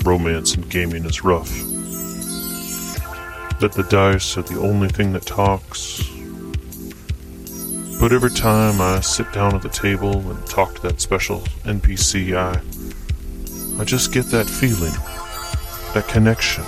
romance 0.03 0.53
in 0.53 0.61
gaming 0.69 1.03
is 1.05 1.23
rough. 1.23 1.49
That 3.59 3.71
the 3.71 3.87
dice 3.89 4.37
are 4.37 4.43
the 4.43 4.59
only 4.59 4.89
thing 4.89 5.13
that 5.13 5.25
talks. 5.25 6.07
But 7.99 8.13
every 8.13 8.29
time 8.29 8.79
I 8.81 8.99
sit 8.99 9.33
down 9.33 9.55
at 9.55 9.63
the 9.63 9.69
table 9.69 10.19
and 10.29 10.45
talk 10.45 10.75
to 10.75 10.81
that 10.83 11.01
special 11.01 11.39
NPC, 11.63 12.35
I. 12.37 12.61
I 13.81 13.83
just 13.83 14.13
get 14.13 14.27
that 14.27 14.45
feeling, 14.45 14.93
that 15.95 16.07
connection, 16.07 16.63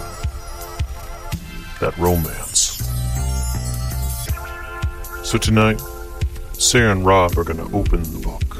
that 1.83 1.97
romance. 1.97 2.77
So 5.29 5.37
tonight, 5.37 5.81
Sarah 6.53 6.93
and 6.93 7.05
Rob 7.05 7.37
are 7.37 7.43
going 7.43 7.57
to 7.57 7.75
open 7.75 8.03
the 8.03 8.19
book. 8.19 8.55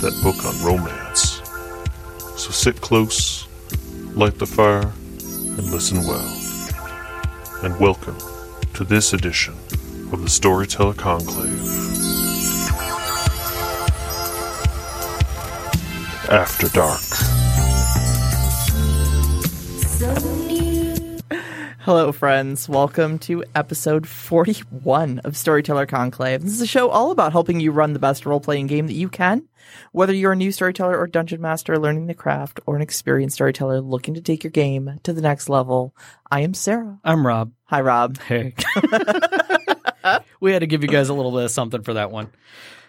That 0.00 0.18
book 0.22 0.42
on 0.46 0.64
romance. 0.64 1.42
So 2.40 2.50
sit 2.50 2.80
close, 2.80 3.46
light 4.14 4.38
the 4.38 4.46
fire, 4.46 4.90
and 5.58 5.70
listen 5.70 5.98
well. 5.98 6.26
And 7.62 7.78
welcome 7.78 8.16
to 8.72 8.84
this 8.84 9.12
edition 9.12 9.52
of 10.10 10.22
the 10.22 10.30
Storyteller 10.30 10.94
Conclave. 10.94 11.60
After 16.30 16.70
Dark. 16.70 17.02
Hello, 21.84 22.12
friends. 22.12 22.66
Welcome 22.66 23.18
to 23.18 23.44
episode 23.54 24.08
41 24.08 25.18
of 25.18 25.36
Storyteller 25.36 25.84
Conclave. 25.84 26.40
This 26.40 26.54
is 26.54 26.62
a 26.62 26.66
show 26.66 26.88
all 26.88 27.10
about 27.10 27.32
helping 27.32 27.60
you 27.60 27.72
run 27.72 27.92
the 27.92 27.98
best 27.98 28.24
role 28.24 28.40
playing 28.40 28.68
game 28.68 28.86
that 28.86 28.94
you 28.94 29.10
can. 29.10 29.46
Whether 29.92 30.14
you're 30.14 30.32
a 30.32 30.36
new 30.36 30.50
storyteller 30.50 30.98
or 30.98 31.06
dungeon 31.06 31.42
master 31.42 31.78
learning 31.78 32.06
the 32.06 32.14
craft, 32.14 32.58
or 32.64 32.74
an 32.74 32.80
experienced 32.80 33.34
storyteller 33.34 33.82
looking 33.82 34.14
to 34.14 34.22
take 34.22 34.42
your 34.42 34.50
game 34.50 34.98
to 35.02 35.12
the 35.12 35.20
next 35.20 35.50
level, 35.50 35.94
I 36.30 36.40
am 36.40 36.54
Sarah. 36.54 37.00
I'm 37.04 37.26
Rob. 37.26 37.52
Hi, 37.64 37.82
Rob. 37.82 38.16
Hey. 38.16 38.54
we 40.40 40.52
had 40.52 40.60
to 40.60 40.66
give 40.66 40.80
you 40.82 40.88
guys 40.88 41.10
a 41.10 41.14
little 41.14 41.32
bit 41.32 41.44
of 41.44 41.50
something 41.50 41.82
for 41.82 41.92
that 41.92 42.10
one. 42.10 42.30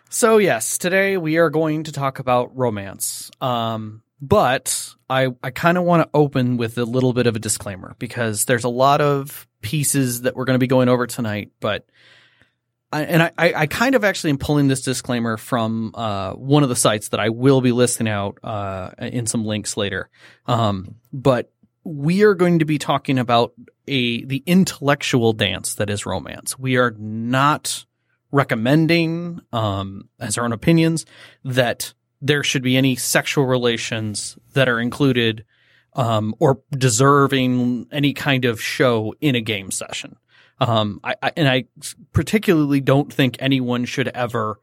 So 0.09 0.37
yes, 0.37 0.77
today 0.77 1.17
we 1.17 1.35
are 1.35 1.49
going 1.49 1.83
to 1.83 1.91
talk 1.91 2.19
about 2.19 2.55
romance. 2.55 3.29
Um, 3.41 4.03
but 4.21 4.94
I, 5.09 5.29
I 5.43 5.51
kind 5.51 5.77
of 5.77 5.83
want 5.83 6.03
to 6.03 6.09
open 6.13 6.57
with 6.57 6.77
a 6.77 6.85
little 6.85 7.13
bit 7.13 7.27
of 7.27 7.35
a 7.35 7.39
disclaimer 7.39 7.95
because 7.99 8.45
there's 8.45 8.63
a 8.63 8.69
lot 8.69 9.01
of 9.01 9.47
pieces 9.61 10.21
that 10.21 10.35
we're 10.35 10.45
going 10.45 10.55
to 10.55 10.59
be 10.59 10.67
going 10.67 10.89
over 10.89 11.05
tonight, 11.05 11.51
but 11.59 11.85
I, 12.91 13.03
and 13.03 13.23
I, 13.23 13.31
I 13.37 13.67
kind 13.67 13.95
of 13.95 14.03
actually 14.03 14.31
am 14.31 14.37
pulling 14.37 14.67
this 14.67 14.81
disclaimer 14.81 15.37
from 15.37 15.91
uh, 15.95 16.31
one 16.33 16.63
of 16.63 16.69
the 16.69 16.75
sites 16.75 17.09
that 17.09 17.19
I 17.19 17.29
will 17.29 17.61
be 17.61 17.71
listing 17.71 18.07
out 18.07 18.37
uh, 18.43 18.91
in 18.99 19.27
some 19.27 19.45
links 19.45 19.75
later. 19.75 20.09
Um, 20.47 20.95
but 21.11 21.51
we 21.83 22.23
are 22.23 22.33
going 22.33 22.59
to 22.59 22.65
be 22.65 22.77
talking 22.77 23.19
about 23.19 23.53
a 23.87 24.25
the 24.25 24.43
intellectual 24.45 25.33
dance 25.33 25.75
that 25.75 25.89
is 25.89 26.05
romance. 26.05 26.57
We 26.57 26.77
are 26.77 26.95
not 26.97 27.85
recommending, 28.31 29.41
um, 29.53 30.09
as 30.19 30.37
our 30.37 30.45
own 30.45 30.53
opinions, 30.53 31.05
that 31.43 31.93
there 32.21 32.43
should 32.43 32.63
be 32.63 32.77
any 32.77 32.95
sexual 32.95 33.45
relations 33.45 34.37
that 34.53 34.69
are 34.69 34.79
included 34.79 35.45
um, 35.93 36.35
or 36.39 36.59
deserving 36.71 37.87
any 37.91 38.13
kind 38.13 38.45
of 38.45 38.61
show 38.61 39.13
in 39.21 39.35
a 39.35 39.41
game 39.41 39.71
session. 39.71 40.17
Um, 40.59 40.99
I, 41.03 41.15
I, 41.21 41.31
and 41.35 41.47
I 41.47 41.65
particularly 42.13 42.81
don't 42.81 43.11
think 43.11 43.37
anyone 43.39 43.85
should 43.85 44.07
ever 44.09 44.59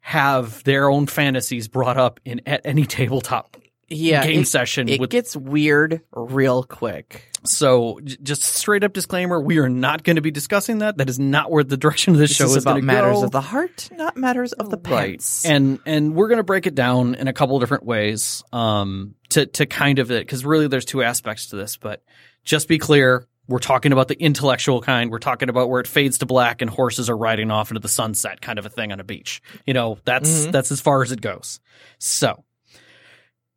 have 0.00 0.64
their 0.64 0.90
own 0.90 1.06
fantasies 1.06 1.68
brought 1.68 1.96
up 1.96 2.20
in 2.24 2.40
at 2.46 2.60
any 2.64 2.84
tabletop 2.86 3.56
Yeah, 3.92 4.24
game 4.24 4.40
it, 4.42 4.48
session. 4.48 4.88
it 4.88 5.00
with, 5.00 5.10
gets 5.10 5.36
weird 5.36 6.00
real 6.12 6.62
quick. 6.64 7.28
so 7.44 8.00
j- 8.04 8.16
just 8.22 8.42
straight 8.42 8.84
up 8.84 8.92
disclaimer: 8.92 9.40
we 9.40 9.58
are 9.58 9.68
not 9.68 10.02
going 10.04 10.16
to 10.16 10.22
be 10.22 10.30
discussing 10.30 10.78
that. 10.78 10.96
That 10.98 11.08
is 11.08 11.18
not 11.18 11.50
where 11.50 11.64
the 11.64 11.76
direction 11.76 12.14
of 12.14 12.18
this, 12.18 12.30
This 12.30 12.36
show 12.38 12.44
is 12.46 12.56
is, 12.56 12.64
about 12.64 12.72
going 12.72 12.82
to 12.82 12.86
matters 12.86 13.18
go. 13.18 13.24
of 13.24 13.30
the 13.30 13.40
heart, 13.40 13.88
not 13.92 14.16
matters 14.16 14.52
of 14.52 14.70
the 14.70 14.78
pants. 14.78 15.44
And 15.44 15.78
and 15.86 16.14
we're 16.14 16.28
gonna 16.28 16.42
break 16.42 16.66
it 16.66 16.74
down 16.74 17.14
in 17.14 17.28
a 17.28 17.32
couple 17.32 17.58
different 17.60 17.84
ways. 17.84 18.42
Um, 18.52 19.14
to 19.30 19.46
to 19.46 19.66
kind 19.66 19.98
of 19.98 20.10
it 20.10 20.26
because 20.26 20.44
really 20.44 20.68
there's 20.68 20.84
two 20.84 21.02
aspects 21.02 21.48
to 21.48 21.56
this, 21.56 21.76
but 21.76 22.02
just 22.44 22.68
be 22.68 22.78
clear. 22.78 23.26
We're 23.48 23.58
talking 23.58 23.92
about 23.92 24.06
the 24.06 24.14
intellectual 24.22 24.80
kind. 24.80 25.10
We're 25.10 25.18
talking 25.18 25.48
about 25.48 25.68
where 25.68 25.80
it 25.80 25.88
fades 25.88 26.18
to 26.18 26.26
black 26.26 26.62
and 26.62 26.70
horses 26.70 27.10
are 27.10 27.16
riding 27.16 27.50
off 27.50 27.70
into 27.70 27.80
the 27.80 27.88
sunset, 27.88 28.40
kind 28.40 28.58
of 28.58 28.64
a 28.66 28.68
thing 28.70 28.92
on 28.92 29.00
a 29.00 29.04
beach. 29.04 29.42
You 29.66 29.74
know, 29.74 29.98
that's 30.04 30.46
Mhm. 30.46 30.52
that's 30.52 30.70
as 30.70 30.80
far 30.80 31.02
as 31.02 31.10
it 31.10 31.20
goes. 31.20 31.58
So, 31.98 32.44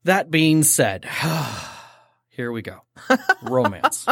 that 0.05 0.31
being 0.31 0.63
said, 0.63 1.05
here 2.29 2.51
we 2.51 2.61
go. 2.61 2.81
Romance. 3.43 4.05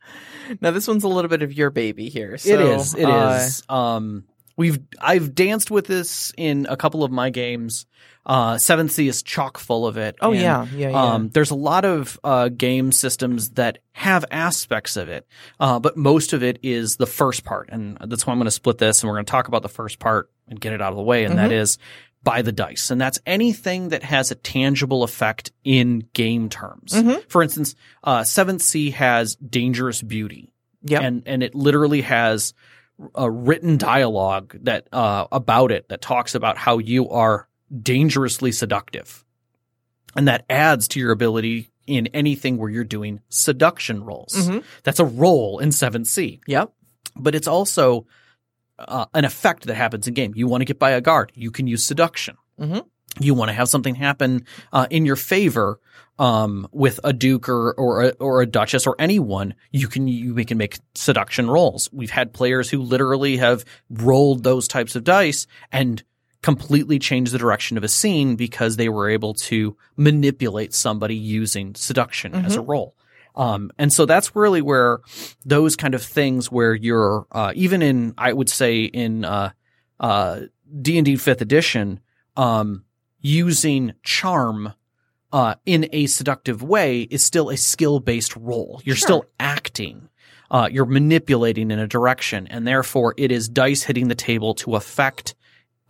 now 0.60 0.70
this 0.70 0.86
one's 0.86 1.04
a 1.04 1.08
little 1.08 1.28
bit 1.28 1.42
of 1.42 1.52
your 1.52 1.70
baby 1.70 2.08
here. 2.08 2.36
So, 2.38 2.50
it 2.50 2.60
is. 2.60 2.94
It 2.94 3.08
is. 3.08 3.62
uh, 3.68 3.72
Um, 3.74 4.24
we've 4.56 4.78
I've 5.00 5.34
danced 5.34 5.70
with 5.70 5.86
this 5.86 6.32
in 6.36 6.66
a 6.68 6.76
couple 6.76 7.04
of 7.04 7.10
my 7.10 7.30
games. 7.30 7.86
Uh, 8.24 8.58
Seventh 8.58 8.90
Sea 8.90 9.06
is 9.06 9.22
chock 9.22 9.56
full 9.56 9.86
of 9.86 9.96
it. 9.98 10.16
Oh 10.20 10.32
and, 10.32 10.40
yeah, 10.40 10.66
yeah, 10.74 10.88
yeah. 10.88 11.00
Um, 11.14 11.28
there's 11.28 11.52
a 11.52 11.54
lot 11.56 11.84
of 11.84 12.18
uh, 12.24 12.48
game 12.48 12.90
systems 12.90 13.50
that 13.50 13.78
have 13.92 14.24
aspects 14.32 14.96
of 14.96 15.08
it, 15.08 15.28
uh, 15.60 15.78
but 15.78 15.96
most 15.96 16.32
of 16.32 16.42
it 16.42 16.58
is 16.64 16.96
the 16.96 17.06
first 17.06 17.44
part, 17.44 17.68
and 17.70 17.96
that's 18.04 18.26
why 18.26 18.32
I'm 18.32 18.40
going 18.40 18.46
to 18.46 18.50
split 18.50 18.78
this, 18.78 19.00
and 19.02 19.08
we're 19.08 19.14
going 19.14 19.26
to 19.26 19.30
talk 19.30 19.46
about 19.46 19.62
the 19.62 19.68
first 19.68 20.00
part 20.00 20.28
and 20.48 20.60
get 20.60 20.72
it 20.72 20.82
out 20.82 20.90
of 20.90 20.96
the 20.96 21.02
way, 21.04 21.22
and 21.24 21.38
that 21.38 21.50
Mhm. 21.50 21.60
is 21.60 21.78
by 22.26 22.42
the 22.42 22.50
dice, 22.52 22.90
and 22.90 23.00
that's 23.00 23.20
anything 23.24 23.90
that 23.90 24.02
has 24.02 24.30
a 24.30 24.34
tangible 24.34 25.02
effect 25.04 25.52
in 25.64 26.00
game 26.12 26.48
terms. 26.48 26.92
Mhm. 26.92 27.22
For 27.30 27.40
instance, 27.42 27.74
uh, 28.02 28.24
Seventh 28.24 28.60
Sea 28.62 28.90
has 28.90 29.36
dangerous 29.36 30.02
beauty 30.02 30.52
Yep. 30.82 31.02
and 31.02 31.22
and 31.26 31.42
it 31.42 31.54
literally 31.54 32.02
has 32.02 32.52
a 33.14 33.30
written 33.30 33.76
dialogue 33.78 34.56
that 34.62 34.88
uh, 34.92 35.26
about 35.30 35.70
it 35.70 35.88
that 35.88 36.00
talks 36.02 36.34
about 36.34 36.56
how 36.58 36.78
you 36.78 37.08
are 37.10 37.46
dangerously 37.82 38.50
seductive, 38.52 39.24
and 40.16 40.26
that 40.28 40.44
adds 40.50 40.88
to 40.88 41.00
your 41.00 41.12
ability 41.12 41.70
in 41.86 42.08
anything 42.08 42.56
where 42.58 42.70
you're 42.70 42.82
doing 42.84 43.20
seduction 43.28 44.02
rolls. 44.02 44.34
Mhm. 44.48 44.64
That's 44.82 44.98
a 44.98 45.04
roll 45.04 45.58
in 45.60 45.70
7C. 45.70 46.40
Yep. 46.48 46.72
but 47.18 47.34
it's 47.34 47.48
also 47.48 48.06
uh, 48.78 49.06
an 49.14 49.24
effect 49.24 49.66
that 49.66 49.74
happens 49.74 50.06
in 50.06 50.14
game. 50.14 50.32
You 50.34 50.46
want 50.46 50.60
to 50.60 50.64
get 50.66 50.78
by 50.78 50.90
a 50.90 51.00
guard, 51.00 51.32
you 51.34 51.50
can 51.50 51.66
use 51.66 51.84
seduction. 51.84 52.36
Mhm. 52.60 52.84
You 53.18 53.32
want 53.34 53.48
to 53.48 53.54
have 53.54 53.68
something 53.68 53.94
happen 53.94 54.44
uh, 54.72 54.86
in 54.90 55.06
your 55.06 55.16
favor 55.16 55.80
um, 56.18 56.68
with 56.72 57.00
a 57.04 57.12
duke 57.12 57.48
or 57.48 57.72
or 57.74 58.02
a, 58.04 58.08
or 58.20 58.42
a 58.42 58.46
duchess 58.46 58.86
or 58.86 58.94
anyone. 58.98 59.54
You 59.70 59.88
can 59.88 60.06
you 60.08 60.34
we 60.34 60.44
can 60.44 60.58
make 60.58 60.78
seduction 60.94 61.48
rolls. 61.48 61.88
We've 61.92 62.10
had 62.10 62.32
players 62.34 62.68
who 62.70 62.82
literally 62.82 63.36
have 63.38 63.64
rolled 63.90 64.42
those 64.44 64.68
types 64.68 64.96
of 64.96 65.04
dice 65.04 65.46
and 65.72 66.02
completely 66.42 66.98
changed 66.98 67.32
the 67.32 67.38
direction 67.38 67.76
of 67.76 67.84
a 67.84 67.88
scene 67.88 68.36
because 68.36 68.76
they 68.76 68.88
were 68.88 69.08
able 69.08 69.34
to 69.34 69.76
manipulate 69.96 70.74
somebody 70.74 71.16
using 71.16 71.74
seduction 71.74 72.34
as 72.34 72.54
a 72.56 72.60
role. 72.60 72.94
Um, 73.36 73.70
and 73.78 73.92
so 73.92 74.06
that's 74.06 74.34
really 74.34 74.62
where 74.62 75.00
those 75.44 75.76
kind 75.76 75.94
of 75.94 76.02
things 76.02 76.50
where 76.50 76.74
you're, 76.74 77.26
uh, 77.30 77.52
even 77.54 77.82
in, 77.82 78.14
I 78.16 78.32
would 78.32 78.48
say 78.48 78.84
in, 78.84 79.24
uh, 79.24 79.50
uh, 80.00 80.40
D&D 80.80 81.16
fifth 81.16 81.42
edition, 81.42 82.00
um, 82.36 82.84
using 83.20 83.92
charm, 84.02 84.72
uh, 85.32 85.56
in 85.66 85.88
a 85.92 86.06
seductive 86.06 86.62
way 86.62 87.02
is 87.02 87.22
still 87.22 87.50
a 87.50 87.56
skill 87.56 88.00
based 88.00 88.34
role. 88.36 88.80
You're 88.84 88.96
still 88.96 89.26
acting. 89.38 90.08
Uh, 90.50 90.68
you're 90.70 90.86
manipulating 90.86 91.70
in 91.70 91.78
a 91.78 91.86
direction 91.88 92.46
and 92.46 92.66
therefore 92.66 93.14
it 93.18 93.32
is 93.32 93.48
dice 93.48 93.82
hitting 93.82 94.08
the 94.08 94.14
table 94.14 94.54
to 94.54 94.76
affect, 94.76 95.34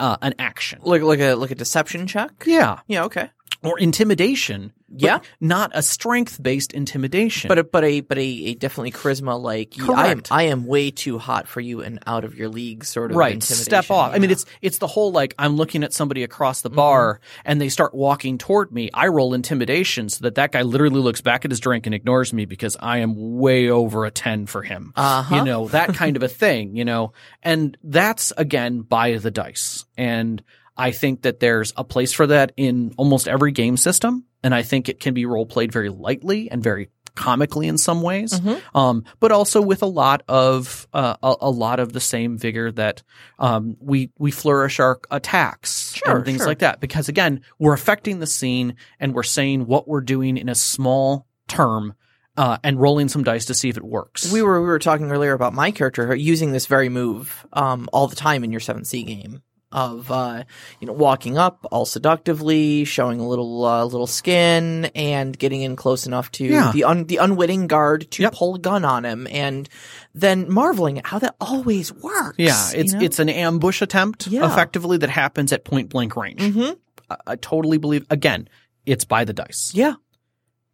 uh, 0.01 0.17
an 0.23 0.35
action. 0.39 0.81
Like 0.83 1.03
like 1.03 1.21
a 1.21 1.35
like 1.35 1.51
a 1.51 1.55
deception 1.55 2.07
check. 2.07 2.45
Yeah. 2.47 2.81
Yeah. 2.89 3.05
Okay. 3.05 3.31
Or 3.63 3.79
intimidation. 3.79 4.73
Yeah. 4.89 5.19
Not 5.41 5.73
a 5.75 5.83
strength 5.83 6.41
based 6.43 6.73
intimidation. 6.73 7.49
But 7.49 7.59
a, 7.59 7.65
but 7.65 7.83
a 7.85 8.01
but 8.03 8.19
a, 8.19 8.23
a 8.23 8.55
definitely 8.55 8.93
charisma 8.93 9.41
like 9.41 9.75
I 9.81 10.09
am. 10.09 10.23
I 10.31 10.45
am 10.45 10.65
way 10.67 10.91
too 10.91 11.19
hot 11.19 11.49
for 11.49 11.61
you 11.61 11.81
and 11.83 11.99
out 12.07 12.25
of 12.25 12.37
your 12.37 12.49
league 12.49 12.85
sort 12.85 13.11
of 13.11 13.17
right 13.17 13.43
step 13.43 13.91
off 13.91 14.13
i 14.15 14.19
mean 14.19 14.31
it's 14.31 14.45
it's 14.63 14.79
the 14.79 14.87
whole 14.87 15.11
like 15.13 15.35
i'm 15.39 15.57
looking 15.57 15.83
at 15.83 15.93
somebody 15.93 16.23
across 16.23 16.59
Mm-hmm. 16.61 16.69
the 16.69 16.77
bar 16.77 17.21
and 17.45 17.61
they 17.61 17.69
start 17.69 17.95
walking 17.95 18.39
toward 18.39 18.71
me 18.73 18.91
i 18.95 19.09
roll 19.09 19.35
intimidation 19.35 20.09
so 20.09 20.21
that 20.23 20.37
that 20.37 20.53
guy 20.53 20.63
literally 20.63 21.01
looks 21.01 21.21
back 21.21 21.45
at 21.45 21.51
his 21.51 21.59
drink 21.61 21.87
and 21.87 21.95
ignores 21.95 22.33
me 22.33 22.45
because 22.45 22.77
i 22.81 22.99
am 22.99 23.39
way 23.39 23.69
over 23.71 24.05
a 24.05 24.11
10 24.11 24.47
for 24.47 24.63
him 24.63 24.93
Uh-huh. 24.97 25.35
you 25.37 25.45
know 25.45 25.67
that 25.69 25.95
kind 25.95 26.17
of 26.17 26.23
a 26.23 26.29
thing 26.29 26.77
you 26.77 26.85
know 26.85 27.13
and 27.43 27.77
that's 27.83 28.33
again 28.37 28.83
by 28.83 29.17
the 29.17 29.31
dice 29.31 29.85
and 29.97 30.43
i 30.77 30.91
think 30.93 31.23
that 31.23 31.41
there's 31.41 31.73
a 31.77 31.83
place 31.85 32.13
for 32.13 32.27
that 32.29 32.53
in 32.57 32.93
almost 32.97 33.27
every 33.27 33.53
game 33.53 33.77
system 33.77 34.25
and 34.43 34.55
i 34.55 34.63
think 34.63 34.89
it 34.89 35.01
can 35.01 35.15
be 35.15 35.27
role 35.27 35.47
played 35.47 35.73
very 35.73 35.89
lightly 35.89 36.51
and 36.51 36.63
very 36.63 36.89
comically 37.15 37.67
in 37.67 37.79
some 37.79 38.03
ways, 38.03 38.39
Mhm. 38.41 38.61
um, 38.75 39.03
but 39.21 39.33
also 39.33 39.63
with 39.63 39.83
a 39.83 39.87
lot 39.87 40.23
of 40.29 40.87
uh, 40.93 41.17
a, 41.23 41.35
a 41.41 41.51
lot 41.51 41.81
of 41.81 41.95
the 41.95 42.01
same 42.01 42.37
vigor 42.37 42.71
that 42.73 43.03
um, 43.39 43.75
we 43.81 44.11
we 44.19 44.31
flourish 44.31 44.79
our 44.81 45.01
attacks 45.11 45.95
Sure, 45.95 46.17
and 46.17 46.27
things 46.27 46.41
sure. 46.41 46.47
like 46.47 46.59
that. 46.59 46.79
Because 46.79 47.09
again, 47.09 47.41
we're 47.59 47.73
affecting 47.73 48.19
the 48.19 48.27
scene 48.27 48.75
and 49.01 49.15
we're 49.15 49.23
saying 49.23 49.65
what 49.67 49.89
we're 49.89 50.03
doing 50.03 50.37
in 50.37 50.51
a 50.51 50.55
small 50.55 51.27
term 51.49 51.95
uh, 52.37 52.59
and 52.63 52.79
rolling 52.79 53.09
some 53.09 53.25
dice 53.25 53.47
to 53.47 53.55
see 53.55 53.71
if 53.71 53.79
it 53.79 53.85
works. 53.85 54.31
We 54.31 54.43
were 54.43 54.61
we 54.61 54.67
were 54.67 54.79
talking 54.79 55.11
earlier 55.11 55.33
about 55.33 55.55
my 55.55 55.71
character 55.71 56.15
using 56.15 56.53
this 56.53 56.67
very 56.67 56.91
move 56.91 57.47
um, 57.55 57.89
all 57.95 58.09
the 58.09 58.17
time 58.17 58.45
in 58.45 58.53
your 58.53 58.61
7C 58.61 59.07
game 59.07 59.41
of 59.77 60.11
uh, 60.11 60.43
you 60.81 60.87
know 60.89 60.93
walking 60.95 61.39
up 61.39 61.65
all 61.71 61.85
seductively, 61.85 62.85
showing 62.85 63.21
a 63.21 63.29
little 63.29 63.65
uh, 63.65 63.85
little 63.85 64.07
skin, 64.09 64.87
and 64.97 65.39
getting 65.39 65.61
in 65.63 65.77
close 65.77 66.07
enough 66.07 66.33
to 66.33 66.45
Yeah. 66.45 66.73
the 66.73 66.83
un- 66.85 67.05
the 67.05 67.19
unwitting 67.19 67.69
guard 67.69 68.11
to 68.13 68.23
Yep. 68.23 68.33
pull 68.33 68.55
a 68.57 68.59
gun 68.59 68.85
on 68.85 69.05
him, 69.05 69.29
and 69.31 69.69
then 70.15 70.51
marveling 70.51 70.99
at 70.99 71.07
how 71.07 71.19
that 71.21 71.37
always 71.41 71.93
works. 71.93 72.37
yeah, 72.39 72.71
it's 72.75 72.93
you 72.95 72.99
know? 72.99 73.05
it's 73.05 73.19
an 73.19 73.29
ambush 73.29 73.83
attempt 73.83 74.27
Yeah. 74.27 74.51
effectively 74.51 74.97
that 74.99 75.11
happens 75.11 75.53
at 75.53 75.65
point 75.65 75.91
blank 75.91 76.17
range. 76.17 76.41
Mhm. 76.41 76.77
I, 77.11 77.17
I 77.27 77.37
totally 77.37 77.79
believe. 77.79 78.07
Again, 78.11 78.49
it's 78.87 79.05
by 79.05 79.25
the 79.25 79.33
dice. 79.35 79.73
yeah, 79.75 79.95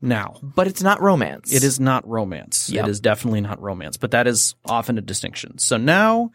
Now, 0.00 0.36
but 0.42 0.66
it's 0.68 0.82
not 0.82 1.00
romance. 1.02 1.52
It 1.52 1.62
is 1.64 1.78
not 1.80 2.06
romance. 2.08 2.70
Yep. 2.70 2.86
It 2.86 2.90
is 2.90 3.00
definitely 3.00 3.40
not 3.40 3.60
romance, 3.60 3.96
but 3.96 4.10
that 4.12 4.26
is 4.26 4.54
often 4.64 4.96
a 4.98 5.00
distinction. 5.00 5.58
So 5.58 5.76
now 5.76 6.30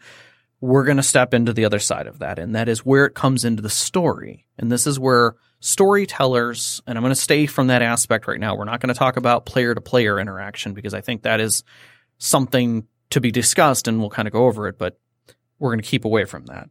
we're 0.60 0.84
going 0.84 0.96
to 0.96 1.02
step 1.02 1.34
into 1.34 1.52
the 1.52 1.64
other 1.64 1.78
side 1.78 2.06
of 2.06 2.18
that, 2.18 2.38
and 2.38 2.54
that 2.54 2.68
is 2.68 2.84
where 2.84 3.06
it 3.06 3.14
comes 3.14 3.44
into 3.44 3.62
the 3.62 3.70
story. 3.70 4.46
And 4.58 4.72
this 4.72 4.86
is 4.86 4.98
where 4.98 5.36
storytellers, 5.60 6.82
and 6.86 6.98
I'm 6.98 7.02
going 7.02 7.14
to 7.14 7.20
stay 7.20 7.46
from 7.46 7.68
that 7.68 7.82
aspect 7.82 8.26
right 8.26 8.40
now. 8.40 8.56
We're 8.56 8.64
not 8.64 8.80
going 8.80 8.92
to 8.92 8.98
talk 8.98 9.16
about 9.16 9.46
player 9.46 9.74
to 9.74 9.80
player 9.80 10.18
interaction 10.18 10.72
because 10.72 10.94
I 10.94 11.00
think 11.00 11.22
that 11.22 11.40
is 11.40 11.64
something 12.18 12.86
to 13.10 13.20
be 13.20 13.30
discussed 13.30 13.88
and 13.88 14.00
we'll 14.00 14.10
kind 14.10 14.28
of 14.28 14.32
go 14.32 14.46
over 14.46 14.68
it, 14.68 14.78
but 14.78 14.98
we're 15.58 15.70
going 15.70 15.80
to 15.80 15.88
keep 15.88 16.04
away 16.04 16.24
from 16.24 16.46
that. 16.46 16.68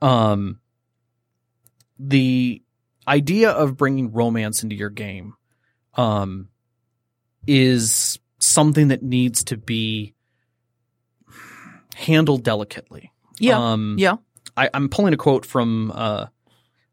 Um, 0.00 0.60
the 1.98 2.62
idea 3.08 3.50
of 3.50 3.76
bringing 3.76 4.12
romance 4.12 4.62
into 4.62 4.76
your 4.76 4.90
game, 4.90 5.34
um, 5.94 6.48
is 7.46 8.18
something 8.38 8.88
that 8.88 9.02
needs 9.02 9.44
to 9.44 9.56
be 9.56 10.14
handled 11.94 12.44
delicately. 12.44 13.09
Yeah, 13.40 13.58
Um, 13.58 13.96
yeah. 13.98 14.16
I, 14.56 14.70
I'm 14.72 14.88
pulling 14.88 15.14
a 15.14 15.16
quote 15.16 15.46
from 15.46 15.92
uh, 15.94 16.26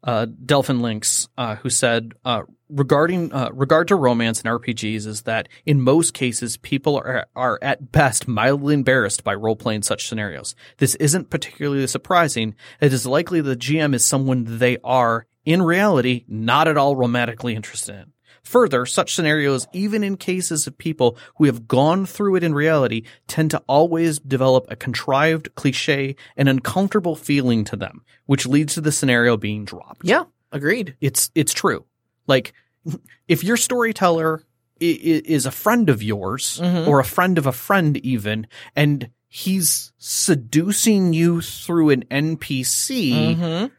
uh, 0.03 0.25
Delphin 0.45 0.81
Links, 0.81 1.27
uh, 1.37 1.55
who 1.55 1.69
said, 1.69 2.13
uh, 2.23 2.43
regarding 2.69 3.33
uh, 3.33 3.49
regard 3.51 3.87
to 3.89 3.95
romance 3.95 4.41
in 4.41 4.49
RPGs, 4.49 5.05
is 5.05 5.23
that 5.23 5.49
in 5.65 5.81
most 5.81 6.13
cases 6.13 6.57
people 6.57 6.97
are 6.97 7.27
are 7.35 7.59
at 7.61 7.91
best 7.91 8.27
mildly 8.27 8.73
embarrassed 8.73 9.23
by 9.23 9.33
role 9.33 9.55
playing 9.55 9.83
such 9.83 10.07
scenarios. 10.07 10.55
This 10.77 10.95
isn't 10.95 11.29
particularly 11.29 11.85
surprising. 11.87 12.55
It 12.79 12.93
is 12.93 13.05
likely 13.05 13.41
the 13.41 13.55
GM 13.55 13.93
is 13.93 14.05
someone 14.05 14.59
they 14.59 14.77
are 14.83 15.27
in 15.45 15.61
reality 15.61 16.25
not 16.27 16.67
at 16.67 16.77
all 16.77 16.95
romantically 16.95 17.55
interested 17.55 17.95
in. 17.95 18.13
Further, 18.47 18.85
such 18.85 19.13
scenarios, 19.13 19.67
even 19.73 20.03
in 20.05 20.15
cases 20.15 20.67
of 20.67 20.77
people 20.77 21.17
who 21.35 21.45
have 21.45 21.67
gone 21.67 22.05
through 22.05 22.35
it 22.37 22.43
in 22.45 22.53
reality, 22.53 23.03
tend 23.27 23.51
to 23.51 23.61
always 23.67 24.19
develop 24.19 24.65
a 24.69 24.75
contrived, 24.77 25.53
cliche, 25.55 26.15
and 26.37 26.47
uncomfortable 26.47 27.17
feeling 27.17 27.65
to 27.65 27.75
them, 27.75 28.03
which 28.25 28.45
leads 28.47 28.75
to 28.75 28.81
the 28.81 28.91
scenario 28.93 29.35
being 29.35 29.65
dropped. 29.65 30.05
Yeah, 30.05 30.23
agreed. 30.53 30.95
It's 31.01 31.29
it's 31.35 31.53
true. 31.53 31.83
Like 32.25 32.53
if 33.27 33.43
your 33.43 33.57
storyteller 33.57 34.43
is 34.79 35.45
a 35.45 35.51
friend 35.51 35.89
of 35.89 36.01
yours 36.01 36.61
Mhm. 36.63 36.87
or 36.87 36.99
a 37.01 37.03
friend 37.05 37.37
of 37.37 37.45
a 37.47 37.51
friend 37.51 37.97
even 37.97 38.47
and 38.75 39.09
he's 39.27 39.91
seducing 39.97 41.11
you 41.11 41.41
through 41.41 41.89
an 41.89 42.03
NPC, 42.09 43.35
Mhm. 43.35 43.71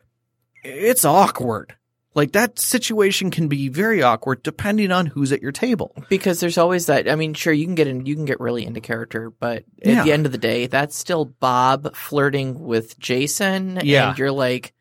it's 0.62 1.04
awkward. 1.06 1.74
Like 2.18 2.32
that 2.32 2.58
situation 2.58 3.30
can 3.30 3.48
be 3.48 3.68
very 3.68 4.02
awkward 4.02 4.42
depending 4.42 4.90
on 4.92 5.06
who's 5.06 5.32
at 5.32 5.40
your 5.40 5.52
table. 5.52 5.94
Because 6.08 6.40
there's 6.40 6.58
always 6.58 6.86
that. 6.86 7.08
I 7.08 7.14
mean, 7.14 7.32
sure, 7.32 7.52
you 7.52 7.64
can 7.64 7.74
get 7.76 7.86
in, 7.86 8.04
you 8.06 8.14
can 8.16 8.24
get 8.26 8.40
really 8.40 8.66
into 8.66 8.80
character, 8.80 9.30
but 9.30 9.64
Yeah. 9.82 10.00
at 10.00 10.04
the 10.04 10.12
end 10.12 10.26
of 10.26 10.32
the 10.32 10.38
day, 10.38 10.66
that's 10.66 10.96
still 10.96 11.24
Bob 11.24 11.94
flirting 11.94 12.58
with 12.60 12.98
Jason. 12.98 13.80
Yeah. 13.84 14.10
and 14.10 14.18
you're 14.18 14.32
like, 14.32 14.74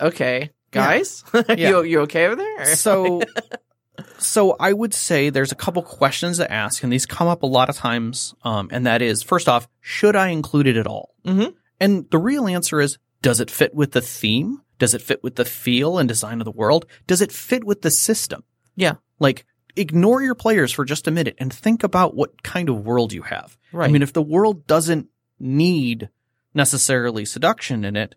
okay, 0.00 0.50
guys, 0.72 1.22
Yeah. 1.48 1.54
you 1.56 1.82
you 1.84 2.00
okay 2.00 2.26
over 2.26 2.36
there? 2.36 2.74
So 2.76 3.22
so 4.18 4.56
I 4.58 4.72
would 4.72 4.94
say 4.94 5.30
there's 5.30 5.52
a 5.52 5.56
couple 5.56 5.82
questions 5.82 6.38
to 6.38 6.50
ask 6.50 6.82
and 6.82 6.92
these 6.92 7.06
come 7.06 7.28
up 7.28 7.42
a 7.42 7.46
lot 7.46 7.68
of 7.68 7.76
times 7.76 8.34
um 8.44 8.68
and 8.72 8.86
that 8.86 9.02
is 9.02 9.22
first 9.22 9.48
off, 9.48 9.68
should 9.80 10.16
I 10.16 10.28
include 10.28 10.66
it 10.66 10.76
at 10.76 10.86
all? 10.86 11.14
Mhm. 11.24 11.54
And 11.78 12.06
the 12.10 12.18
real 12.18 12.46
answer 12.48 12.80
is 12.80 12.98
does 13.22 13.40
it 13.40 13.50
fit 13.50 13.74
with 13.74 13.92
the 13.92 14.00
theme? 14.00 14.60
Does 14.80 14.94
it 14.94 15.02
fit 15.02 15.22
with 15.22 15.36
the 15.36 15.44
feel 15.44 15.98
and 15.98 16.08
design 16.08 16.40
of 16.40 16.46
the 16.46 16.50
world? 16.50 16.86
Does 17.06 17.20
it 17.20 17.30
fit 17.30 17.62
with 17.62 17.82
the 17.82 17.90
system? 17.90 18.42
Yeah. 18.74 18.94
Like 19.20 19.44
ignore 19.76 20.22
your 20.22 20.34
players 20.34 20.72
for 20.72 20.84
just 20.84 21.06
a 21.06 21.10
minute 21.12 21.36
and 21.38 21.52
think 21.52 21.84
about 21.84 22.16
what 22.16 22.42
kind 22.42 22.68
of 22.68 22.84
world 22.84 23.12
you 23.12 23.22
have. 23.22 23.56
right. 23.72 23.88
I 23.88 23.92
mean, 23.92 24.02
if 24.02 24.12
the 24.12 24.22
world 24.22 24.66
doesn't 24.66 25.08
need 25.38 26.08
necessarily 26.54 27.24
seduction 27.24 27.84
in 27.84 27.94
it, 27.94 28.14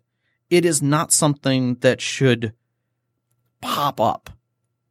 it 0.50 0.64
is 0.64 0.82
not 0.82 1.12
something 1.12 1.76
that 1.76 2.00
should 2.00 2.54
pop 3.60 4.00
up. 4.00 4.30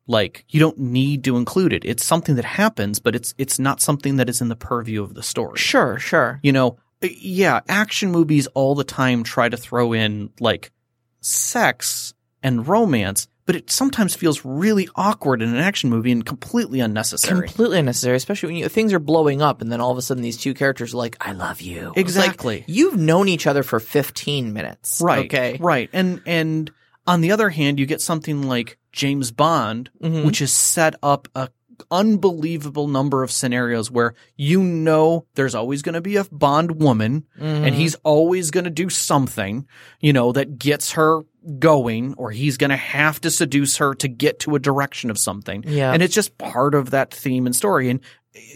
Like 0.05 0.45
you 0.49 0.59
don't 0.59 0.77
need 0.77 1.23
to 1.23 1.37
include 1.37 1.73
it. 1.73 1.83
It's 1.85 2.05
something 2.05 2.35
that 2.35 2.45
happens, 2.45 2.99
but 2.99 3.15
it's 3.15 3.33
it's 3.37 3.57
not 3.57 3.81
something 3.81 4.17
that 4.17 4.29
is 4.29 4.41
in 4.41 4.49
the 4.49 4.55
purview 4.55 5.01
of 5.01 5.15
the 5.15 5.23
story. 5.23 5.57
sure, 5.57 5.97
sure. 5.97 6.39
You 6.43 6.51
know, 6.51 6.77
yeah, 7.01 7.61
action 7.67 8.11
movies 8.11 8.47
all 8.47 8.75
the 8.75 8.83
time 8.83 9.23
try 9.23 9.49
to 9.49 9.57
throw 9.57 9.93
in 9.93 10.29
like 10.39 10.71
sex 11.25 12.13
and 12.41 12.67
romance, 12.67 13.27
but 13.45 13.55
it 13.55 13.69
sometimes 13.71 14.15
feels 14.15 14.43
really 14.45 14.87
awkward 14.95 15.41
in 15.41 15.49
an 15.49 15.57
action 15.57 15.89
movie 15.89 16.11
and 16.11 16.25
completely 16.25 16.79
unnecessary. 16.79 17.47
Completely 17.47 17.79
unnecessary, 17.79 18.15
especially 18.17 18.47
when 18.47 18.55
you, 18.57 18.69
things 18.69 18.93
are 18.93 18.99
blowing 18.99 19.41
up, 19.41 19.61
and 19.61 19.71
then 19.71 19.81
all 19.81 19.91
of 19.91 19.97
a 19.97 20.01
sudden 20.01 20.23
these 20.23 20.37
two 20.37 20.53
characters 20.53 20.93
are 20.93 20.97
like, 20.97 21.17
"I 21.21 21.33
love 21.33 21.61
you." 21.61 21.87
It's 21.95 22.15
like, 22.15 22.27
Exactly. 22.27 22.63
you've 22.67 22.97
known 22.97 23.27
each 23.27 23.47
other 23.47 23.63
for 23.63 23.79
15 23.79 24.53
minutes, 24.53 25.01
Right. 25.03 25.25
Okay. 25.25 25.57
Right. 25.59 25.89
And 25.93 26.21
and 26.25 26.71
on 27.05 27.21
the 27.21 27.31
other 27.31 27.49
hand, 27.49 27.79
you 27.79 27.85
get 27.85 27.99
something 28.01 28.43
like 28.43 28.77
James 28.93 29.31
Bond, 29.31 29.89
Mhm. 30.01 30.25
which 30.25 30.39
has 30.39 30.51
set 30.51 30.95
up 31.03 31.27
a 31.35 31.49
unbelievable 31.91 32.87
number 32.87 33.23
of 33.23 33.31
scenarios 33.31 33.89
where 33.91 34.13
you 34.35 34.61
know 34.63 35.25
there's 35.35 35.55
always 35.55 35.81
going 35.81 35.93
to 35.93 36.01
be 36.01 36.15
a 36.15 36.23
Bond 36.31 36.81
woman 36.81 37.25
and 37.39 37.65
Mhm. 37.73 37.73
he's 37.73 37.95
always 38.03 38.51
going 38.51 38.63
to 38.63 38.69
do 38.69 38.89
something, 38.89 39.65
you 39.99 40.13
know, 40.13 40.31
that 40.31 40.57
gets 40.57 40.93
her 40.93 41.21
going 41.59 42.13
or 42.17 42.31
he's 42.31 42.57
going 42.57 42.69
to 42.69 42.77
have 42.77 43.19
to 43.21 43.29
seduce 43.29 43.77
her 43.77 43.93
to 43.95 44.07
get 44.07 44.39
to 44.39 44.55
a 44.55 44.59
direction 44.59 45.09
of 45.09 45.17
something. 45.17 45.63
Yeah. 45.67 45.91
And 45.91 46.01
it's 46.01 46.15
just 46.15 46.37
part 46.37 46.73
of 46.73 46.91
that 46.91 47.13
theme 47.13 47.45
and 47.45 47.55
story. 47.55 47.89
And 47.89 47.99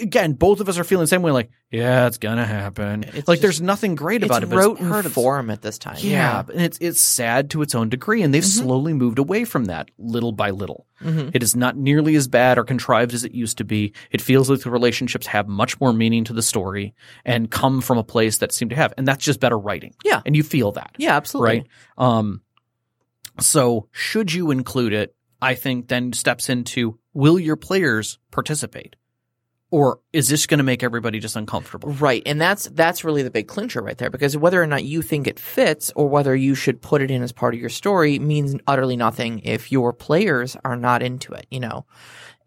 again, 0.01 0.33
both 0.33 0.59
of 0.59 0.69
us 0.69 0.77
are 0.79 0.83
feeling 0.83 1.03
the 1.03 1.07
same 1.07 1.21
way 1.21 1.31
like, 1.31 1.49
yeah, 1.71 2.07
it's 2.07 2.17
to 2.37 2.45
happen. 2.45 3.03
It's 3.13 3.27
like 3.27 3.37
just- 3.37 3.41
there's 3.41 3.61
nothing 3.61 3.95
great 3.95 4.23
about 4.23 4.41
it, 4.43 4.49
but 4.49 4.55
rote 4.57 4.79
it's 4.79 4.87
part 4.87 5.05
form 5.11 5.49
at 5.49 5.61
this 5.61 5.77
time. 5.77 5.97
yeah, 5.99 6.43
and 6.51 6.61
it's 6.61 6.77
it's 6.81 7.01
sad 7.01 7.49
to 7.51 7.61
its 7.61 7.75
own 7.75 7.89
degree, 7.89 8.21
and 8.23 8.33
they've 8.33 8.43
Mhm. 8.43 8.59
slowly 8.63 8.93
moved 8.93 9.19
away 9.19 9.43
from 9.45 9.65
that 9.65 9.89
little 9.97 10.31
by 10.31 10.49
little. 10.51 10.85
Mhm. 11.03 11.31
It 11.33 11.43
is 11.43 11.55
not 11.55 11.77
nearly 11.77 12.15
as 12.15 12.27
bad 12.27 12.57
or 12.57 12.63
contrived 12.63 13.13
as 13.13 13.23
it 13.23 13.33
used 13.33 13.57
to 13.59 13.63
be. 13.63 13.93
It 14.11 14.21
feels 14.21 14.49
like 14.49 14.61
the 14.61 14.71
relationships 14.71 15.27
have 15.27 15.47
much 15.47 15.79
more 15.79 15.93
meaning 15.93 16.23
to 16.23 16.33
the 16.33 16.41
story 16.41 16.95
and 17.25 17.51
come 17.51 17.81
from 17.81 17.97
a 17.97 18.03
place 18.03 18.37
that 18.39 18.51
seem 18.53 18.69
to 18.69 18.75
have, 18.75 18.93
and 18.97 19.07
that's 19.07 19.23
just 19.25 19.39
better 19.39 19.57
writing. 19.59 19.93
Yeah. 20.03 20.21
and 20.25 20.35
you 20.35 20.43
feel 20.43 20.71
that, 20.73 20.91
Yeah, 20.97 21.15
absolutely. 21.17 21.57
right? 21.59 21.67
Um, 21.97 22.41
so 23.39 23.87
should 23.91 24.33
you 24.33 24.51
include 24.51 24.93
it? 24.93 25.13
I 25.41 25.53
think 25.53 25.87
then 25.89 26.13
steps 26.13 26.49
into 26.49 26.97
will 27.13 27.37
your 27.39 27.55
players 27.55 28.17
participate, 28.31 28.95
or 29.69 29.99
is 30.13 30.29
this 30.29 30.47
going 30.47 30.59
to 30.59 30.63
make 30.63 30.81
everybody 30.81 31.19
just 31.19 31.35
uncomfortable? 31.35 31.91
Right. 31.93 32.23
And 32.25 32.39
that's 32.39 32.65
that's 32.69 33.03
really 33.03 33.23
the 33.23 33.31
big 33.31 33.47
clincher 33.47 33.81
right 33.81 33.97
there 33.97 34.09
because 34.09 34.37
whether 34.37 34.61
or 34.61 34.67
not 34.67 34.85
you 34.85 35.01
think 35.01 35.27
it 35.27 35.39
fits 35.39 35.91
or 35.95 36.07
whether 36.07 36.35
you 36.35 36.55
should 36.55 36.81
put 36.81 37.01
it 37.01 37.11
in 37.11 37.21
as 37.21 37.33
part 37.33 37.53
of 37.53 37.59
your 37.59 37.69
story 37.69 38.17
means 38.17 38.55
utterly 38.65 38.95
nothing 38.95 39.39
if 39.43 39.71
your 39.71 39.91
players 39.91 40.55
are 40.63 40.77
not 40.77 41.03
into 41.03 41.33
it, 41.33 41.47
you 41.51 41.59
know. 41.59 41.85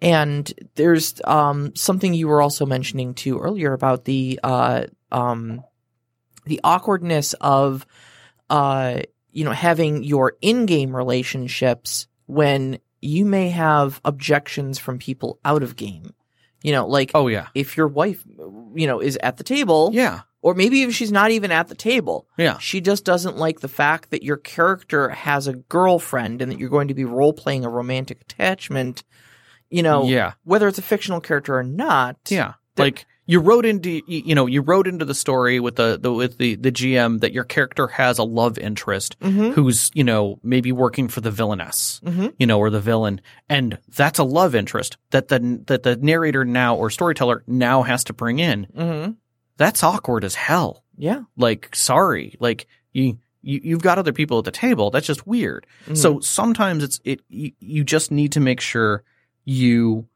And 0.01 0.51
there's 0.77 1.21
um 1.25 1.75
something 1.77 2.15
you 2.15 2.29
were 2.29 2.41
also 2.41 2.65
mentioning 2.65 3.13
too 3.13 3.39
earlier 3.39 3.75
about 3.75 4.07
the 4.07 4.41
uh 4.43 4.85
um 5.13 5.63
the 6.47 6.61
awkwardness 6.65 7.35
of 7.35 7.87
uh 8.49 9.01
you 9.31 9.45
know 9.45 9.53
having 9.53 10.05
your 10.05 10.37
in-game 10.41 10.97
relationships 10.97 12.07
when 12.25 12.79
you 13.03 13.27
may 13.27 13.51
have 13.51 14.01
objections 14.07 14.79
from 14.79 14.99
people 14.99 15.39
out 15.45 15.63
of 15.63 15.77
game. 15.77 16.15
You 16.63 16.73
know, 16.73 16.87
like 16.87 17.13
Oh 17.15 17.27
yeah, 17.27 17.49
if 17.55 17.77
your 17.77 17.89
wife, 17.89 18.25
you 18.75 18.87
know, 18.87 19.01
is 19.01 19.19
at 19.23 19.37
the 19.37 19.45
table, 19.45 19.91
yeah, 19.93 20.21
or 20.43 20.55
maybe 20.55 20.83
if 20.83 20.95
she's 20.95 21.13
not 21.13 21.31
even 21.31 21.51
at 21.51 21.69
the 21.69 21.75
table, 21.75 22.27
yeah. 22.37 22.59
she 22.59 22.81
just 22.81 23.05
doesn't 23.05 23.37
like 23.37 23.61
the 23.61 23.69
fact 23.69 24.11
that 24.11 24.23
your 24.23 24.37
character 24.37 25.11
has 25.11 25.47
a 25.47 25.55
girlfriend 25.55 26.41
and 26.41 26.51
that 26.51 26.59
you're 26.59 26.71
going 26.71 26.89
to 26.89 26.95
be 26.95 27.05
role 27.05 27.33
playing 27.33 27.65
a 27.65 27.69
romantic 27.69 28.21
attachment, 28.23 29.03
you 29.71 29.83
know, 29.83 30.05
yeah, 30.05 30.33
whether 30.45 30.69
it's 30.69 30.79
a 30.79 30.83
fictional 30.83 31.21
character 31.21 31.57
or 31.57 31.63
not, 31.63 32.17
yeah. 32.29 32.55
Like 32.77 33.07
you 33.31 33.39
wrote 33.41 33.65
into 33.65 34.03
you 34.07 34.35
know 34.35 34.47
you 34.47 34.61
wrote 34.61 34.87
into 34.89 35.05
the 35.05 35.15
story 35.15 35.61
with 35.61 35.77
the, 35.77 35.99
the 36.01 36.13
with 36.13 36.39
the 36.39 36.57
the 36.57 36.73
GM 36.73 37.21
that 37.21 37.33
your 37.33 37.45
character 37.45 37.87
has 37.87 38.19
a 38.19 38.25
love 38.25 38.59
interest 38.59 39.17
Mm-hmm. 39.21 39.51
who's 39.53 39.91
you 39.95 40.05
know 40.05 40.39
maybe 40.43 40.73
working 40.73 41.09
for 41.09 41.21
the 41.21 41.31
villainess, 41.31 42.01
you 42.39 42.47
know, 42.47 42.59
or 42.59 42.71
the 42.71 42.81
villain, 42.81 43.21
and 43.49 43.79
that's 43.97 44.19
a 44.19 44.25
love 44.25 44.55
interest 44.55 44.97
that 45.11 45.29
the 45.29 45.39
that 45.67 45.83
the 45.85 45.97
narrator 45.97 46.45
now 46.45 46.75
or 46.77 46.91
storyteller 46.91 47.45
now 47.47 47.83
has 47.83 48.03
to 48.05 48.13
bring 48.13 48.39
in. 48.41 48.67
Mm-hmm. 48.77 49.13
That's 49.57 49.83
awkward 49.85 50.25
as 50.25 50.35
hell. 50.35 50.85
Yeah. 50.97 51.23
Like 51.37 51.75
sorry, 51.75 52.35
like 52.41 52.67
you. 52.93 53.19
You, 53.43 53.59
you've 53.65 53.81
got 53.83 53.97
other 53.97 54.13
people 54.13 54.39
at 54.39 54.45
the 54.45 54.51
table. 54.51 54.91
That's 54.91 55.07
just 55.07 55.27
weird. 55.27 55.67
So 55.95 56.21
sometimes 56.21 56.85
it's 56.85 57.01
it. 57.05 57.23
You, 57.31 57.53
you 57.59 57.85
just 57.85 58.11
need 58.11 58.33
to 58.33 58.41
make 58.41 58.61
sure 58.61 59.03
you 59.47 60.07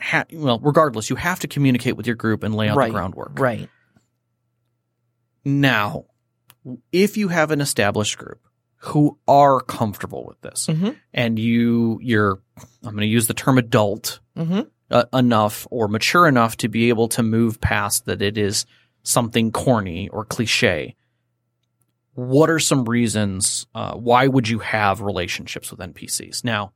ha- 0.00 0.24
well, 0.32 0.58
regardless, 0.60 1.10
you 1.10 1.16
have 1.16 1.40
to 1.40 1.48
communicate 1.48 1.96
with 1.96 2.06
your 2.06 2.16
group 2.16 2.42
and 2.42 2.54
lay 2.54 2.68
out 2.68 2.76
Right. 2.76 2.88
the 2.88 2.92
groundwork. 2.92 3.38
Right. 3.38 3.68
Now, 5.44 6.04
if 6.92 7.16
you 7.16 7.28
have 7.28 7.50
an 7.50 7.60
established 7.60 8.18
group 8.18 8.40
who 8.82 9.18
are 9.28 9.60
comfortable 9.60 10.24
with 10.26 10.40
this 10.40 10.66
Mhm. 10.66 10.96
and 11.12 11.38
you 11.38 11.98
you're 12.02 12.40
I'm 12.82 12.90
going 12.92 13.00
to 13.02 13.06
use 13.06 13.26
the 13.26 13.34
term 13.34 13.58
adult 13.58 14.20
Mm-hmm. 14.36 14.60
uh, 14.90 15.04
enough 15.12 15.66
or 15.70 15.88
mature 15.88 16.26
enough 16.26 16.56
to 16.58 16.68
be 16.68 16.88
able 16.88 17.08
to 17.08 17.22
move 17.22 17.60
past 17.60 18.06
that 18.06 18.22
it 18.22 18.38
is 18.38 18.64
something 19.02 19.50
corny 19.52 20.08
or 20.08 20.24
cliche. 20.24 20.96
What 22.14 22.48
are 22.50 22.58
some 22.58 22.84
reasons 22.84 23.66
uh, 23.74 23.94
why 23.96 24.26
would 24.26 24.48
you 24.48 24.58
have 24.60 25.00
relationships 25.00 25.70
with 25.70 25.80
NPCs? 25.80 26.42
Now, 26.44 26.72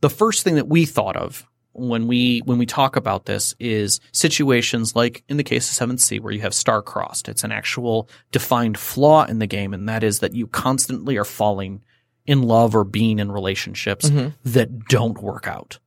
the 0.00 0.10
first 0.10 0.42
thing 0.44 0.56
that 0.56 0.68
we 0.68 0.84
thought 0.84 1.16
of 1.16 1.46
when 1.72 2.06
we 2.06 2.40
when 2.44 2.58
we 2.58 2.66
talk 2.66 2.96
about 2.96 3.26
this 3.26 3.54
is 3.60 4.00
situations 4.12 4.96
like 4.96 5.22
in 5.28 5.36
the 5.36 5.44
case 5.44 5.68
of 5.68 5.74
Seventh 5.74 6.00
Sea 6.00 6.18
where 6.18 6.32
you 6.32 6.40
have 6.40 6.54
star-crossed. 6.54 7.28
It's 7.28 7.44
an 7.44 7.52
actual 7.52 8.08
defined 8.32 8.76
flaw 8.78 9.24
in 9.24 9.38
the 9.38 9.46
game, 9.46 9.72
and 9.72 9.88
that 9.88 10.02
is 10.02 10.18
that 10.20 10.34
you 10.34 10.46
constantly 10.46 11.16
are 11.16 11.24
falling 11.24 11.82
in 12.26 12.42
love 12.42 12.74
or 12.74 12.84
being 12.84 13.18
in 13.18 13.32
relationships 13.32 14.10
Mhm. 14.10 14.34
that 14.44 14.86
don't 14.86 15.22
work 15.22 15.46
out. 15.48 15.78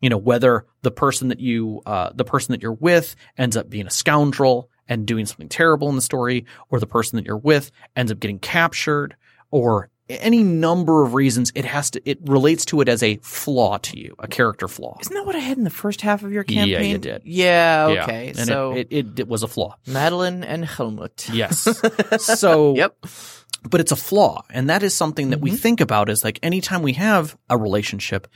You 0.00 0.08
know, 0.10 0.18
whether 0.18 0.66
the 0.82 0.90
person 0.90 1.28
that 1.28 1.40
you 1.40 1.82
uh, 1.86 2.10
the 2.14 2.24
person 2.24 2.52
that 2.52 2.62
you're 2.62 2.72
with 2.72 3.14
ends 3.38 3.56
up 3.56 3.70
being 3.70 3.86
a 3.86 3.90
scoundrel 3.90 4.68
and 4.88 5.06
doing 5.06 5.26
something 5.26 5.48
terrible 5.48 5.88
in 5.88 5.94
the 5.96 6.02
story, 6.02 6.44
or 6.70 6.80
the 6.80 6.86
person 6.86 7.16
that 7.16 7.24
you're 7.26 7.36
with 7.36 7.70
ends 7.94 8.10
up 8.10 8.18
getting 8.18 8.38
captured, 8.40 9.14
or 9.52 9.88
any 10.10 10.42
number 10.42 11.02
of 11.04 11.14
reasons 11.14 11.52
it 11.54 11.64
has 11.64 11.90
to 11.92 12.02
it 12.08 12.18
relates 12.24 12.64
to 12.66 12.80
it 12.80 12.88
as 12.88 13.02
a 13.02 13.16
flaw 13.22 13.78
to 13.78 13.98
you, 13.98 14.14
a 14.18 14.26
character 14.28 14.68
flaw. 14.68 14.96
Isn't 15.00 15.14
that 15.14 15.24
what 15.26 15.36
I 15.36 15.40
had 15.40 15.56
in 15.58 15.64
the 15.64 15.70
first 15.70 16.00
half 16.00 16.22
of 16.22 16.32
your 16.32 16.44
campaign 16.44 16.68
Yeah, 16.68 16.80
you 16.80 16.98
did. 16.98 17.22
Yeah. 17.24 17.88
Yeah. 17.88 18.02
Okay. 18.02 18.28
And 18.28 18.38
so 18.38 18.72
it, 18.72 18.88
it, 18.90 19.06
it, 19.06 19.18
it 19.20 19.28
was 19.28 19.42
a 19.42 19.48
flaw. 19.48 19.76
Madeline 19.86 20.42
and 20.44 20.64
Helmut. 20.64 21.28
Yes. 21.32 21.66
so 22.18 22.74
Yep. 22.74 22.96
but 23.70 23.80
it's 23.80 23.92
a 23.92 23.96
flaw. 23.96 24.42
And 24.50 24.68
that 24.70 24.82
is 24.82 24.94
something 24.94 25.30
that 25.30 25.40
we 25.40 25.50
Mhm. 25.52 25.58
think 25.58 25.80
about 25.80 26.08
is 26.10 26.24
like 26.24 26.38
anytime 26.42 26.82
we 26.82 26.94
have 26.94 27.36
a 27.48 27.56
relationship 27.56 28.26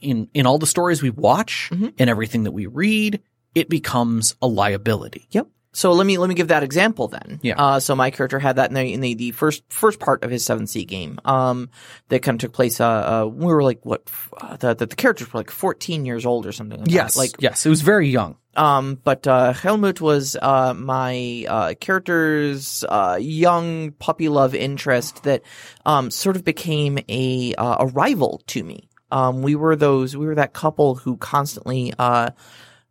in, 0.00 0.28
in 0.34 0.46
all 0.46 0.58
the 0.58 0.66
stories 0.66 1.02
we 1.02 1.10
watch 1.10 1.70
Mhm. 1.72 1.94
and 1.98 2.10
everything 2.10 2.44
that 2.44 2.52
we 2.52 2.66
read, 2.66 3.20
it 3.54 3.68
becomes 3.68 4.34
a 4.42 4.46
liability. 4.46 5.28
Yep. 5.30 5.48
So 5.74 5.92
let 5.92 6.06
me 6.06 6.18
let 6.18 6.28
me 6.28 6.34
give 6.34 6.48
that 6.48 6.62
example 6.62 7.08
then. 7.08 7.40
Yeah. 7.42 7.54
Uh, 7.56 7.80
so 7.80 7.96
my 7.96 8.10
character 8.10 8.38
had 8.38 8.56
that 8.56 8.70
in 8.70 8.74
the 8.74 8.92
in 8.92 9.00
the, 9.00 9.14
the 9.14 9.30
first 9.30 9.62
first 9.70 9.98
part 10.00 10.22
of 10.22 10.30
his 10.30 10.44
seven 10.44 10.66
C 10.66 10.84
game. 10.84 11.18
Um, 11.24 11.70
that 12.08 12.22
kind 12.22 12.36
of 12.36 12.40
took 12.40 12.52
place. 12.52 12.78
Uh, 12.80 12.86
uh 12.86 13.26
we 13.26 13.46
were 13.46 13.62
like 13.62 13.84
what 13.84 14.08
uh, 14.36 14.56
the, 14.58 14.74
the 14.74 14.86
the 14.86 14.96
characters 14.96 15.32
were 15.32 15.40
like 15.40 15.50
fourteen 15.50 16.04
years 16.04 16.26
old 16.26 16.46
or 16.46 16.52
something. 16.52 16.80
Like 16.80 16.90
Yes. 16.90 17.14
That. 17.14 17.20
Like 17.20 17.30
yes. 17.38 17.64
It 17.64 17.70
was 17.70 17.80
very 17.80 18.08
young. 18.10 18.36
um, 18.54 18.98
but 19.02 19.26
uh, 19.26 19.54
Helmut 19.54 20.00
was 20.02 20.36
uh, 20.40 20.74
my 20.74 21.46
uh, 21.48 21.74
character's 21.80 22.84
uh, 22.86 23.16
young 23.18 23.92
puppy 23.92 24.28
love 24.28 24.54
interest 24.54 25.22
that 25.22 25.40
um, 25.86 26.10
sort 26.10 26.36
of 26.36 26.44
became 26.44 26.98
a 27.08 27.54
uh, 27.54 27.76
a 27.80 27.86
rival 27.86 28.42
to 28.48 28.62
me. 28.62 28.90
Um, 29.10 29.40
we 29.40 29.54
were 29.54 29.74
those 29.74 30.14
we 30.16 30.26
were 30.26 30.34
that 30.34 30.52
couple 30.52 30.96
who 30.96 31.16
constantly 31.16 31.94
uh, 31.98 32.30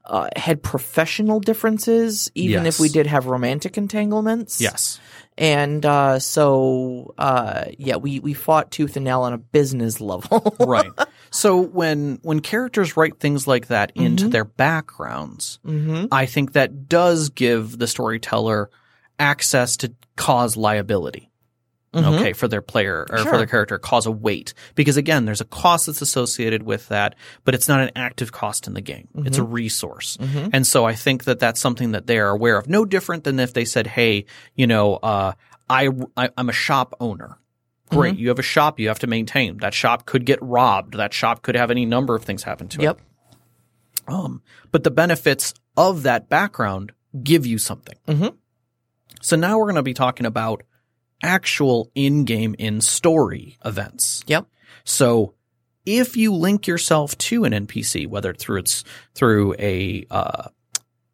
uh, 0.06 0.30
had 0.36 0.62
professional 0.64 1.40
differences, 1.40 2.32
even 2.36 2.66
Yes. 2.66 2.76
if 2.76 2.80
we 2.82 2.90
did 2.90 3.08
have 3.08 3.26
romantic 3.28 3.78
entanglements. 3.78 4.60
Yes. 4.62 5.00
and 5.38 5.86
uh, 5.86 6.20
so 6.20 7.14
uh, 7.18 7.66
yeah, 7.78 7.96
we 7.96 8.20
we 8.20 8.34
fought 8.34 8.72
tooth 8.72 8.96
and 8.98 9.06
nail 9.06 9.22
on 9.22 9.34
a 9.34 9.38
business 9.38 10.02
level. 10.02 10.56
right. 10.60 10.92
So 11.30 11.58
when 11.62 12.20
when 12.24 12.42
characters 12.42 12.98
write 12.98 13.20
things 13.20 13.48
like 13.48 13.68
that 13.68 13.92
into 13.96 14.28
their 14.28 14.44
backgrounds, 14.46 15.60
hmm 15.66 16.06
I 16.12 16.26
think 16.26 16.54
that 16.54 16.90
does 16.90 17.30
give 17.30 17.78
the 17.80 17.88
storyteller 17.88 18.70
access 19.20 19.78
to 19.78 19.94
cause 20.18 20.58
liability. 20.58 21.31
Mhm. 21.94 22.20
Okay, 22.20 22.32
for 22.34 22.48
their 22.48 22.62
player 22.62 23.06
or 23.10 23.18
for 23.18 23.36
their 23.38 23.46
character, 23.46 23.78
cause 23.78 24.06
a 24.06 24.12
weight 24.12 24.54
because 24.76 24.96
again, 24.96 25.26
there's 25.26 25.42
a 25.42 25.46
cost 25.46 25.88
that's 25.88 26.02
associated 26.02 26.64
with 26.64 26.88
that, 26.88 27.16
but 27.44 27.54
it's 27.54 27.68
not 27.68 27.82
an 27.82 27.92
active 27.98 28.32
cost 28.32 28.66
in 28.66 28.74
the 28.74 28.82
game. 28.82 29.10
It's 29.26 29.38
a 29.38 29.44
resource, 29.44 30.16
Mhm. 30.22 30.52
and 30.54 30.66
so 30.66 30.86
I 30.86 30.94
think 30.96 31.26
that 31.26 31.40
that's 31.40 31.60
something 31.60 31.92
that 31.92 32.08
they 32.08 32.18
are 32.18 32.30
aware 32.30 32.58
of. 32.58 32.70
No 32.70 32.86
different 32.86 33.26
than 33.26 33.42
if 33.42 33.54
they 33.54 33.66
said, 33.66 33.88
"Hey, 33.88 34.24
you 34.56 34.68
know, 34.68 34.96
uh, 35.04 35.34
I, 35.70 35.90
I 36.16 36.30
I'm 36.38 36.48
a 36.48 36.54
shop 36.54 36.94
owner." 37.02 37.38
Great, 37.90 38.14
Mm-hmm. 38.14 38.22
you 38.22 38.28
have 38.30 38.40
a 38.40 38.42
shop 38.44 38.80
you 38.80 38.88
have 38.88 39.00
to 39.00 39.08
maintain. 39.08 39.58
That 39.58 39.74
shop 39.74 40.06
could 40.06 40.26
get 40.26 40.40
robbed. 40.42 40.96
That 40.96 41.14
shop 41.14 41.42
could 41.42 41.56
have 41.56 41.72
any 41.72 41.86
number 41.86 42.16
of 42.16 42.24
things 42.24 42.44
happen 42.44 42.70
to 42.70 42.80
it. 42.80 42.84
Yep. 42.84 43.02
Um, 44.08 44.42
but 44.72 44.86
the 44.86 44.92
benefits 44.92 45.54
of 45.76 46.04
that 46.04 46.30
background 46.30 46.94
give 47.22 47.46
you 47.46 47.58
something. 47.58 47.96
Mhm. 48.08 48.36
So 49.22 49.36
now 49.36 49.58
we're 49.58 49.66
going 49.66 49.76
to 49.76 49.84
be 49.84 49.94
talking 49.94 50.26
about 50.26 50.64
actual 51.24 51.92
in-game 51.96 52.56
in-story 52.58 53.58
events. 53.66 54.24
Yep. 54.28 54.48
So 54.84 55.34
if 55.86 56.16
you 56.18 56.34
link 56.34 56.68
yourself 56.68 57.18
to 57.20 57.44
an 57.44 57.54
NPC, 57.54 58.08
whether 58.08 58.34
through 58.34 58.58
it's 58.60 58.84
through 59.16 59.56
a 59.60 60.06
uh, 60.10 60.48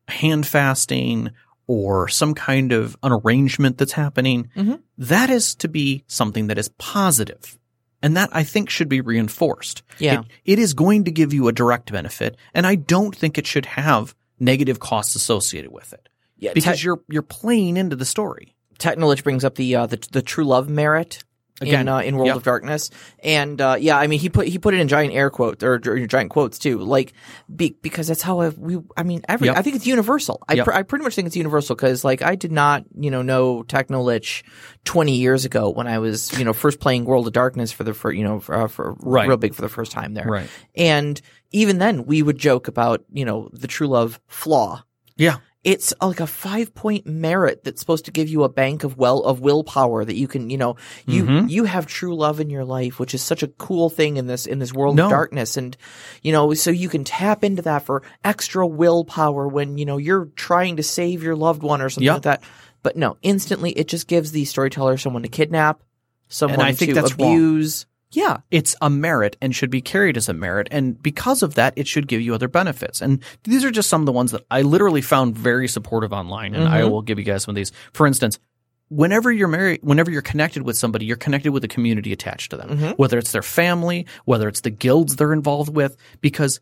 hand 0.08 0.46
fasting 0.48 1.32
or 1.68 2.08
some 2.08 2.34
kind 2.34 2.72
of 2.72 2.96
an 3.04 3.12
arrangement 3.12 3.78
that's 3.78 3.92
happening, 3.94 4.50
Mhm. 4.56 4.82
that 4.98 5.30
is 5.30 5.56
to 5.56 5.68
be 5.68 6.04
something 6.08 6.48
that 6.48 6.58
is 6.58 6.70
positive. 6.78 7.58
And 8.02 8.16
that 8.16 8.30
I 8.32 8.44
think 8.44 8.70
should 8.70 8.90
be 8.90 9.02
reinforced. 9.02 9.82
Yeah. 9.98 10.22
It, 10.22 10.26
it 10.54 10.60
is 10.60 10.74
going 10.76 11.06
to 11.06 11.12
give 11.12 11.34
you 11.34 11.48
a 11.48 11.52
direct 11.52 11.92
benefit, 11.92 12.38
and 12.54 12.66
I 12.68 12.76
don't 12.76 13.16
think 13.16 13.38
it 13.38 13.48
should 13.48 13.66
have 13.66 14.14
negative 14.40 14.80
costs 14.80 15.16
associated 15.16 15.72
with 15.72 15.94
it 15.94 16.08
Yeah, 16.38 16.54
because 16.54 16.84
you're 16.84 17.02
you're 17.10 17.24
playing 17.24 17.76
into 17.76 17.96
the 17.96 18.06
story. 18.06 18.56
Technolich 18.80 19.24
brings 19.24 19.44
up 19.44 19.56
the 19.56 19.76
uh, 19.76 19.86
the 19.88 19.98
the 20.12 20.22
true 20.22 20.46
love 20.46 20.70
merit 20.70 21.24
Again, 21.60 21.82
in 21.82 21.88
uh, 21.88 21.98
in 22.02 22.16
World 22.18 22.28
yep. 22.28 22.36
of 22.36 22.44
Darkness, 22.44 22.92
and 23.24 23.60
uh, 23.60 23.78
yeah, 23.80 23.98
I 23.98 24.06
mean 24.06 24.20
he 24.20 24.30
put 24.30 24.48
he 24.48 24.60
put 24.60 24.76
it 24.76 24.80
in 24.80 24.88
giant 24.88 25.16
air 25.16 25.32
quotes 25.32 25.64
or, 25.64 25.82
or 25.88 26.06
giant 26.06 26.30
quotes 26.30 26.60
too, 26.60 26.78
like 26.78 27.14
be, 27.56 27.76
because 27.82 28.08
that's 28.08 28.22
how 28.22 28.42
I, 28.42 28.50
we. 28.50 28.78
I 28.96 29.02
mean, 29.02 29.24
every 29.28 29.48
Yep. 29.48 29.58
I 29.58 29.64
think 29.64 29.76
it's 29.76 29.88
universal. 29.88 30.44
I 30.48 30.54
Yep. 30.54 30.66
pr- 30.66 30.74
I 30.74 30.84
pretty 30.84 31.04
much 31.04 31.16
think 31.16 31.26
it's 31.26 31.36
universal 31.36 31.76
because 31.76 32.04
like 32.06 32.22
I 32.22 32.36
did 32.36 32.52
not 32.52 32.84
you 32.96 33.10
know 33.10 33.24
know 33.24 33.64
Technolich 33.64 34.44
twenty 34.86 35.16
years 35.16 35.46
ago 35.46 35.72
when 35.72 35.88
I 35.88 35.98
was 35.98 36.38
you 36.38 36.46
know 36.46 36.54
first 36.54 36.80
playing 36.80 37.06
World 37.06 37.26
of 37.26 37.34
Darkness 37.34 37.72
for 37.72 37.84
the 37.84 37.96
for 37.96 38.12
you 38.12 38.24
know 38.24 38.40
for, 38.40 38.54
uh, 38.54 38.68
for 38.68 38.96
Right. 39.00 39.28
real 39.28 39.38
big 39.38 39.56
for 39.56 39.64
the 39.64 39.70
first 39.70 39.92
time 39.92 40.14
there, 40.14 40.28
Right. 40.28 40.50
and 40.76 41.20
even 41.50 41.80
then 41.80 42.06
we 42.06 42.22
would 42.22 42.38
joke 42.38 42.68
about 42.68 43.04
you 43.12 43.26
know 43.26 43.50
the 43.52 43.68
true 43.68 43.88
love 43.88 44.20
flaw 44.28 44.84
Yeah. 45.16 45.38
It's 45.68 45.94
like 46.02 46.22
a 46.22 46.28
five 46.28 46.74
point 46.74 47.06
merit 47.06 47.66
that's 47.66 47.82
supposed 47.82 48.06
to 48.06 48.12
give 48.12 48.30
you 48.30 48.44
a 48.46 48.50
bank 48.50 48.86
of 48.86 48.96
well 48.98 49.20
of 49.24 49.42
willpower 49.42 50.06
that 50.06 50.16
you 50.16 50.26
can 50.26 50.50
you 50.50 50.58
know 50.58 50.78
you 51.06 51.26
Mhm. 51.26 51.50
you 51.50 51.66
have 51.66 51.86
true 51.88 52.16
love 52.16 52.40
in 52.40 52.50
your 52.50 52.64
life 52.64 53.00
which 53.00 53.14
is 53.14 53.22
such 53.22 53.44
a 53.44 53.48
cool 53.50 53.90
thing 53.90 54.16
in 54.16 54.28
this 54.28 54.46
in 54.46 54.60
this 54.60 54.74
world 54.74 54.96
No. 54.96 55.06
of 55.06 55.10
darkness 55.12 55.58
and 55.58 55.76
you 56.24 56.32
know 56.32 56.54
so 56.54 56.72
you 56.72 56.88
can 56.88 57.04
tap 57.04 57.44
into 57.44 57.62
that 57.64 57.84
for 57.84 58.02
extra 58.24 58.66
willpower 58.66 59.46
when 59.48 59.78
you 59.78 59.86
know 59.86 59.98
you're 59.98 60.30
trying 60.38 60.78
to 60.78 60.84
save 60.84 61.22
your 61.22 61.36
loved 61.36 61.64
one 61.64 61.82
or 61.82 61.90
something 61.90 62.06
Yep. 62.06 62.14
like 62.16 62.24
that 62.24 62.44
but 62.82 62.96
no 62.96 63.18
instantly 63.22 63.72
it 63.72 63.90
just 63.90 64.08
gives 64.08 64.32
the 64.32 64.46
storyteller 64.46 64.96
someone 64.96 65.24
to 65.24 65.28
kidnap 65.30 65.82
someone 66.30 66.62
I 66.62 66.72
think 66.72 66.92
to 66.92 66.96
that's 66.96 67.18
wrong. 67.20 67.36
Yeah 68.12 68.38
It's 68.52 68.76
a 68.82 68.90
merit 68.90 69.36
and 69.42 69.56
should 69.56 69.70
be 69.70 69.82
carried 69.82 70.18
as 70.18 70.30
a 70.30 70.34
merit. 70.34 70.68
And 70.72 71.02
because 71.02 71.44
of 71.44 71.56
that, 71.56 71.74
it 71.76 71.88
should 71.88 72.08
give 72.08 72.22
you 72.22 72.34
other 72.34 72.48
benefits. 72.48 73.02
And 73.02 73.24
these 73.44 73.64
are 73.66 73.72
just 73.72 73.90
some 73.90 74.02
of 74.02 74.06
the 74.06 74.12
ones 74.12 74.32
that 74.32 74.46
I 74.50 74.62
literally 74.62 75.02
found 75.02 75.38
very 75.38 75.68
supportive 75.68 76.14
online. 76.14 76.56
And 76.56 76.68
I 76.68 76.82
Mhm. 76.82 76.92
will 76.92 77.02
give 77.02 77.20
you 77.20 77.26
guys 77.26 77.44
some 77.44 77.52
of 77.52 77.56
these. 77.58 77.72
For 77.94 78.08
instance, 78.08 78.40
whenever 78.90 79.32
you're 79.32 79.50
married, 79.50 79.82
whenever 79.84 80.10
you're 80.10 80.22
connected 80.22 80.64
with 80.64 80.78
somebody, 80.78 81.06
you're 81.06 81.18
connected 81.18 81.52
with 81.52 81.64
a 81.66 81.68
community 81.68 82.14
attached 82.14 82.52
to 82.52 82.58
them, 82.58 82.70
Mhm. 82.70 82.98
whether 82.98 83.18
it's 83.18 83.34
their 83.34 83.42
family, 83.44 84.06
whether 84.26 84.48
it's 84.48 84.62
the 84.62 84.70
guilds 84.70 85.18
they're 85.18 85.34
involved 85.34 85.76
with, 85.76 85.98
because 86.22 86.62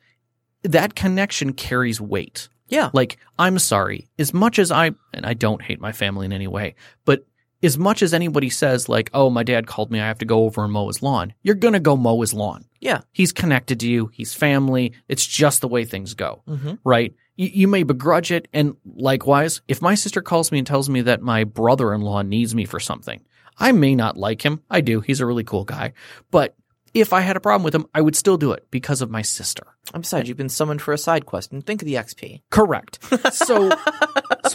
that 0.64 0.96
connection 0.96 1.54
carries 1.54 2.02
weight. 2.02 2.50
yeah 2.68 2.90
Like, 2.94 3.18
I'm 3.38 3.60
sorry, 3.60 4.08
as 4.18 4.34
much 4.34 4.58
as 4.58 4.72
I, 4.72 4.92
and 5.14 5.24
I 5.24 5.36
don't 5.36 5.62
hate 5.62 5.80
my 5.80 5.92
family 5.92 6.26
in 6.26 6.34
any 6.34 6.48
way, 6.48 6.74
but 7.06 7.24
as 7.64 7.78
much 7.78 8.02
as 8.04 8.14
anybody 8.14 8.50
says 8.50 8.88
like, 8.90 9.10
"Oh, 9.14 9.30
my 9.30 9.44
dad 9.44 9.68
called 9.68 9.92
me, 9.92 10.00
I 10.00 10.08
have 10.08 10.20
to 10.20 10.26
go 10.26 10.44
over 10.46 10.64
and 10.64 10.74
mow 10.74 10.88
his 10.88 11.02
lawn," 11.02 11.34
you're 11.44 11.56
gonna 11.56 11.80
go 11.80 11.96
mow 11.96 12.22
his 12.22 12.34
lawn. 12.34 12.66
Yeah. 12.82 13.02
He's 13.12 13.32
connected 13.32 13.80
to 13.80 13.88
you. 13.88 14.12
He's 14.14 14.34
family. 14.34 14.94
It's 15.08 15.26
just 15.26 15.62
the 15.62 15.68
way 15.68 15.86
things 15.86 16.14
go, 16.14 16.44
Mhm. 16.48 16.78
right? 16.84 17.14
You, 17.38 17.50
you 17.54 17.68
may 17.68 17.84
begrudge 17.84 18.32
it, 18.32 18.48
and 18.54 18.76
likewise, 18.96 19.62
if 19.68 19.82
my 19.82 19.96
sister 19.96 20.22
calls 20.22 20.52
me 20.52 20.60
and 20.60 20.68
tells 20.68 20.90
me 20.90 21.02
that 21.02 21.22
my 21.22 21.44
brother-in-law 21.44 22.22
needs 22.22 22.54
me 22.56 22.66
for 22.66 22.80
something, 22.80 23.22
I 23.58 23.72
may 23.72 23.96
not 23.96 24.18
like 24.18 24.42
him. 24.44 24.62
I 24.70 24.82
do. 24.82 25.02
He's 25.02 25.20
a 25.22 25.26
really 25.26 25.44
cool 25.44 25.64
guy, 25.66 25.94
but 26.32 26.56
if 26.94 27.12
I 27.12 27.20
had 27.22 27.36
a 27.36 27.42
problem 27.42 27.64
with 27.64 27.76
him, 27.76 27.88
I 27.94 28.00
would 28.00 28.16
still 28.16 28.38
do 28.38 28.54
it 28.54 28.68
because 28.72 29.02
of 29.02 29.10
my 29.12 29.22
sister. 29.22 29.64
I'm 29.94 30.02
besides, 30.02 30.30
you've 30.30 30.38
been 30.38 30.48
summoned 30.48 30.82
for 30.82 30.94
a 30.94 30.98
side 30.98 31.26
quest, 31.26 31.52
and 31.52 31.66
think 31.66 31.82
of 31.82 31.86
the 31.88 31.96
XP. 31.96 32.42
Correct. 32.52 33.00
So 33.34 33.70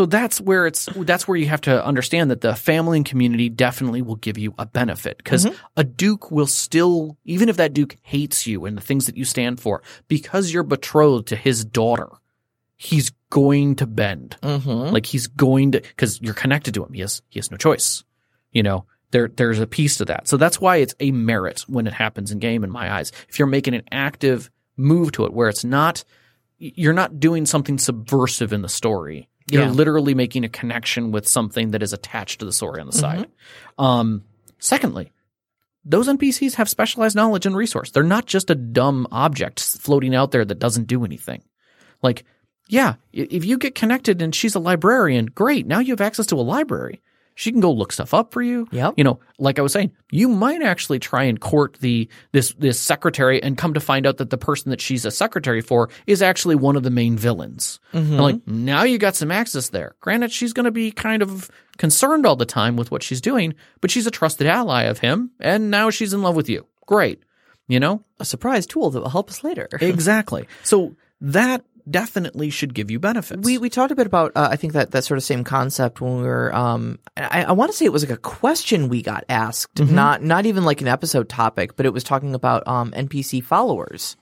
so 0.00 0.06
that's 0.06 0.40
where 0.40 0.66
it's 0.66 0.88
that's 0.96 1.28
where 1.28 1.36
you 1.36 1.46
have 1.48 1.60
to 1.60 1.84
understand 1.84 2.30
that 2.30 2.40
the 2.40 2.54
family 2.54 2.96
and 2.96 3.04
community 3.04 3.50
definitely 3.50 4.00
will 4.00 4.16
give 4.16 4.38
you 4.38 4.54
a 4.56 4.64
benefit 4.64 5.18
because 5.18 5.46
a 5.76 5.84
duke 5.84 6.30
will 6.30 6.46
still 6.46 7.18
even 7.26 7.50
if 7.50 7.58
that 7.58 7.74
duke 7.74 7.98
hates 8.00 8.46
you 8.46 8.64
and 8.64 8.78
the 8.78 8.80
things 8.80 9.04
that 9.04 9.18
you 9.18 9.26
stand 9.26 9.60
for 9.60 9.82
because 10.08 10.54
you're 10.54 10.62
betrothed 10.62 11.28
to 11.28 11.36
his 11.36 11.66
daughter 11.66 12.08
he's 12.78 13.12
going 13.28 13.76
to 13.76 13.86
bend. 13.86 14.38
Mm-hmm. 14.40 14.94
like 14.94 15.04
he's 15.04 15.26
going 15.26 15.72
to 15.72 15.82
because 15.82 16.18
you're 16.22 16.32
connected 16.32 16.72
to 16.72 16.82
him. 16.82 16.94
He 16.94 17.02
has 17.02 17.20
he 17.28 17.38
has 17.38 17.50
no 17.50 17.58
choice 17.58 18.02
you 18.52 18.62
know? 18.62 18.86
There 19.10 19.28
there's 19.28 19.60
a 19.60 19.66
piece 19.66 19.98
to 19.98 20.06
that. 20.06 20.28
So 20.28 20.38
that's 20.38 20.62
why 20.62 20.76
it's 20.76 20.94
a 20.98 21.10
merit 21.10 21.66
when 21.66 21.86
it 21.86 21.92
happens 21.92 22.30
in 22.30 22.38
game 22.38 22.64
in 22.64 22.70
my 22.70 22.90
eyes. 22.90 23.12
If 23.28 23.38
you're 23.38 23.48
making 23.48 23.74
an 23.74 23.82
active 23.92 24.50
move 24.78 25.12
to 25.12 25.26
it 25.26 25.34
where 25.34 25.50
it's 25.50 25.62
not 25.62 26.04
you're 26.56 26.94
not 26.94 27.20
doing 27.20 27.44
something 27.44 27.76
subversive 27.76 28.54
in 28.54 28.62
the 28.62 28.68
story 28.68 29.28
you're 29.50 29.62
Yeah. 29.64 29.70
literally 29.70 30.14
making 30.14 30.44
a 30.44 30.48
connection 30.48 31.12
with 31.12 31.26
something 31.28 31.72
that 31.72 31.82
is 31.82 31.92
attached 31.92 32.40
to 32.40 32.44
the 32.46 32.52
story 32.52 32.80
on 32.80 32.86
the 32.86 32.92
side 32.92 33.26
um 33.78 34.24
secondly 34.58 35.12
those 35.84 36.08
npcs 36.08 36.54
have 36.54 36.68
specialized 36.68 37.16
knowledge 37.16 37.46
and 37.46 37.56
resource 37.56 37.90
they're 37.90 38.02
not 38.02 38.26
just 38.26 38.50
a 38.50 38.54
dumb 38.54 39.06
object 39.12 39.60
floating 39.60 40.14
out 40.14 40.30
there 40.30 40.44
that 40.44 40.58
doesn't 40.58 40.86
do 40.86 41.04
anything 41.04 41.42
like 42.02 42.24
yeah, 42.68 42.94
if 43.12 43.44
you 43.44 43.58
get 43.58 43.74
connected 43.74 44.22
and 44.22 44.32
she's 44.32 44.54
a 44.54 44.60
librarian, 44.60 45.26
great. 45.26 45.66
Now 45.66 45.80
you 45.80 45.90
have 45.92 46.00
access 46.00 46.26
to 46.26 46.36
a 46.36 46.40
library. 46.40 47.00
She 47.34 47.52
can 47.52 47.60
go 47.60 47.72
look 47.72 47.92
stuff 47.92 48.12
up 48.12 48.32
for 48.32 48.42
you. 48.42 48.66
Yep. 48.70 48.94
You 48.96 49.04
know, 49.04 49.20
like 49.38 49.58
I 49.58 49.62
was 49.62 49.72
saying, 49.72 49.92
you 50.10 50.28
might 50.28 50.62
actually 50.62 50.98
try 50.98 51.24
and 51.24 51.40
court 51.40 51.78
the 51.80 52.08
this 52.32 52.52
this 52.58 52.78
secretary 52.78 53.42
and 53.42 53.56
come 53.56 53.74
to 53.74 53.80
find 53.80 54.06
out 54.06 54.18
that 54.18 54.30
the 54.30 54.38
person 54.38 54.70
that 54.70 54.80
she's 54.80 55.04
a 55.04 55.10
secretary 55.10 55.60
for 55.60 55.88
is 56.06 56.22
actually 56.22 56.56
one 56.56 56.76
of 56.76 56.82
the 56.82 56.90
main 56.90 57.16
villains. 57.16 57.80
Mm-hmm. 57.94 58.12
And 58.12 58.20
like 58.20 58.46
now 58.46 58.82
you 58.82 58.98
got 58.98 59.16
some 59.16 59.30
access 59.30 59.70
there. 59.70 59.94
Granted, 60.00 60.32
she's 60.32 60.52
going 60.52 60.64
to 60.64 60.70
be 60.70 60.90
kind 60.90 61.22
of 61.22 61.50
concerned 61.78 62.26
all 62.26 62.36
the 62.36 62.44
time 62.44 62.76
with 62.76 62.90
what 62.90 63.02
she's 63.02 63.20
doing, 63.20 63.54
but 63.80 63.90
she's 63.90 64.06
a 64.06 64.10
trusted 64.10 64.46
ally 64.46 64.82
of 64.82 64.98
him, 64.98 65.30
and 65.40 65.70
now 65.70 65.90
she's 65.90 66.12
in 66.12 66.22
love 66.22 66.36
with 66.36 66.48
you. 66.48 66.66
Great. 66.86 67.22
You 67.68 67.78
know, 67.78 68.04
A 68.18 68.24
surprise 68.24 68.66
tool 68.66 68.90
that 68.90 69.00
will 69.00 69.10
help 69.10 69.30
us 69.30 69.44
later. 69.44 69.68
exactly. 69.80 70.48
So 70.64 70.96
that 71.20 71.64
definitely 71.90 72.50
should 72.50 72.74
give 72.74 72.90
you 72.90 72.98
benefits. 72.98 73.44
We 73.44 73.58
we 73.58 73.70
talked 73.70 73.92
a 73.92 73.96
bit 73.96 74.06
about 74.06 74.32
uh, 74.36 74.48
I 74.50 74.56
think 74.56 74.72
that 74.74 74.92
that 74.92 75.04
sort 75.04 75.18
of 75.18 75.24
same 75.24 75.44
concept 75.44 76.00
when 76.00 76.16
we 76.18 76.22
were 76.22 76.54
um 76.54 76.98
I, 77.16 77.44
I 77.44 77.52
want 77.52 77.70
to 77.70 77.76
say 77.76 77.84
it 77.84 77.92
was 77.92 78.02
like 78.02 78.16
a 78.16 78.20
question 78.20 78.88
we 78.88 79.02
got 79.02 79.24
asked 79.28 79.78
not 79.80 80.22
not 80.22 80.46
even 80.46 80.64
like 80.64 80.80
an 80.80 80.88
episode 80.88 81.28
topic 81.28 81.76
but 81.76 81.86
it 81.86 81.92
was 81.92 82.04
talking 82.04 82.34
about 82.34 82.66
um 82.66 82.92
NPC 82.92 83.42
followers 83.42 84.16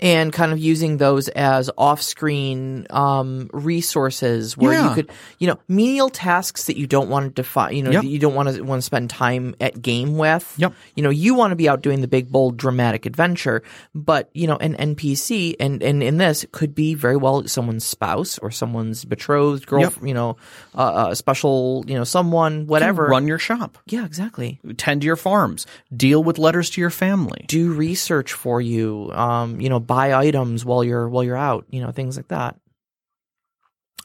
and 0.00 0.32
kind 0.32 0.52
of 0.52 0.58
using 0.58 0.96
those 0.98 1.28
as 1.28 1.70
off-screen 1.78 2.86
um, 2.90 3.48
resources 3.52 4.56
where 4.56 4.72
Yeah. 4.72 4.88
you 4.88 4.94
could, 4.94 5.10
you 5.38 5.46
know, 5.46 5.58
menial 5.68 6.08
tasks 6.10 6.64
that 6.66 6.76
you 6.76 6.86
don't 6.86 7.08
want 7.08 7.26
to 7.26 7.42
define, 7.42 7.74
you 7.76 7.82
know, 7.82 7.90
Yep. 7.90 8.04
you 8.04 8.18
don't 8.18 8.34
want 8.34 8.48
to 8.54 8.62
want 8.62 8.78
to 8.80 8.82
spend 8.82 9.10
time 9.10 9.54
at 9.60 9.80
game 9.80 10.16
with. 10.18 10.52
Yep. 10.58 10.72
You 10.94 11.02
know, 11.02 11.10
you 11.10 11.34
want 11.34 11.52
to 11.52 11.56
be 11.56 11.68
out 11.68 11.82
doing 11.82 12.00
the 12.00 12.08
big, 12.08 12.30
bold, 12.30 12.56
dramatic 12.56 13.06
adventure, 13.06 13.62
but 13.94 14.30
you 14.34 14.46
know, 14.46 14.56
an 14.56 14.74
NPC 14.74 15.54
and 15.60 15.82
and 15.82 16.02
in 16.02 16.16
this 16.18 16.44
could 16.52 16.74
be 16.74 16.94
very 16.94 17.16
well 17.16 17.46
someone's 17.46 17.84
spouse 17.84 18.38
or 18.38 18.50
someone's 18.50 19.04
betrothed 19.04 19.66
girl, 19.66 19.82
Yep. 19.82 19.94
you 20.02 20.14
know, 20.14 20.36
uh, 20.74 21.08
a 21.10 21.16
special, 21.16 21.84
you 21.86 21.94
know, 21.94 22.04
someone, 22.04 22.66
whatever. 22.66 23.06
Run 23.06 23.26
your 23.28 23.38
shop, 23.38 23.78
Yeah, 23.86 24.04
exactly. 24.04 24.60
tend 24.76 25.02
to 25.02 25.06
your 25.06 25.16
farms, 25.16 25.66
deal 25.94 26.22
with 26.22 26.38
letters 26.38 26.70
to 26.70 26.80
your 26.80 26.90
family. 26.90 27.44
do 27.48 27.72
research 27.72 28.32
for 28.32 28.60
you 28.60 29.10
um 29.12 29.60
you 29.60 29.68
know 29.68 29.78
buy 29.86 30.12
items 30.14 30.64
while 30.64 30.82
you're 30.84 31.08
while 31.08 31.22
you're 31.24 31.36
out 31.36 31.64
you 31.70 31.80
know 31.80 31.90
things 31.92 32.16
like 32.16 32.28
that 32.28 32.56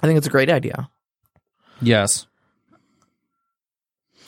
i 0.02 0.08
think 0.08 0.18
it's 0.18 0.28
a 0.28 0.32
great 0.32 0.50
idea 0.50 0.90
Yes. 1.82 2.28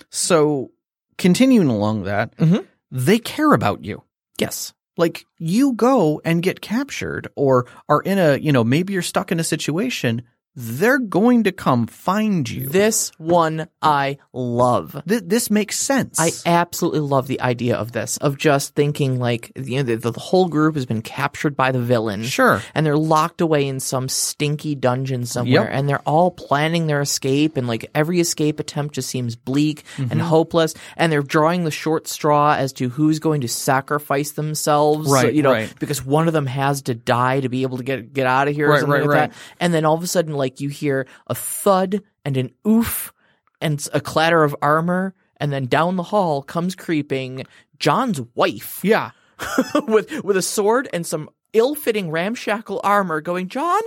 So, 0.09 0.71
continuing 1.17 1.67
along 1.67 2.03
that, 2.03 2.35
Mhm. 2.37 2.65
they 2.91 3.19
care 3.19 3.53
about 3.53 3.83
you. 3.83 4.03
yes 4.37 4.73
Like 4.97 5.25
you 5.37 5.73
go 5.73 6.21
and 6.25 6.43
get 6.43 6.59
captured 6.61 7.27
or 7.35 7.65
are 7.87 8.01
in 8.01 8.17
a, 8.19 8.37
you 8.37 8.51
know, 8.51 8.63
maybe 8.63 8.93
you're 8.93 9.01
stuck 9.01 9.31
in 9.31 9.39
a 9.39 9.43
situation, 9.43 10.21
they're 10.55 10.99
going 10.99 11.45
to 11.45 11.51
come 11.51 11.87
find 11.87 12.49
you. 12.49 12.67
this 12.67 13.11
one 13.17 13.67
i 13.81 14.17
love 14.33 15.01
Th- 15.07 15.23
this 15.25 15.49
makes 15.49 15.77
sense. 15.79 16.19
I 16.19 16.31
absolutely 16.45 16.99
love 16.99 17.27
the 17.27 17.39
idea 17.41 17.75
of 17.77 17.91
this, 17.93 18.17
of 18.17 18.37
just 18.37 18.75
thinking 18.75 19.19
like 19.19 19.51
you 19.55 19.77
know 19.77 19.83
the, 19.83 20.11
the 20.11 20.19
whole 20.19 20.47
group 20.49 20.75
has 20.75 20.85
been 20.85 21.01
captured 21.01 21.55
by 21.55 21.71
the 21.71 21.79
villain, 21.79 22.23
Sure. 22.23 22.61
and 22.75 22.85
they're 22.85 22.97
locked 22.97 23.39
away 23.41 23.67
in 23.67 23.79
some 23.79 24.09
stinky 24.09 24.75
dungeon 24.75 25.25
somewhere, 25.25 25.63
Yep. 25.63 25.69
and 25.71 25.87
they're 25.89 26.01
all 26.05 26.31
planning 26.31 26.87
their 26.87 27.01
escape, 27.01 27.55
and 27.57 27.67
like 27.67 27.89
every 27.95 28.19
escape 28.19 28.59
attempt 28.59 28.95
just 28.95 29.09
seems 29.09 29.35
bleak 29.35 29.83
Mm-hmm. 29.97 30.11
and 30.11 30.21
hopeless, 30.21 30.73
and 30.97 31.11
they're 31.11 31.21
drawing 31.23 31.63
the 31.63 31.71
short 31.71 32.07
straw 32.07 32.55
as 32.55 32.73
to 32.73 32.89
who's 32.89 33.19
going 33.19 33.41
to 33.41 33.47
sacrifice 33.47 34.31
themselves, 34.31 35.09
Right, 35.09 35.33
You 35.33 35.43
know, 35.43 35.51
right. 35.51 35.73
because 35.79 36.05
one 36.05 36.27
of 36.27 36.33
them 36.33 36.45
has 36.45 36.81
to 36.83 36.93
die 36.95 37.39
to 37.39 37.49
be 37.49 37.63
able 37.63 37.77
to 37.77 37.83
get 37.83 38.13
get 38.13 38.27
out 38.27 38.47
of 38.47 38.55
here, 38.55 38.67
or 38.67 38.71
Right, 38.71 38.79
something 38.81 38.91
right, 38.99 39.07
like 39.07 39.09
right. 39.09 39.31
that. 39.31 39.37
And 39.59 39.73
then 39.73 39.85
all 39.85 39.95
of 39.95 40.03
a 40.03 40.07
sudden, 40.07 40.33
like 40.41 40.59
you 40.59 40.67
hear 40.69 41.07
a 41.27 41.35
thud 41.35 42.01
and 42.25 42.35
an 42.35 42.49
oof 42.67 43.13
and 43.61 43.87
a 43.93 44.01
clatter 44.01 44.43
of 44.43 44.55
armor, 44.61 45.13
and 45.37 45.53
then 45.53 45.67
down 45.67 45.95
the 45.95 46.03
hall 46.03 46.41
comes 46.43 46.75
creeping 46.75 47.45
John's 47.79 48.19
wife 48.35 48.79
Yeah. 48.83 49.11
with 49.87 50.23
with 50.23 50.35
a 50.37 50.41
sword 50.41 50.89
and 50.93 51.05
some 51.05 51.29
ill-fitting 51.53 52.11
ramshackle 52.11 52.79
armor, 52.83 53.21
going, 53.21 53.47
"John, 53.47 53.81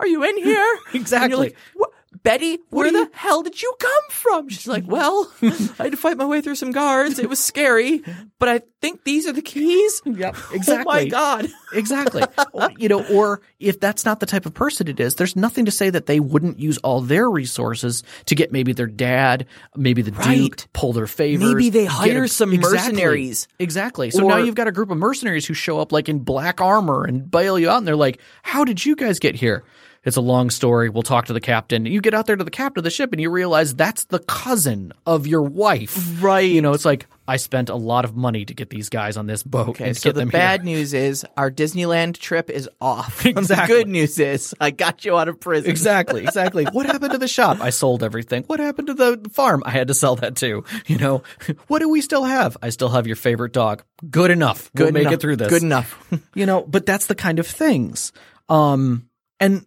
are 0.00 0.06
you 0.06 0.22
in 0.24 0.36
here?" 0.42 0.78
Exactly. 0.94 1.36
like? 1.76 1.87
Betty, 2.28 2.58
where 2.68 2.92
the 2.92 3.08
hell 3.14 3.42
did 3.42 3.60
you 3.62 3.74
come 3.80 4.02
from? 4.10 4.48
She's 4.50 4.66
like, 4.68 4.84
well, 4.86 5.32
I 5.42 5.48
had 5.84 5.92
to 5.92 5.96
fight 5.96 6.18
my 6.18 6.26
way 6.26 6.42
through 6.42 6.56
some 6.56 6.72
guards. 6.72 7.18
It 7.18 7.26
was 7.28 7.38
scary, 7.42 8.02
but 8.38 8.50
I 8.50 8.60
think 8.82 9.04
these 9.04 9.26
are 9.26 9.32
the 9.32 9.40
keys. 9.42 10.02
Yep. 10.04 10.36
Exactly. 10.52 10.74
Oh 10.78 10.84
my 10.84 11.04
god. 11.06 11.48
Exactly. 11.72 12.22
Or, 12.52 12.70
you 12.78 12.88
know, 12.88 13.04
or 13.08 13.40
if 13.60 13.80
that's 13.80 14.04
not 14.04 14.20
the 14.20 14.26
type 14.26 14.44
of 14.46 14.52
person 14.54 14.88
it 14.88 15.00
is, 15.00 15.14
there's 15.16 15.36
nothing 15.36 15.64
to 15.64 15.70
say 15.70 15.90
that 15.90 16.06
they 16.06 16.20
wouldn't 16.20 16.58
use 16.58 16.76
all 16.78 17.00
their 17.00 17.30
resources 17.30 18.02
to 18.26 18.34
get 18.34 18.52
maybe 18.52 18.72
their 18.72 18.86
dad, 18.86 19.46
maybe 19.76 20.02
the 20.02 20.12
Right. 20.12 20.36
duke, 20.36 20.66
pull 20.72 20.92
their 20.92 21.06
favors. 21.06 21.48
Maybe 21.54 21.70
they 21.70 21.84
hire 21.86 22.26
some 22.26 22.50
mercenaries. 22.56 23.48
Exactly. 23.58 24.10
So 24.10 24.26
now 24.26 24.36
you've 24.38 24.54
got 24.54 24.68
a 24.68 24.72
group 24.72 24.90
of 24.90 24.98
mercenaries 24.98 25.46
who 25.46 25.54
show 25.54 25.78
up 25.80 25.92
like 25.92 26.08
in 26.08 26.18
black 26.20 26.60
armor 26.60 27.04
and 27.04 27.30
bail 27.30 27.58
you 27.58 27.70
out, 27.70 27.78
and 27.78 27.86
they're 27.88 27.96
like, 27.96 28.20
"How 28.42 28.64
did 28.64 28.84
you 28.84 28.96
guys 28.96 29.18
get 29.18 29.34
here?" 29.34 29.64
It's 30.08 30.16
a 30.16 30.22
long 30.22 30.48
story. 30.48 30.88
We'll 30.88 31.02
talk 31.02 31.26
to 31.26 31.34
the 31.34 31.40
captain. 31.40 31.84
You 31.84 32.00
get 32.00 32.14
out 32.14 32.26
there 32.26 32.34
to 32.34 32.42
the 32.42 32.50
captain 32.50 32.80
of 32.80 32.84
the 32.84 32.90
ship, 32.90 33.12
and 33.12 33.20
you 33.20 33.30
realize 33.30 33.74
that's 33.74 34.04
the 34.06 34.20
cousin 34.20 34.94
of 35.04 35.26
your 35.26 35.42
wife. 35.42 36.22
Right. 36.22 36.50
You 36.50 36.62
know, 36.62 36.72
it's 36.72 36.86
like 36.86 37.06
I 37.28 37.36
spent 37.36 37.68
a 37.68 37.74
lot 37.74 38.06
of 38.06 38.16
money 38.16 38.46
to 38.46 38.54
get 38.54 38.70
these 38.70 38.88
guys 38.88 39.18
on 39.18 39.26
this 39.26 39.42
boat. 39.42 39.68
Okay, 39.68 39.88
and 39.88 39.96
so 39.96 40.12
the 40.12 40.24
bad 40.24 40.62
here. 40.62 40.76
news 40.76 40.94
is 40.94 41.26
our 41.36 41.50
Disneyland 41.50 42.16
trip 42.16 42.48
is 42.48 42.70
off. 42.80 43.22
the 43.22 43.64
good 43.66 43.86
news 43.86 44.18
is 44.18 44.54
I 44.58 44.70
got 44.70 45.04
you 45.04 45.18
out 45.18 45.28
of 45.28 45.38
prison. 45.38 45.70
Exactly, 45.70 46.24
exactly. 46.24 46.64
what 46.64 46.86
happened 46.86 47.12
to 47.12 47.18
the 47.18 47.28
shop? 47.28 47.58
I 47.60 47.68
sold 47.68 48.02
everything. 48.02 48.44
What 48.44 48.60
happened 48.60 48.86
to 48.86 48.94
the 48.94 49.28
farm? 49.30 49.62
I 49.66 49.72
had 49.72 49.88
to 49.88 49.94
sell 49.94 50.16
that 50.16 50.36
too. 50.36 50.64
You 50.86 50.96
know, 50.96 51.22
what 51.66 51.80
do 51.80 51.90
we 51.90 52.00
still 52.00 52.24
have? 52.24 52.56
I 52.62 52.70
still 52.70 52.88
have 52.88 53.06
your 53.06 53.16
favorite 53.16 53.52
dog. 53.52 53.84
Good 54.08 54.30
enough. 54.30 54.72
Good 54.74 54.84
we'll 54.84 54.92
make 54.92 55.02
enough. 55.02 55.12
it 55.12 55.20
through 55.20 55.36
this. 55.36 55.48
Good 55.50 55.62
enough. 55.62 56.02
You 56.34 56.46
know, 56.46 56.62
but 56.62 56.86
that's 56.86 57.06
the 57.06 57.14
kind 57.14 57.38
of 57.38 57.46
things. 57.46 58.12
Um, 58.48 59.08
and 59.40 59.66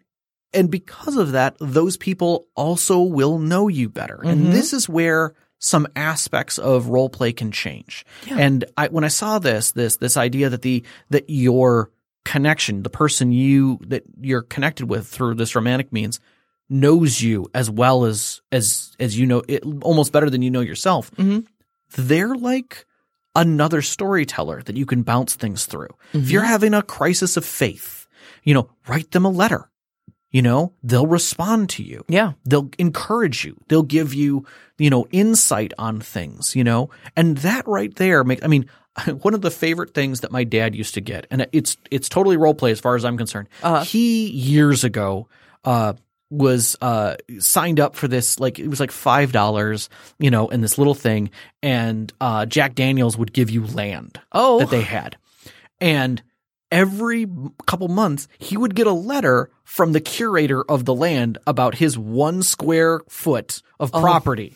and 0.53 0.69
because 0.69 1.17
of 1.17 1.31
that, 1.31 1.55
those 1.59 1.97
people 1.97 2.47
also 2.55 3.01
will 3.01 3.39
know 3.39 3.67
you 3.67 3.89
better. 3.89 4.19
And 4.23 4.51
this 4.51 4.73
is 4.73 4.89
where 4.89 5.33
some 5.59 5.87
aspects 5.95 6.57
of 6.57 6.87
role 6.87 7.09
play 7.09 7.31
can 7.31 7.51
change. 7.51 8.05
And 8.29 8.65
I, 8.75 8.87
when 8.87 9.03
I 9.03 9.09
saw 9.09 9.39
this, 9.39 9.71
this, 9.71 9.97
this 9.97 10.17
idea 10.17 10.49
that 10.49 10.61
the, 10.63 10.83
that 11.09 11.29
your 11.29 11.91
connection, 12.25 12.83
the 12.83 12.89
person 12.89 13.31
you, 13.31 13.79
that 13.87 14.03
you're 14.19 14.41
connected 14.41 14.89
with 14.89 15.07
through 15.07 15.35
this 15.35 15.55
romantic 15.55 15.93
means 15.93 16.19
knows 16.69 17.21
you 17.21 17.47
as 17.53 17.69
well 17.69 18.05
as, 18.05 18.41
as, 18.51 18.95
as 18.99 19.17
you 19.17 19.25
know, 19.25 19.43
it, 19.47 19.63
almost 19.83 20.11
better 20.11 20.29
than 20.29 20.41
you 20.41 20.49
know 20.49 20.61
yourself. 20.61 21.11
Mhm. 21.11 21.45
They're 21.95 22.35
like 22.35 22.85
another 23.35 23.81
storyteller 23.81 24.61
that 24.63 24.77
you 24.77 24.85
can 24.85 25.03
bounce 25.03 25.35
things 25.35 25.65
through. 25.65 25.89
If 26.13 26.31
you're 26.31 26.43
having 26.43 26.73
a 26.73 26.81
crisis 26.81 27.37
of 27.37 27.45
faith, 27.45 28.07
you 28.43 28.53
know, 28.53 28.69
write 28.87 29.11
them 29.11 29.25
a 29.25 29.29
letter 29.29 29.69
you 30.31 30.41
know, 30.41 30.73
they'll 30.83 31.07
respond 31.07 31.69
to 31.71 31.83
you. 31.83 32.03
Yeah. 32.07 32.33
They'll 32.45 32.69
encourage 32.79 33.43
you. 33.45 33.57
They'll 33.67 33.83
give 33.83 34.13
you, 34.13 34.45
you 34.77 34.89
know, 34.89 35.05
insight 35.11 35.73
on 35.77 35.99
things, 35.99 36.55
you 36.55 36.63
know, 36.63 36.89
and 37.15 37.37
that 37.39 37.67
right 37.67 37.93
there 37.95 38.23
makes, 38.23 38.43
I 38.43 38.47
mean, 38.47 38.65
one 39.21 39.33
of 39.33 39.41
the 39.41 39.51
favorite 39.51 39.93
things 39.93 40.21
that 40.21 40.31
my 40.31 40.43
dad 40.43 40.73
used 40.75 40.93
to 40.93 41.01
get, 41.01 41.27
and 41.31 41.47
it's, 41.51 41.77
it's 41.91 42.07
totally 42.09 42.37
role 42.37 42.53
play 42.53 42.71
as 42.71 42.79
far 42.79 42.95
as 42.95 43.03
I'm 43.05 43.17
concerned. 43.17 43.49
He 43.85 44.29
years 44.29 44.83
ago, 44.83 45.27
uh, 45.65 45.93
was 46.33 46.77
uh 46.81 47.17
signed 47.39 47.77
up 47.81 47.93
for 47.97 48.07
this 48.07 48.39
like 48.39 48.57
it 48.57 48.69
was 48.69 48.79
like 48.79 48.89
five 48.89 49.33
dollars 49.33 49.89
you 50.17 50.31
know 50.31 50.47
in 50.47 50.61
this 50.61 50.77
little 50.77 50.93
thing 50.93 51.29
and 51.61 52.13
uh 52.21 52.45
jack 52.45 52.73
daniels 52.73 53.17
would 53.17 53.33
give 53.33 53.49
you 53.49 53.65
land 53.67 54.17
Oh. 54.31 54.59
that 54.59 54.69
they 54.69 54.81
had 54.81 55.17
and 55.81 56.23
every 56.71 57.27
couple 57.65 57.87
months 57.87 58.27
he 58.39 58.57
would 58.57 58.75
get 58.75 58.87
a 58.87 58.91
letter 58.91 59.49
from 59.63 59.91
the 59.91 60.01
curator 60.01 60.63
of 60.63 60.85
the 60.85 60.95
land 60.95 61.37
about 61.45 61.75
his 61.75 61.97
one 61.97 62.41
square 62.41 63.01
foot 63.07 63.61
of 63.79 63.91
oh. 63.93 64.01
property 64.01 64.55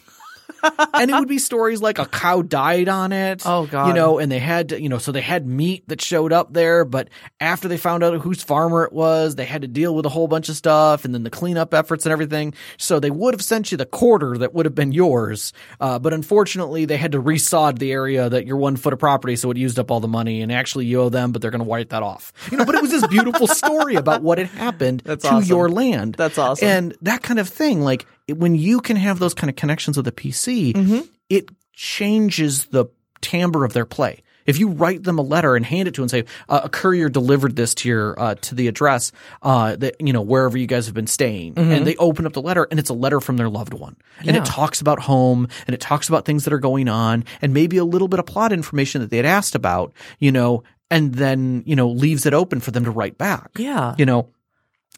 and 0.93 1.11
it 1.11 1.13
would 1.13 1.27
be 1.27 1.37
stories 1.37 1.81
like 1.81 1.99
a 1.99 2.05
cow 2.05 2.41
died 2.41 2.89
on 2.89 3.11
it. 3.11 3.43
Oh, 3.45 3.65
God. 3.67 3.87
You 3.87 3.93
know, 3.93 4.19
and 4.19 4.31
they 4.31 4.39
had, 4.39 4.69
to- 4.69 4.81
you 4.81 4.89
know, 4.89 4.97
so 4.97 5.11
they 5.11 5.21
had 5.21 5.45
meat 5.45 5.87
that 5.87 6.01
showed 6.01 6.33
up 6.33 6.53
there, 6.53 6.85
but 6.85 7.09
after 7.39 7.67
they 7.67 7.77
found 7.77 8.03
out 8.03 8.19
whose 8.21 8.41
farmer 8.43 8.83
it 8.83 8.93
was, 8.93 9.35
they 9.35 9.45
had 9.45 9.61
to 9.61 9.67
deal 9.67 9.93
with 9.95 10.05
a 10.05 10.09
whole 10.09 10.27
bunch 10.27 10.49
of 10.49 10.55
stuff 10.55 11.05
and 11.05 11.13
then 11.13 11.23
the 11.23 11.29
cleanup 11.29 11.73
efforts 11.73 12.05
and 12.05 12.13
everything. 12.13 12.53
So 12.77 12.99
they 12.99 13.11
would 13.11 13.33
have 13.33 13.43
sent 13.43 13.71
you 13.71 13.77
the 13.77 13.85
quarter 13.85 14.37
that 14.39 14.53
would 14.53 14.65
have 14.65 14.75
been 14.75 14.91
yours. 14.91 15.53
Uh, 15.79 15.99
but 15.99 16.13
unfortunately, 16.13 16.85
they 16.85 16.97
had 16.97 17.11
to 17.13 17.21
resod 17.21 17.79
the 17.79 17.91
area 17.91 18.29
that 18.29 18.45
your 18.47 18.57
one 18.57 18.75
foot 18.75 18.93
of 18.93 18.99
property, 18.99 19.35
so 19.35 19.51
it 19.51 19.57
used 19.57 19.77
up 19.79 19.91
all 19.91 19.99
the 19.99 20.07
money. 20.07 20.41
And 20.41 20.51
actually, 20.51 20.85
you 20.85 21.01
owe 21.01 21.09
them, 21.09 21.31
but 21.31 21.41
they're 21.41 21.51
going 21.51 21.59
to 21.59 21.65
wipe 21.69 21.89
that 21.89 22.03
off. 22.03 22.33
You 22.51 22.57
know, 22.57 22.65
but 22.65 22.75
it 22.75 22.81
was 22.81 22.91
this 22.91 23.05
beautiful 23.07 23.47
story 23.47 23.95
about 23.95 24.21
what 24.21 24.37
had 24.37 24.47
happened 24.47 25.01
That's 25.05 25.23
to 25.23 25.31
awesome. 25.31 25.47
your 25.49 25.69
land. 25.69 26.15
That's 26.15 26.37
awesome. 26.37 26.67
And 26.67 26.97
that 27.01 27.21
kind 27.23 27.39
of 27.39 27.47
thing, 27.49 27.81
like 27.81 28.05
it- 28.27 28.37
when 28.37 28.55
you 28.55 28.79
can 28.81 28.95
have 28.97 29.19
those 29.19 29.33
kind 29.33 29.49
of 29.49 29.55
connections 29.55 29.97
with 29.97 30.07
a 30.07 30.11
PC, 30.11 30.73
Mm-hmm. 30.73 30.99
it 31.29 31.49
changes 31.73 32.65
the 32.65 32.85
timbre 33.21 33.63
of 33.65 33.73
their 33.73 33.85
play. 33.85 34.21
If 34.45 34.59
you 34.59 34.67
write 34.69 35.01
them 35.03 35.17
a 35.17 35.23
letter 35.23 35.55
and 35.55 35.65
hand 35.65 35.87
it 35.87 35.95
to 35.95 36.01
them 36.01 36.03
and 36.03 36.11
say, 36.11 36.25
uh, 36.49 36.61
"A 36.65 36.69
courier 36.69 37.09
delivered 37.09 37.55
this 37.55 37.73
to 37.75 37.89
your 37.89 38.19
uh, 38.19 38.35
to 38.41 38.53
the 38.53 38.67
address 38.67 39.11
uh, 39.41 39.75
that 39.77 39.95
you 39.99 40.13
know 40.13 40.21
wherever 40.21 40.55
you 40.55 40.67
guys 40.67 40.85
have 40.85 40.93
been 40.93 41.07
staying," 41.07 41.57
and 41.57 41.85
they 41.87 41.95
open 41.95 42.27
up 42.27 42.33
the 42.33 42.43
letter 42.43 42.67
and 42.69 42.79
it's 42.79 42.91
a 42.91 42.93
letter 42.93 43.19
from 43.19 43.37
their 43.37 43.49
loved 43.49 43.73
one, 43.73 43.95
and 44.19 44.27
Mm-hmm. 44.27 44.37
It 44.37 44.45
talks 44.45 44.81
about 44.81 44.99
home 44.99 45.47
and 45.65 45.73
it 45.73 45.81
talks 45.81 46.09
about 46.09 46.25
things 46.25 46.43
that 46.43 46.53
are 46.53 46.59
going 46.59 46.87
on 46.87 47.23
and 47.41 47.55
maybe 47.55 47.77
a 47.77 47.85
little 47.85 48.07
bit 48.07 48.19
of 48.19 48.27
plot 48.27 48.53
information 48.53 49.01
that 49.01 49.09
they 49.09 49.17
had 49.17 49.25
asked 49.25 49.55
about, 49.55 49.93
you 50.19 50.31
know, 50.31 50.61
and 50.91 51.15
then 51.15 51.63
you 51.65 51.75
know 51.75 51.89
leaves 51.89 52.27
it 52.27 52.33
open 52.35 52.59
for 52.59 52.69
them 52.69 52.83
to 52.85 52.91
write 52.91 53.17
back 53.17 53.49
Yeah. 53.57 53.95
you 53.97 54.05
know 54.05 54.29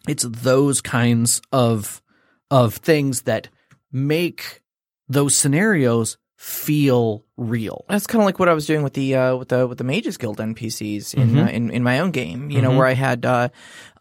it's 0.09 0.23
those 0.27 0.81
kinds 0.81 1.41
of 1.53 2.01
of 2.49 2.75
things 2.75 3.23
that 3.23 3.49
make 3.91 4.61
those 5.07 5.35
scenarios 5.35 6.17
feel 6.37 7.25
real. 7.35 7.83
That's 7.89 8.07
kind 8.07 8.21
of 8.21 8.25
like 8.25 8.39
what 8.39 8.47
I 8.47 8.53
was 8.53 8.67
doing 8.67 8.83
with 8.83 8.93
the 8.93 9.15
uh, 9.15 9.35
with 9.35 9.49
the 9.49 9.67
with 9.67 9.79
the 9.79 9.83
Mages 9.83 10.17
Guild 10.17 10.37
NPCs 10.37 11.15
in 11.15 11.37
uh, 11.37 11.47
in 11.47 11.71
in 11.71 11.83
my 11.83 11.99
own 11.99 12.11
game. 12.11 12.49
You 12.51 12.61
know, 12.61 12.77
where 12.77 12.85
I 12.85 12.93
had 12.93 13.25
uh, 13.25 13.49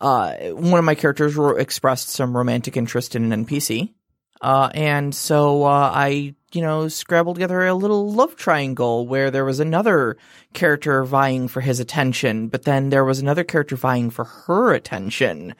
uh, 0.01 0.35
one 0.51 0.79
of 0.79 0.85
my 0.85 0.95
characters 0.95 1.35
ro- 1.35 1.57
expressed 1.57 2.11
some 2.11 2.37
romantic 2.37 2.77
interest 2.77 3.17
in 3.17 3.33
an 3.33 3.47
NPC, 3.47 3.95
uh, 4.43 4.71
and 4.75 5.15
so 5.15 5.65
uh, 5.65 5.91
I 5.95 6.35
you 6.53 6.61
know 6.61 6.89
scrabbled 6.89 7.37
together 7.37 7.67
a 7.67 7.75
little 7.75 8.13
love 8.13 8.37
triangle 8.37 9.07
where 9.07 9.31
there 9.31 9.45
was 9.45 9.61
another 9.61 10.19
character 10.53 11.05
vying 11.05 11.49
for 11.49 11.63
his 11.63 11.81
attention, 11.81 12.49
but 12.49 12.65
then 12.65 12.91
there 12.91 13.05
was 13.05 13.19
another 13.19 13.45
character 13.45 13.77
vying 13.77 14.11
for 14.11 14.25
her 14.25 14.75
attention, 14.75 15.55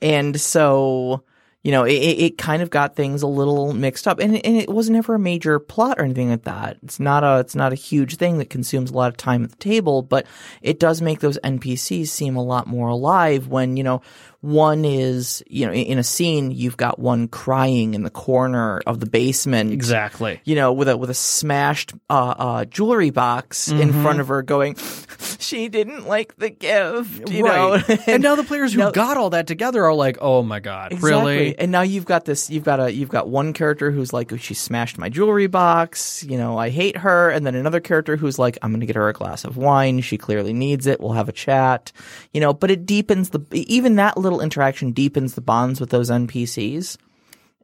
and 0.00 0.40
so 0.40 1.24
you 1.62 1.70
know, 1.70 1.84
it, 1.84 1.92
it 1.92 2.38
kind 2.38 2.60
of 2.60 2.70
got 2.70 2.96
things 2.96 3.22
a 3.22 3.28
little 3.28 3.72
mixed 3.72 4.08
up, 4.08 4.18
and 4.18 4.34
and 4.44 4.56
it 4.56 4.68
wasn't 4.68 4.98
ever 4.98 5.14
a 5.14 5.18
major 5.18 5.60
plot 5.60 5.98
or 5.98 6.04
anything 6.04 6.30
like 6.30 6.42
that. 6.42 6.78
It's 6.82 6.98
not 6.98 7.22
a 7.22 7.38
it's 7.38 7.54
not 7.54 7.72
a 7.72 7.76
huge 7.76 8.16
thing 8.16 8.38
that 8.38 8.50
consumes 8.50 8.90
a 8.90 8.94
lot 8.94 9.08
of 9.08 9.16
time 9.16 9.44
at 9.44 9.50
the 9.50 9.56
table, 9.56 10.02
but 10.02 10.26
it 10.60 10.80
does 10.80 11.00
make 11.00 11.20
those 11.20 11.38
NPCs 11.44 12.08
seem 12.08 12.34
a 12.34 12.42
lot 12.42 12.66
more 12.66 12.88
alive 12.88 13.46
when 13.46 13.76
you 13.76 13.84
know 13.84 14.02
one 14.42 14.84
is 14.84 15.42
you 15.48 15.66
know 15.66 15.72
in, 15.72 15.98
a 15.98 16.02
scene 16.04 16.50
you've 16.50 16.76
got 16.76 16.98
one 16.98 17.26
crying 17.28 17.94
in 17.94 18.02
the 18.02 18.10
corner 18.10 18.80
of 18.86 19.00
the 19.00 19.06
basement, 19.06 19.72
exactly 19.72 20.40
you 20.44 20.54
know, 20.54 20.72
with 20.72 20.88
a 20.88 20.96
with 20.96 21.10
a 21.10 21.14
smashed 21.14 21.92
uh, 22.10 22.34
uh, 22.36 22.64
jewelry 22.66 23.10
box 23.10 23.68
in 23.68 23.92
front 24.02 24.20
of 24.20 24.28
her, 24.28 24.42
going, 24.42 24.76
she 25.38 25.68
didn't 25.68 26.06
like 26.06 26.36
the 26.36 26.50
gift, 26.50 27.30
you 27.30 27.44
right 27.44 27.88
know, 27.88 27.96
and 28.06 28.22
now 28.22 28.34
the 28.34 28.44
players 28.44 28.72
who 28.72 28.80
Now- 28.80 28.90
got 28.90 29.16
all 29.16 29.30
that 29.30 29.46
together 29.46 29.84
are 29.84 29.94
like 29.94 30.18
oh 30.20 30.42
my 30.42 30.60
god 30.60 30.92
Exactly. 30.92 31.10
really 31.10 31.58
And 31.58 31.70
now 31.70 31.82
you've 31.82 32.04
got 32.04 32.24
this. 32.24 32.50
You've 32.50 32.64
got 32.64 32.80
a. 32.80 32.92
You've 32.92 33.08
got 33.08 33.28
one 33.28 33.52
character 33.52 33.90
who's 33.90 34.12
like, 34.12 34.32
"Oh, 34.32 34.36
she 34.36 34.54
smashed 34.54 34.98
my 34.98 35.08
jewelry 35.08 35.46
box. 35.46 36.24
You 36.24 36.36
know, 36.36 36.58
I 36.58 36.70
hate 36.70 36.96
her. 36.96 37.30
And 37.30 37.46
then 37.46 37.54
another 37.54 37.80
character 37.80 38.16
who's 38.16 38.38
like, 38.38 38.58
I'm 38.62 38.70
going 38.72 38.80
to 38.80 38.86
get 38.86 38.96
her 38.96 39.08
a 39.08 39.12
glass 39.12 39.44
of 39.44 39.56
wine. 39.56 40.00
She 40.00 40.18
clearly 40.18 40.52
needs 40.52 40.86
it. 40.86 41.00
We'll 41.00 41.12
have 41.12 41.28
a 41.28 41.32
chat. 41.32 41.92
You 42.32 42.40
know, 42.40 42.52
but 42.52 42.70
it 42.70 42.84
deepens 42.84 43.30
the. 43.30 43.40
Even 43.52 43.96
that 43.96 44.16
little 44.18 44.31
interaction 44.40 44.92
deepens 44.92 45.34
the 45.34 45.40
bonds 45.40 45.80
with 45.80 45.90
those 45.90 46.10
NPCs. 46.10 46.96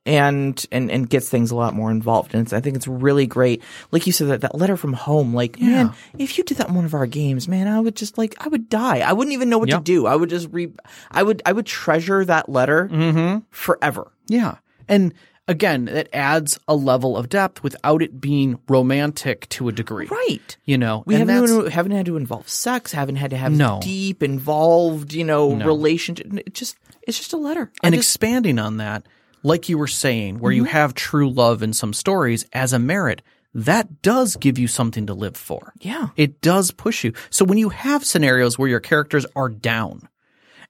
And, 0.07 0.64
and 0.72 0.90
and 0.90 1.11
gets 1.11 1.28
things 1.28 1.50
a 1.50 1.57
lot 1.57 1.74
more 1.74 1.90
involved, 1.90 2.33
and 2.33 2.42
it's, 2.42 2.54
I 2.54 2.62
think 2.62 2.76
it's 2.76 2.88
really 2.88 3.26
great. 3.26 3.62
Like 3.90 4.07
you 4.07 4.12
said, 4.12 4.28
that 4.28 4.40
that 4.40 4.54
letter 4.54 4.74
from 4.78 4.94
home, 4.94 5.35
like 5.35 5.61
man, 5.61 5.92
if 6.18 6.38
you 6.38 6.44
did 6.44 6.57
that 6.59 6.68
in 6.70 6.74
one 6.74 6.87
of 6.87 6.94
our 6.94 7.04
games, 7.07 7.46
man, 7.46 7.68
I 7.68 7.78
would 7.78 7.94
just 7.94 8.16
like 8.16 8.35
I 8.42 8.48
would 8.48 8.70
die. 8.70 9.00
I 9.00 9.12
wouldn't 9.12 9.35
even 9.35 9.50
know 9.50 9.59
what 9.59 9.68
Yeah. 9.68 9.76
to 9.78 9.83
do. 9.85 10.07
I 10.07 10.16
would 10.16 10.31
just 10.31 10.48
re, 10.50 10.72
I 11.11 11.22
would 11.22 11.42
I 11.44 11.52
would 11.52 11.66
treasure 11.66 12.24
that 12.24 12.48
letter 12.48 12.88
Mm-hmm. 12.90 13.40
forever. 13.50 14.11
yeah 14.28 14.57
and 14.88 15.12
again 15.48 15.88
it 15.88 16.08
adds 16.12 16.58
a 16.68 16.76
level 16.76 17.16
of 17.16 17.28
depth 17.28 17.62
without 17.62 18.02
it 18.02 18.20
being 18.20 18.58
romantic 18.68 19.48
to 19.48 19.68
a 19.68 19.72
degree 19.72 20.06
Right. 20.06 20.56
you 20.64 20.78
know 20.78 21.02
We 21.06 21.14
and 21.16 21.28
haven't, 21.28 21.50
even- 21.58 21.70
haven't 21.70 21.92
had 21.92 22.06
to 22.06 22.16
involve 22.16 22.48
sex, 22.48 22.92
haven't 22.92 23.16
had 23.16 23.30
to 23.30 23.37
have 23.37 23.52
No. 23.52 23.80
deep 23.82 24.22
involved, 24.22 25.12
you 25.12 25.24
know, 25.24 25.54
No. 25.54 25.66
relationship. 25.66 26.32
It 26.34 26.54
just 26.54 26.76
it's 27.02 27.16
just 27.18 27.32
a 27.32 27.37
letter. 27.38 27.70
I 27.82 27.87
and 27.88 27.94
just, 27.94 28.08
expanding 28.08 28.58
on 28.58 28.76
that, 28.76 29.06
like 29.42 29.68
you 29.68 29.78
were 29.78 29.87
saying, 29.87 30.38
where 30.40 30.52
you 30.52 30.62
Mm-hmm. 30.64 30.72
have 30.72 30.94
true 30.94 31.30
love 31.30 31.62
in 31.62 31.72
some 31.72 31.92
stories 31.94 32.44
as 32.52 32.72
a 32.74 32.78
merit, 32.78 33.22
that 33.54 34.02
does 34.02 34.37
give 34.37 34.58
you 34.58 34.68
something 34.68 35.06
to 35.06 35.14
live 35.14 35.37
for. 35.37 35.72
yeah. 35.80 36.08
It 36.16 36.40
does 36.42 36.70
push 36.70 37.02
you. 37.04 37.12
So 37.30 37.44
when 37.46 37.56
you 37.56 37.70
have 37.70 38.04
scenarios 38.04 38.58
where 38.58 38.68
your 38.68 38.80
characters 38.80 39.24
are 39.34 39.48
down 39.48 40.08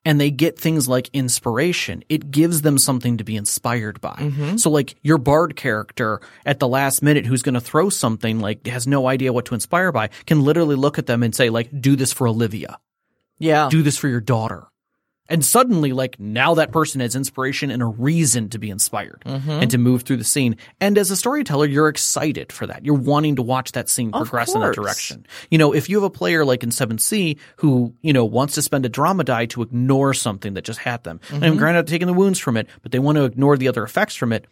and 0.05 0.21
they 0.21 0.31
get 0.31 0.59
things 0.59 0.89
like 0.89 1.11
inspiration, 1.13 2.03
it 2.09 2.31
gives 2.31 2.63
them 2.63 2.79
something 2.79 3.19
to 3.19 3.25
be 3.25 3.37
inspired 3.37 4.01
by. 4.01 4.15
Mm-hmm. 4.15 4.57
So 4.57 4.71
like 4.71 4.95
your 5.03 5.19
bard 5.19 5.57
character 5.57 6.21
at 6.47 6.59
the 6.61 6.69
last 6.69 7.03
minute 7.03 7.27
who's 7.27 7.43
going 7.43 7.55
to 7.55 7.61
throw 7.61 7.91
something 7.91 8.41
like 8.41 8.67
has 8.67 8.87
no 8.87 9.07
idea 9.09 9.33
what 9.33 9.45
to 9.47 9.55
inspire 9.55 9.93
by 9.93 10.09
can 10.27 10.43
literally 10.43 10.77
look 10.77 10.99
at 10.99 11.07
them 11.07 11.23
and 11.23 11.35
say 11.35 11.51
like 11.51 11.69
do 11.81 11.97
this 11.97 12.13
for 12.13 12.27
Olivia 12.29 12.79
Yeah. 13.39 13.69
do 13.71 13.83
this 13.83 13.97
for 13.99 14.09
your 14.09 14.21
daughter. 14.21 14.67
And 15.31 15.45
suddenly, 15.45 15.93
like, 15.93 16.19
now 16.19 16.55
that 16.55 16.73
person 16.73 17.01
has 17.03 17.15
inspiration 17.15 17.71
and 17.71 17.83
a 17.83 17.87
reason 17.87 18.49
to 18.51 18.59
be 18.59 18.71
inspired 18.71 19.23
Mm-hmm. 19.27 19.51
and 19.51 19.71
to 19.71 19.77
move 19.79 20.03
through 20.03 20.17
the 20.17 20.25
scene. 20.25 20.57
And 20.81 20.97
as 20.97 21.11
a 21.11 21.17
storyteller, 21.17 21.67
you're 21.67 21.89
excited 21.89 22.51
for 22.53 22.67
that. 22.67 22.85
You're 22.87 22.95
wanting 22.95 23.37
to 23.37 23.43
watch 23.43 23.73
that 23.73 23.89
scene 23.91 24.11
progress 24.11 24.55
in 24.55 24.61
that 24.63 24.75
direction. 24.75 25.27
You 25.51 25.59
know, 25.59 25.75
if 25.75 25.89
you 25.91 25.97
have 25.97 26.05
a 26.05 26.11
player 26.11 26.45
like 26.47 26.63
in 26.63 26.71
7C 26.71 27.39
who, 27.57 27.95
you 28.01 28.13
know, 28.15 28.25
wants 28.25 28.55
to 28.55 28.63
spend 28.63 28.87
a 28.87 28.89
drama 28.89 29.23
die 29.25 29.47
to 29.47 29.61
ignore 29.63 30.15
something 30.15 30.55
that 30.55 30.65
just 30.65 30.81
had 30.81 31.05
them, 31.05 31.21
Mm-hmm. 31.29 31.43
and 31.45 31.59
granted, 31.59 31.87
taking 31.89 32.07
the 32.07 32.15
wounds 32.15 32.39
from 32.39 32.57
it, 32.57 32.67
but 32.83 32.93
they 32.93 32.99
want 32.99 33.17
to 33.17 33.25
ignore 33.25 33.57
the 33.59 33.69
other 33.69 33.83
effects 33.85 34.15
from 34.15 34.33
it. 34.33 34.47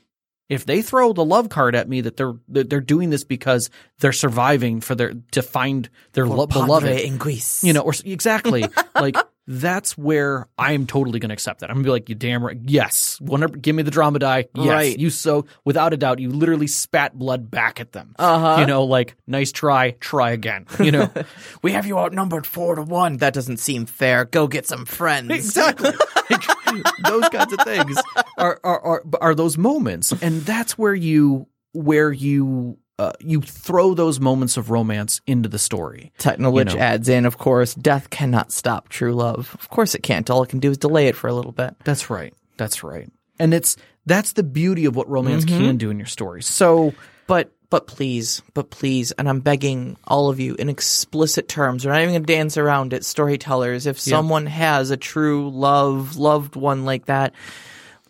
If 0.49 0.65
they 0.67 0.81
throw 0.83 1.13
the 1.13 1.25
love 1.25 1.49
card 1.49 1.75
at 1.75 1.89
me 1.89 2.03
that 2.03 2.17
they're 2.17 2.35
that 2.51 2.71
they're 2.71 2.81
doing 2.81 3.11
this 3.11 3.25
because 3.25 3.69
they're 3.99 4.13
surviving 4.13 4.81
for 4.81 4.95
their 4.95 5.15
to 5.33 5.43
find 5.43 5.89
their 6.13 6.27
lo- 6.27 6.47
beloved, 6.47 7.01
in 7.01 7.17
Greece, 7.17 7.65
you 7.65 7.73
know, 7.73 7.81
or 7.81 7.93
exactly 8.05 8.65
like 8.95 9.17
that's 9.47 9.97
where 9.97 10.49
I'm 10.59 10.87
totally 10.87 11.21
going 11.21 11.29
to 11.29 11.33
accept 11.35 11.61
that. 11.61 11.71
I'm 11.71 11.77
going 11.77 11.85
to 11.85 11.89
be 11.89 11.93
like, 11.93 12.09
you 12.09 12.15
damn 12.15 12.45
right. 12.45 12.59
Yes. 12.65 13.19
Wanna, 13.21 13.49
give 13.49 13.77
me 13.77 13.83
the 13.83 13.91
drama 13.91 14.19
die. 14.19 14.47
Yes. 14.55 14.67
Right. 14.67 14.99
You 14.99 15.11
so, 15.11 15.47
without 15.65 15.93
a 15.93 15.97
doubt, 15.97 16.19
you 16.19 16.31
literally 16.31 16.67
spat 16.67 17.17
blood 17.17 17.51
back 17.51 17.81
at 17.81 17.93
them. 17.93 18.15
Uh-huh. 18.19 18.61
You 18.61 18.67
know, 18.67 18.85
like, 18.85 19.17
nice 19.27 19.53
try, 19.53 19.93
try 19.93 20.33
again. 20.33 20.67
You 20.81 20.91
know, 20.91 21.11
we 21.63 21.73
have 21.73 21.87
you 21.87 21.99
outnumbered 21.99 22.47
four 22.47 22.75
to 22.75 22.83
one. 22.83 23.19
That 23.19 23.35
doesn't 23.35 23.59
seem 23.59 23.87
fair. 23.87 24.25
Go 24.25 24.49
get 24.49 24.67
some 24.67 24.85
friends. 24.85 25.31
exactly. 25.31 25.91
Those 27.05 27.29
kinds 27.29 27.53
of 27.53 27.61
things 27.61 27.97
are, 28.37 28.61
are, 28.65 28.81
are, 28.81 29.05
are 29.21 29.35
those 29.35 29.57
moments. 29.57 30.13
And 30.21 30.43
that's 30.43 30.77
where 30.77 30.95
you, 30.95 31.47
where 31.73 32.11
you, 32.13 32.79
uh, 32.99 33.13
you 33.21 33.43
throw 33.43 33.93
those 33.95 34.19
moments 34.21 34.57
of 34.57 34.71
romance 34.71 35.21
into 35.27 35.49
the 35.49 35.59
story. 35.59 36.13
Technolich 36.19 36.75
know. 36.75 36.79
adds 36.81 37.09
in, 37.09 37.27
of 37.27 37.37
course, 37.39 37.75
death 37.75 38.09
cannot 38.11 38.53
stop 38.53 38.89
true 38.89 39.13
love. 39.15 39.55
Of 39.61 39.69
course 39.69 39.95
it 39.95 40.03
can't. 40.03 40.29
All 40.31 40.43
it 40.43 40.49
can 40.49 40.61
do 40.61 40.71
is 40.71 40.79
delay 40.79 41.09
it 41.09 41.17
for 41.17 41.29
a 41.29 41.35
little 41.35 41.53
bit. 41.53 41.77
That's 41.85 42.09
right. 42.09 42.33
That's 42.57 42.83
right. 42.83 43.11
And 43.39 43.53
it's 43.53 43.77
that's 44.07 44.33
the 44.33 44.43
beauty 44.43 44.87
of 44.87 44.97
what 44.97 45.09
romance 45.11 45.45
Mm-hmm. 45.45 45.65
can 45.67 45.77
do 45.77 45.91
in 45.91 45.99
your 45.99 46.07
stories. 46.07 46.47
So 46.47 46.95
But 47.27 47.53
but 47.69 47.87
please, 47.89 48.41
but 48.55 48.71
please, 48.71 49.11
and 49.13 49.29
I'm 49.29 49.41
begging 49.41 49.97
all 50.07 50.31
of 50.31 50.39
you 50.41 50.55
in 50.55 50.69
explicit 50.69 51.49
terms. 51.49 51.85
We're 51.85 51.93
not 51.93 52.01
even 52.03 52.15
going 52.15 52.25
to 52.25 52.33
dance 52.33 52.57
around 52.57 52.93
it. 52.93 53.05
Storytellers, 53.05 53.87
if 53.87 53.99
someone 53.99 54.47
has 54.47 54.91
a 54.93 54.97
true 54.97 55.51
love, 55.51 56.17
loved 56.17 56.55
one 56.55 56.85
like 56.85 57.07
that, 57.07 57.35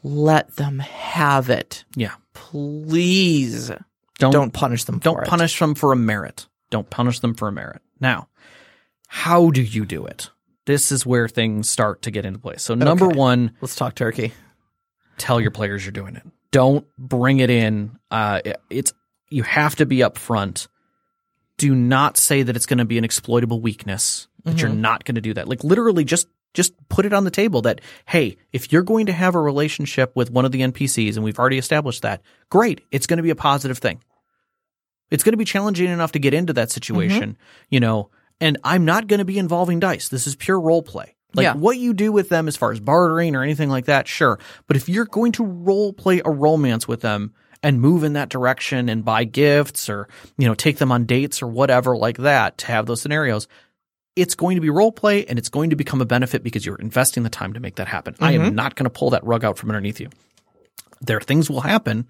let 0.03 0.55
them 0.57 0.79
have 0.81 1.49
it. 1.51 1.85
Yeah. 1.97 2.13
Please 2.35 3.73
Don't 4.19 4.33
don't 4.33 4.53
punish 4.53 4.85
them 4.85 4.99
don't 4.99 5.17
for 5.17 5.23
it. 5.23 5.29
punish 5.29 5.59
them 5.59 5.75
for 5.75 5.93
a 5.93 5.97
merit. 5.97 6.47
Don't 6.71 6.89
punish 6.91 7.21
them 7.21 7.35
for 7.35 7.49
a 7.49 7.53
merit. 7.53 7.83
Now, 8.01 8.29
how 9.09 9.51
do 9.51 9.63
you 9.63 9.85
do 9.85 10.07
it? 10.07 10.31
This 10.65 10.91
is 10.91 11.07
where 11.07 11.29
things 11.29 11.71
start 11.71 12.03
to 12.03 12.11
get 12.11 12.25
into 12.27 12.39
place. 12.41 12.63
So 12.63 12.75
number 12.75 13.07
Okay. 13.07 13.17
one, 13.19 13.53
Let's 13.61 13.77
talk 13.77 13.95
turkey. 13.95 14.33
tell 15.19 15.41
your 15.41 15.51
players 15.53 15.85
you're 15.85 15.93
doing 15.93 16.17
it. 16.17 16.23
Don't 16.51 16.87
bring 16.99 17.39
it 17.39 17.51
in. 17.51 17.99
Uh, 18.11 18.41
it- 18.45 18.61
it's 18.71 18.93
you 19.29 19.43
have 19.43 19.77
to 19.77 19.87
be 19.87 19.99
upfront. 19.99 20.67
Do 21.59 21.75
not 21.75 22.17
say 22.17 22.43
that 22.43 22.57
it's 22.57 22.67
going 22.67 22.79
to 22.79 22.85
be 22.85 22.99
an 22.99 23.05
exploitable 23.05 23.61
weakness. 23.61 24.29
That 24.45 24.61
you're 24.61 24.71
not 24.71 25.05
going 25.05 25.17
to 25.17 25.21
do 25.21 25.35
that. 25.35 25.49
Like 25.49 25.65
literally, 25.65 26.05
just 26.05 26.29
just 26.57 26.73
put 26.89 27.07
it 27.07 27.13
on 27.13 27.25
the 27.25 27.31
table 27.31 27.63
that 27.63 27.81
hey, 28.07 28.37
if 28.53 28.73
you're 28.73 28.83
going 28.83 29.07
to 29.07 29.13
have 29.13 29.37
a 29.37 29.41
relationship 29.41 30.11
with 30.17 30.31
one 30.31 30.45
of 30.45 30.51
the 30.51 30.63
NPCs, 30.63 31.15
and 31.15 31.25
we've 31.25 31.39
already 31.39 31.59
established 31.59 32.03
that, 32.03 32.23
great. 32.51 32.81
It's 32.91 33.07
going 33.07 33.19
to 33.19 33.23
be 33.23 33.31
a 33.31 33.37
positive 33.37 33.79
thing. 33.79 34.03
It's 35.11 35.23
going 35.23 35.35
to 35.35 35.39
be 35.39 35.45
challenging 35.45 35.89
enough 35.89 36.13
to 36.13 36.19
get 36.19 36.35
into 36.35 36.55
that 36.55 36.73
situation, 36.73 37.33
mm-hmm. 37.33 37.67
you 37.71 37.79
know. 37.79 38.11
And 38.41 38.59
I'm 38.65 38.85
not 38.85 39.07
going 39.07 39.19
to 39.19 39.25
be 39.25 39.39
involving 39.39 39.79
dice. 39.81 40.09
This 40.09 40.27
is 40.27 40.35
pure 40.35 40.61
role 40.61 40.83
play. 40.83 41.15
Like 41.35 41.45
Yeah. 41.45 41.55
what 41.55 41.79
you 41.79 41.95
do 41.95 42.13
with 42.13 42.29
them 42.29 42.49
as 42.49 42.57
far 42.57 42.73
as 42.73 42.81
bartering 42.81 43.37
or 43.37 43.43
anything 43.43 43.69
like 43.69 43.87
that, 43.87 44.09
sure. 44.09 44.39
But 44.67 44.77
if 44.77 44.89
you're 44.89 45.05
going 45.05 45.33
to 45.33 45.45
role 45.45 45.93
play 45.93 46.23
a 46.25 46.31
romance 46.31 46.89
with 46.89 47.03
them 47.03 47.35
and 47.63 47.81
move 47.81 48.05
in 48.05 48.15
that 48.15 48.29
direction 48.29 48.89
and 48.89 49.05
buy 49.05 49.25
gifts 49.25 49.89
or, 49.89 50.09
you 50.39 50.47
know, 50.47 50.55
take 50.55 50.79
them 50.79 50.93
on 50.93 51.05
dates 51.05 51.43
or 51.43 51.47
whatever 51.47 51.97
like 51.97 52.19
that 52.19 52.59
to 52.59 52.67
have 52.67 52.87
those 52.87 53.01
scenarios, 53.01 53.49
it's 54.17 54.35
going 54.35 54.57
to 54.57 54.61
be 54.61 54.71
role 54.71 54.91
play 54.91 55.27
and 55.27 55.39
it's 55.39 55.51
going 55.51 55.71
to 55.71 55.77
become 55.77 56.01
a 56.01 56.07
benefit 56.07 56.43
because 56.43 56.65
you're 56.65 56.77
investing 56.77 57.23
the 57.23 57.31
time 57.31 57.53
to 57.53 57.61
make 57.61 57.77
that 57.77 57.87
happen. 57.87 58.17
I 58.19 58.33
am 58.33 58.41
mm-hmm. 58.41 58.55
not 58.55 58.75
going 58.75 58.85
to 58.85 58.91
pull 58.91 59.11
that 59.11 59.25
rug 59.25 59.45
out 59.45 59.59
from 59.59 59.71
underneath 59.71 60.01
you. 60.01 60.09
There 61.03 61.21
things 61.21 61.51
will 61.51 61.61
happen 61.61 62.09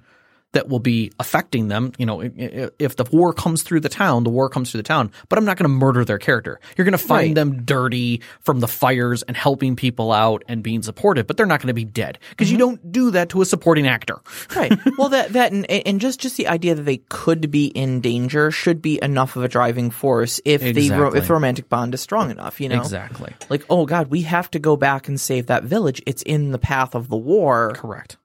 that 0.52 0.68
will 0.68 0.78
be 0.78 1.12
affecting 1.18 1.68
them. 1.68 1.92
You 1.98 2.06
know, 2.06 2.20
if 2.22 2.96
the 2.96 3.04
war 3.12 3.34
comes 3.34 3.62
through 3.62 3.80
the 3.80 3.88
town, 3.88 4.24
the 4.24 4.30
war 4.30 4.48
comes 4.48 4.70
through 4.70 4.78
the 4.78 4.88
town, 4.88 5.12
but 5.28 5.38
I'm 5.38 5.44
not 5.44 5.58
going 5.58 5.70
to 5.70 5.76
murder 5.76 6.04
their 6.04 6.18
character. 6.18 6.60
You're 6.76 6.84
going 6.84 6.92
to 6.92 6.98
find 6.98 7.16
Right. 7.16 7.34
them 7.34 7.64
dirty 7.64 8.22
from 8.40 8.60
the 8.60 8.68
fires 8.68 9.22
and 9.22 9.36
helping 9.36 9.76
people 9.76 10.12
out 10.12 10.44
and 10.48 10.62
being 10.62 10.82
supportive, 10.82 11.26
but 11.26 11.36
they're 11.36 11.46
not 11.46 11.60
going 11.60 11.68
to 11.68 11.74
be 11.74 11.84
dead 11.84 12.18
because 12.30 12.50
you 12.50 12.56
mm-hmm. 12.56 12.68
don't 12.68 12.92
do 12.92 13.10
that 13.10 13.28
to 13.30 13.42
a 13.42 13.44
supporting 13.44 13.86
actor. 13.86 14.16
right. 14.56 14.72
Well, 14.96 15.10
that 15.10 15.32
that 15.34 15.52
and, 15.52 15.70
and 15.70 16.00
just 16.00 16.20
just 16.20 16.36
the 16.36 16.48
idea 16.48 16.74
that 16.74 16.82
they 16.82 16.98
could 17.08 17.50
be 17.50 17.66
in 17.66 18.00
danger 18.00 18.50
should 18.50 18.80
be 18.80 18.98
enough 19.02 19.36
of 19.36 19.44
a 19.44 19.48
driving 19.48 19.90
force 19.90 20.40
if 20.44 20.62
the 20.62 20.90
ro- 20.90 21.12
if 21.12 21.26
the 21.26 21.32
romantic 21.34 21.68
bond 21.68 21.92
is 21.94 22.00
strong 22.00 22.30
enough. 22.30 22.60
You 22.60 22.68
know, 22.68 22.80
Exactly. 22.80 23.34
Like, 23.50 23.64
oh 23.68 23.84
God, 23.84 24.08
we 24.08 24.22
have 24.22 24.50
to 24.52 24.58
go 24.58 24.76
back 24.76 25.08
and 25.08 25.20
save 25.20 25.46
that 25.46 25.64
village. 25.64 26.02
It's 26.06 26.22
in 26.22 26.52
the 26.52 26.58
path 26.58 26.94
of 26.94 27.08
the 27.08 27.16
war. 27.16 27.72
Correct. 27.74 28.16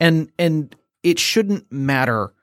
And 0.00 0.30
and 0.38 0.74
it 1.06 1.20
shouldn't 1.20 1.70
matter. 1.70 2.34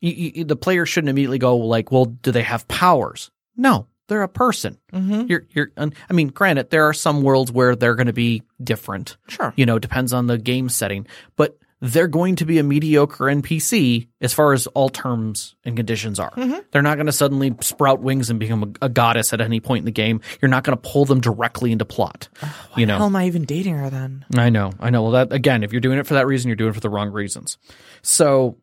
You, 0.00 0.12
you, 0.12 0.44
the 0.44 0.56
player 0.56 0.84
shouldn't 0.84 1.08
immediately 1.08 1.38
go 1.38 1.56
like, 1.56 1.92
"Well, 1.92 2.06
do 2.06 2.32
they 2.32 2.42
have 2.42 2.66
powers?" 2.66 3.30
No, 3.56 3.86
they're 4.08 4.22
a 4.22 4.28
person. 4.28 4.76
Mm-hmm. 4.92 5.26
You're 5.28 5.46
you're. 5.50 5.70
I 5.76 6.12
mean, 6.12 6.28
granted, 6.28 6.70
there 6.70 6.88
are 6.88 6.92
some 6.92 7.22
worlds 7.22 7.52
where 7.52 7.76
they're 7.76 7.94
going 7.94 8.08
to 8.08 8.12
be 8.12 8.42
different. 8.62 9.16
Sure. 9.28 9.54
You 9.56 9.66
know, 9.66 9.78
depends 9.78 10.12
on 10.12 10.26
the 10.26 10.36
game 10.36 10.68
setting, 10.68 11.06
but 11.36 11.56
they're 11.80 12.08
going 12.08 12.36
to 12.36 12.44
be 12.44 12.58
a 12.58 12.62
mediocre 12.62 13.24
NPC 13.26 14.08
as 14.20 14.32
far 14.32 14.52
as 14.52 14.66
all 14.68 14.88
terms 14.88 15.54
and 15.64 15.76
conditions 15.76 16.18
are. 16.18 16.32
Mm-hmm. 16.32 16.58
They're 16.72 16.82
not 16.82 16.96
going 16.96 17.06
to 17.06 17.12
suddenly 17.12 17.54
sprout 17.60 18.00
wings 18.00 18.30
and 18.30 18.40
become 18.40 18.74
a, 18.82 18.86
a 18.86 18.88
goddess 18.88 19.32
at 19.32 19.40
any 19.40 19.60
point 19.60 19.82
in 19.82 19.84
the 19.84 19.92
game. 19.92 20.20
You're 20.42 20.48
not 20.48 20.64
going 20.64 20.76
to 20.76 20.88
pull 20.88 21.04
them 21.04 21.20
directly 21.20 21.70
into 21.70 21.84
plot. 21.84 22.28
you 22.76 22.86
know, 22.86 22.98
How 22.98 23.06
am 23.06 23.16
I 23.16 23.26
even 23.26 23.44
dating 23.44 23.76
her 23.76 23.90
then? 23.90 24.24
I 24.36 24.50
know, 24.50 24.72
I 24.80 24.90
know. 24.90 25.02
Well, 25.02 25.12
that 25.12 25.32
again, 25.32 25.62
if 25.62 25.72
you're 25.72 25.80
doing 25.80 25.98
it 25.98 26.06
for 26.06 26.14
that 26.14 26.26
reason, 26.26 26.48
you're 26.48 26.56
doing 26.56 26.70
it 26.70 26.74
for 26.74 26.80
the 26.80 26.90
wrong 26.90 27.10
reasons. 27.10 27.58
So 28.02 28.56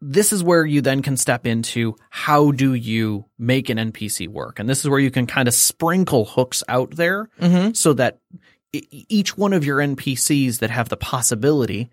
this 0.00 0.32
is 0.32 0.42
where 0.42 0.64
you 0.64 0.80
then 0.80 1.02
can 1.02 1.16
step 1.16 1.46
into 1.46 1.96
how 2.08 2.52
do 2.52 2.72
you 2.72 3.26
make 3.38 3.68
an 3.68 3.78
NPC 3.78 4.28
work, 4.28 4.58
and 4.58 4.68
this 4.68 4.80
is 4.80 4.88
where 4.88 5.00
you 5.00 5.10
can 5.10 5.26
kind 5.26 5.48
of 5.48 5.54
sprinkle 5.54 6.24
hooks 6.24 6.62
out 6.68 6.92
there 6.92 7.28
so 7.74 7.92
that 7.94 8.20
each 8.72 9.36
one 9.36 9.52
of 9.52 9.64
your 9.64 9.78
NPCs 9.78 10.58
that 10.58 10.70
have 10.70 10.88
the 10.88 10.96
possibility 10.96 11.90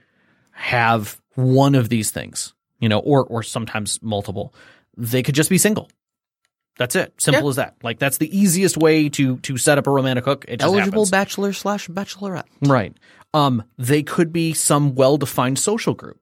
have 0.55 1.21
one 1.35 1.75
of 1.75 1.89
these 1.89 2.11
things, 2.11 2.53
you 2.79 2.89
know, 2.89 2.99
or 2.99 3.23
or 3.25 3.43
sometimes 3.43 4.01
multiple. 4.01 4.53
They 4.97 5.21
could 5.21 5.35
just 5.35 5.49
be 5.49 5.57
single. 5.57 5.89
That's 6.77 6.95
it. 6.95 7.13
Simple 7.19 7.47
as 7.49 7.55
that. 7.57 7.75
Like 7.83 7.99
that's 7.99 8.17
the 8.17 8.37
easiest 8.37 8.77
way 8.77 9.09
to 9.09 9.37
to 9.37 9.57
set 9.57 9.77
up 9.77 9.87
a 9.87 9.91
romantic 9.91 10.25
hook. 10.25 10.45
It 10.47 10.59
just 10.59 10.65
Eligible 10.65 11.01
happens. 11.03 11.11
bachelor 11.11 11.53
slash 11.53 11.87
bachelorette. 11.87 12.45
Right. 12.61 12.93
Um, 13.33 13.63
they 13.77 14.01
could 14.03 14.31
be 14.31 14.53
some 14.53 14.95
well-defined 14.95 15.59
social 15.59 15.93
group. 15.93 16.19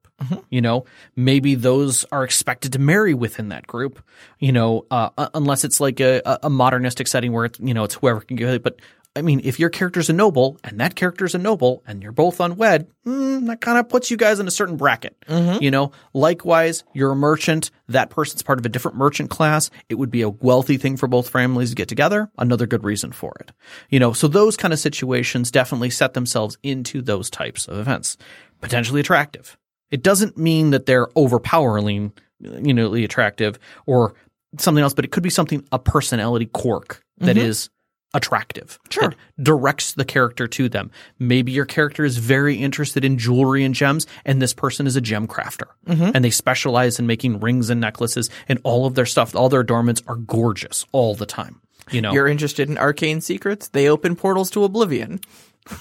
You 0.50 0.62
know, 0.62 0.86
maybe 1.17 1.56
those 1.56 2.06
are 2.12 2.24
expected 2.24 2.72
to 2.74 2.80
marry 2.80 3.13
within 3.13 3.50
that 3.50 3.67
group. 3.67 4.02
You 4.39 4.54
know, 4.54 4.86
uh, 4.89 5.10
unless 5.34 5.65
it's 5.65 5.82
like 5.82 6.00
a, 6.00 6.22
a 6.26 6.39
a 6.43 6.50
modernistic 6.50 7.08
setting 7.08 7.34
where 7.34 7.46
it's 7.46 7.60
you 7.60 7.74
know 7.74 7.84
it's 7.84 7.96
whoever 7.96 8.22
can 8.22 8.38
get 8.38 8.48
it. 8.54 8.63
But 8.63 8.80
I 9.15 9.21
mean, 9.21 9.41
if 9.43 9.60
your 9.60 9.69
character's 9.69 10.10
a 10.10 10.13
noble 10.13 10.58
and 10.63 10.80
that 10.80 10.95
character's 10.95 11.36
a 11.36 11.38
noble 11.38 11.84
and 11.86 12.02
you're 12.02 12.12
both 12.12 12.39
unwed, 12.39 12.88
mm, 13.06 13.45
that 13.45 13.62
kind 13.62 13.78
of 13.78 13.88
puts 13.88 14.10
you 14.10 14.17
guys 14.17 14.39
in 14.39 14.47
a 14.47 14.52
certain 14.52 14.76
bracket. 14.76 15.15
You 15.62 15.69
know, 15.69 15.91
likewise, 16.13 16.84
you're 16.93 17.12
a 17.12 17.15
merchant. 17.15 17.69
That 17.88 18.10
person's 18.10 18.41
part 18.41 18.58
of 18.58 18.65
a 18.65 18.69
different 18.69 18.97
merchant 18.97 19.30
class. 19.30 19.69
It 19.88 19.95
would 19.95 20.10
be 20.10 20.23
a 20.23 20.30
wealthy 20.30 20.78
thing 20.78 20.97
for 20.97 21.08
both 21.08 21.30
families 21.30 21.69
to 21.69 21.76
get 21.76 21.88
together. 21.88 22.32
Another 22.39 22.65
good 22.65 22.84
reason 22.84 23.12
for 23.12 23.36
it. 23.39 23.52
You 23.89 23.99
know, 23.99 24.13
so 24.13 24.28
those 24.28 24.58
kind 24.58 24.73
of 24.73 24.80
situations 24.80 25.52
definitely 25.52 25.91
set 25.91 26.15
themselves 26.15 26.58
into 26.63 27.02
those 27.04 27.30
types 27.30 27.67
of 27.67 27.78
events. 27.78 28.17
Potentially 28.62 28.99
attractive. 28.99 29.58
It 29.91 30.02
doesn't 30.02 30.38
mean 30.39 30.71
that 30.71 30.88
they're 30.88 31.10
overpoweringly, 31.15 32.12
you 32.39 32.73
know, 32.73 32.93
attractive 32.95 33.60
or 33.86 34.15
something 34.58 34.82
else, 34.82 34.95
but 34.95 35.06
it 35.06 35.12
could 35.12 35.23
be 35.23 35.30
something 35.30 35.67
a 35.71 35.78
personality 35.78 36.47
quirk 36.47 37.04
that 37.17 37.38
is 37.38 37.69
attractive. 38.13 38.80
Sure. 38.89 39.13
Directs 39.41 39.93
the 39.93 40.06
character 40.06 40.47
to 40.47 40.69
them. 40.69 40.91
Maybe 41.19 41.52
your 41.52 41.65
character 41.65 42.06
is 42.06 42.17
very 42.17 42.56
interested 42.56 43.04
in 43.04 43.17
jewelry 43.17 43.63
and 43.63 43.73
gems, 43.73 44.06
and 44.26 44.41
this 44.41 44.54
person 44.54 44.88
is 44.88 44.95
a 44.95 45.02
gem 45.02 45.28
crafter. 45.28 45.67
And 45.88 46.23
they 46.23 46.30
specialize 46.30 46.99
in 46.99 47.08
making 47.08 47.39
rings 47.39 47.69
and 47.69 47.82
necklaces, 47.82 48.30
and 48.47 48.60
all 48.63 48.86
of 48.86 48.95
their 48.95 49.06
stuff, 49.06 49.36
all 49.36 49.49
their 49.49 49.62
adornments 49.62 50.02
are 50.08 50.15
gorgeous 50.15 50.86
all 50.91 51.15
the 51.15 51.26
time. 51.26 51.62
You 51.91 52.02
know, 52.02 52.13
You're 52.13 52.28
interested 52.28 52.69
in 52.69 52.78
arcane 52.78 53.19
secrets? 53.21 53.67
They 53.69 53.89
open 53.89 54.15
portals 54.15 54.49
to 54.52 54.63
oblivion. 54.63 55.19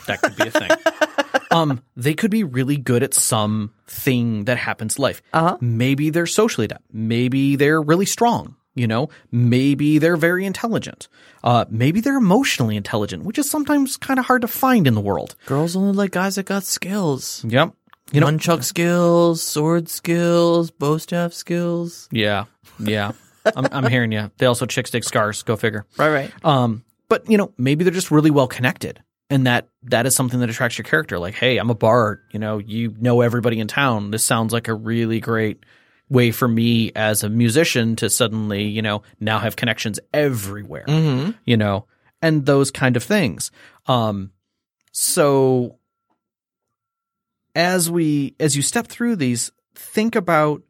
that 0.07 0.21
could 0.21 0.37
be 0.37 0.49
a 0.49 0.51
thing. 0.51 0.71
um, 1.51 1.83
they 1.97 2.14
could 2.14 2.31
be 2.31 2.45
really 2.45 2.77
good 2.77 3.03
at 3.03 3.14
some 3.14 3.73
thing 3.87 4.45
that 4.45 4.57
happens 4.59 4.97
in 4.97 5.03
life. 5.03 5.23
Uh-huh. 5.33 5.59
Maybe 5.61 6.11
they're 6.11 6.27
socially 6.27 6.64
adept. 6.64 6.83
Maybe 6.92 7.57
they're 7.57 7.81
really 7.81 8.07
strong. 8.07 8.57
You 8.74 8.87
know, 8.87 9.11
maybe 9.30 9.98
they're 9.98 10.16
very 10.16 10.46
intelligent. 10.46 11.08
Uh, 11.44 11.66
maybe 11.68 12.00
they're 12.00 12.16
emotionally 12.16 12.76
intelligent, 12.76 13.24
which 13.24 13.38
is 13.38 13.50
sometimes 13.50 13.98
kind 13.98 14.18
of 14.18 14.24
hard 14.26 14.42
to 14.42 14.48
find 14.48 14.87
in 14.87 14.94
the 14.94 15.00
world. 15.00 15.35
Girls 15.44 15.76
only 15.76 15.92
like 15.92 16.11
guys 16.12 16.37
that 16.37 16.46
got 16.46 16.64
skills. 16.64 17.44
Yep. 17.46 17.74
You 18.12 18.20
know, 18.20 18.28
Nunchuck 18.28 18.64
skills, 18.64 19.42
sword 19.42 19.88
skills, 19.88 20.70
bow 20.70 20.98
staff 20.98 21.32
skills. 21.32 22.08
yeah, 22.11 22.44
yeah. 22.78 23.12
I'm, 23.56 23.66
I'm 23.72 23.87
hearing 23.90 24.12
you. 24.12 24.30
They 24.38 24.46
also 24.46 24.66
chick 24.66 24.87
stick 24.87 25.04
scars. 25.04 25.42
Go 25.42 25.56
figure. 25.56 25.85
Right, 25.98 26.11
right. 26.11 26.44
Um, 26.44 26.85
but 27.08 27.28
you 27.28 27.37
know, 27.37 27.52
maybe 27.58 27.85
they're 27.85 27.92
just 27.92 28.11
really 28.11 28.30
well 28.30 28.46
connected, 28.46 29.02
and 29.30 29.46
that 29.46 29.68
that 29.85 30.06
is 30.06 30.14
something 30.14 30.40
that 30.40 30.48
attracts 30.50 30.78
your 30.78 30.85
character. 30.85 31.18
Like, 31.18 31.35
hey, 31.35 31.58
I'm 31.58 31.70
a 31.70 31.74
bard. 31.74 32.20
You 32.32 32.38
know, 32.38 32.58
you 32.58 32.94
know 33.00 33.20
everybody 33.20 33.61
in 33.61 33.66
town. 33.68 34.11
This 34.11 34.24
sounds 34.24 34.52
like 34.52 34.68
a 34.68 34.74
really 34.74 35.18
great 35.20 35.64
way 36.12 36.31
for 36.31 36.46
me 36.46 36.92
as 36.94 37.25
a 37.25 37.29
musician 37.31 37.96
to 37.96 38.11
suddenly, 38.11 38.64
you 38.64 38.83
know, 38.83 39.03
now 39.18 39.38
have 39.38 39.57
connections 39.57 39.98
everywhere. 40.12 40.85
You 41.44 41.57
know, 41.57 41.87
and 42.20 42.44
those 42.46 42.70
kind 42.70 42.96
of 42.96 43.03
things. 43.03 43.51
Um, 43.87 44.31
so 44.92 45.79
as 47.55 47.90
we 47.90 48.35
as 48.38 48.55
you 48.57 48.62
step 48.62 48.87
through 48.87 49.16
these, 49.16 49.51
think 49.75 50.14
about 50.14 50.62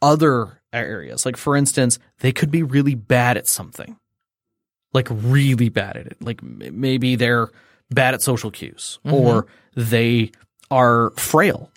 other 0.00 0.60
areas. 0.72 1.26
Like 1.26 1.36
for 1.36 1.56
instance, 1.56 1.98
they 2.20 2.32
could 2.32 2.50
be 2.50 2.62
really 2.62 2.94
bad 2.94 3.36
at 3.36 3.46
something. 3.46 3.98
Like 4.94 5.08
really 5.10 5.68
bad 5.68 5.96
at 5.98 6.06
it. 6.06 6.16
Like 6.20 6.42
m- 6.42 6.80
maybe 6.80 7.14
they're 7.16 7.48
bad 7.90 8.14
at 8.14 8.22
social 8.22 8.50
cues 8.50 8.98
or 9.04 9.46
they 9.76 10.32
are 10.70 11.10
frail. 11.10 11.70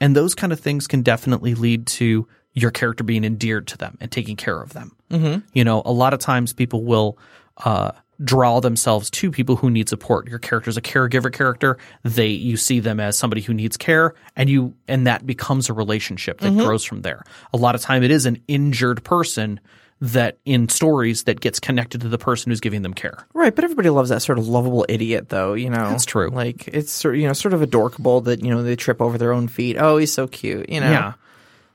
And 0.00 0.16
those 0.16 0.34
kind 0.34 0.52
of 0.52 0.60
things 0.60 0.86
can 0.88 1.02
definitely 1.02 1.54
lead 1.54 1.86
to 1.98 2.26
your 2.54 2.70
character 2.70 3.04
being 3.04 3.24
endeared 3.24 3.66
to 3.68 3.78
them 3.78 3.96
and 4.00 4.10
taking 4.10 4.36
care 4.36 4.60
of 4.60 4.72
them. 4.72 4.94
Mm-hmm. 5.10 5.40
You 5.52 5.64
know, 5.64 5.82
a 5.84 5.92
lot 5.92 6.12
of 6.12 6.20
times 6.20 6.52
people 6.52 6.84
will 6.84 7.18
uh, 7.64 7.92
draw 8.22 8.60
themselves 8.60 9.10
to 9.10 9.30
people 9.30 9.56
who 9.56 9.70
need 9.70 9.88
support. 9.88 10.28
Your 10.28 10.38
character 10.38 10.70
is 10.70 10.76
a 10.76 10.82
caregiver 10.82 11.32
character. 11.32 11.78
They 12.02 12.28
you 12.28 12.56
see 12.56 12.80
them 12.80 13.00
as 13.00 13.16
somebody 13.18 13.40
who 13.42 13.54
needs 13.54 13.76
care, 13.76 14.14
and 14.36 14.48
you 14.50 14.74
and 14.88 15.06
that 15.06 15.26
becomes 15.26 15.68
a 15.68 15.72
relationship 15.72 16.40
that 16.40 16.52
grows 16.54 16.84
from 16.84 17.02
there. 17.02 17.24
A 17.52 17.56
lot 17.56 17.74
of 17.74 17.80
time, 17.80 18.02
it 18.02 18.10
is 18.10 18.26
an 18.26 18.42
injured 18.48 19.02
person 19.04 19.60
that 20.00 20.38
in 20.44 20.68
stories 20.68 21.24
that 21.24 21.38
gets 21.40 21.60
connected 21.60 22.00
to 22.00 22.08
the 22.08 22.18
person 22.18 22.50
who's 22.50 22.60
giving 22.60 22.82
them 22.82 22.92
care. 22.92 23.24
Right, 23.34 23.54
but 23.54 23.62
everybody 23.62 23.88
loves 23.88 24.08
that 24.10 24.20
sort 24.20 24.36
of 24.36 24.48
lovable 24.48 24.84
idiot, 24.88 25.28
though. 25.28 25.54
You 25.54 25.70
know, 25.70 25.90
That's 25.90 26.04
true. 26.04 26.28
Like 26.28 26.66
it's 26.68 26.90
sort 26.90 27.16
you 27.16 27.26
know 27.26 27.32
sort 27.32 27.54
of 27.54 27.62
adorable 27.62 28.20
that 28.22 28.42
you 28.44 28.50
know 28.50 28.62
they 28.62 28.76
trip 28.76 29.00
over 29.00 29.16
their 29.16 29.32
own 29.32 29.48
feet. 29.48 29.76
Oh, 29.78 29.96
he's 29.98 30.12
so 30.12 30.26
cute. 30.26 30.68
You 30.68 30.80
know, 30.80 30.90
Yeah. 30.90 31.12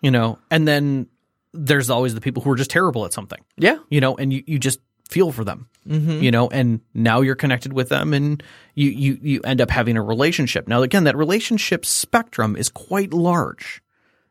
You 0.02 0.12
know, 0.12 0.40
and 0.52 0.68
then 0.68 1.08
there's 1.54 1.90
always 1.90 2.14
the 2.14 2.22
people 2.22 2.44
who 2.44 2.52
are 2.52 2.56
just 2.56 2.70
terrible 2.70 3.06
at 3.06 3.14
something. 3.14 3.40
yeah, 3.58 3.80
you 3.90 4.00
know, 4.00 4.16
and 4.16 4.32
you, 4.32 4.44
you 4.46 4.60
just 4.60 4.80
feel 5.10 5.32
for 5.32 5.44
them, 5.44 5.70
mm-hmm. 5.88 6.22
you 6.22 6.32
know, 6.32 6.50
and 6.50 6.82
now 6.94 7.22
you're 7.22 7.36
connected 7.36 7.74
with 7.74 7.90
them 7.90 8.14
and 8.14 8.44
you, 8.76 8.90
you, 8.90 9.20
you 9.22 9.42
end 9.44 9.62
up 9.62 9.70
having 9.70 9.98
a 9.98 10.02
relationship. 10.02 10.68
Now, 10.68 10.84
again, 10.84 11.06
that 11.06 11.16
relationship 11.16 11.86
spectrum 11.86 12.56
is 12.56 12.70
quite 12.70 13.14
large. 13.14 13.82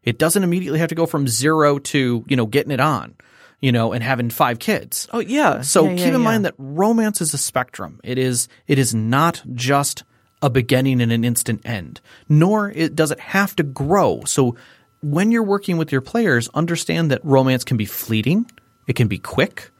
It 0.02 0.18
doesn't 0.18 0.44
immediately 0.44 0.78
have 0.78 0.90
to 0.90 0.94
go 0.94 1.06
from 1.06 1.26
zero 1.26 1.78
to, 1.78 2.24
you 2.28 2.36
know, 2.36 2.46
getting 2.46 2.72
it 2.72 2.80
on, 2.80 3.16
you 3.60 3.72
know, 3.72 3.92
and 3.92 4.04
having 4.04 4.30
five 4.30 4.58
kids. 4.58 5.08
Oh 5.12 5.18
yeah. 5.18 5.62
So 5.62 5.84
Yeah, 5.84 5.90
yeah, 5.90 5.96
keep 5.96 6.06
in 6.06 6.12
yeah. 6.12 6.18
mind 6.18 6.44
that 6.44 6.54
romance 6.58 7.20
is 7.20 7.34
a 7.34 7.38
spectrum. 7.38 8.00
It 8.04 8.18
is 8.18 8.48
it 8.68 8.78
is 8.78 8.94
not 8.94 9.42
just 9.54 10.04
a 10.42 10.50
beginning 10.50 11.00
and 11.00 11.10
an 11.10 11.24
instant 11.24 11.62
end, 11.64 12.00
nor 12.28 12.70
it 12.70 12.94
does 12.94 13.10
it 13.10 13.18
have 13.18 13.56
to 13.56 13.62
grow. 13.62 14.22
So 14.26 14.56
when 15.02 15.30
you're 15.30 15.42
working 15.42 15.76
with 15.76 15.92
your 15.92 16.00
players, 16.00 16.48
understand 16.54 17.10
that 17.10 17.24
romance 17.24 17.64
can 17.64 17.76
be 17.76 17.84
fleeting. 17.86 18.50
It 18.86 18.94
can 18.94 19.08
be 19.08 19.18
quick. 19.18 19.70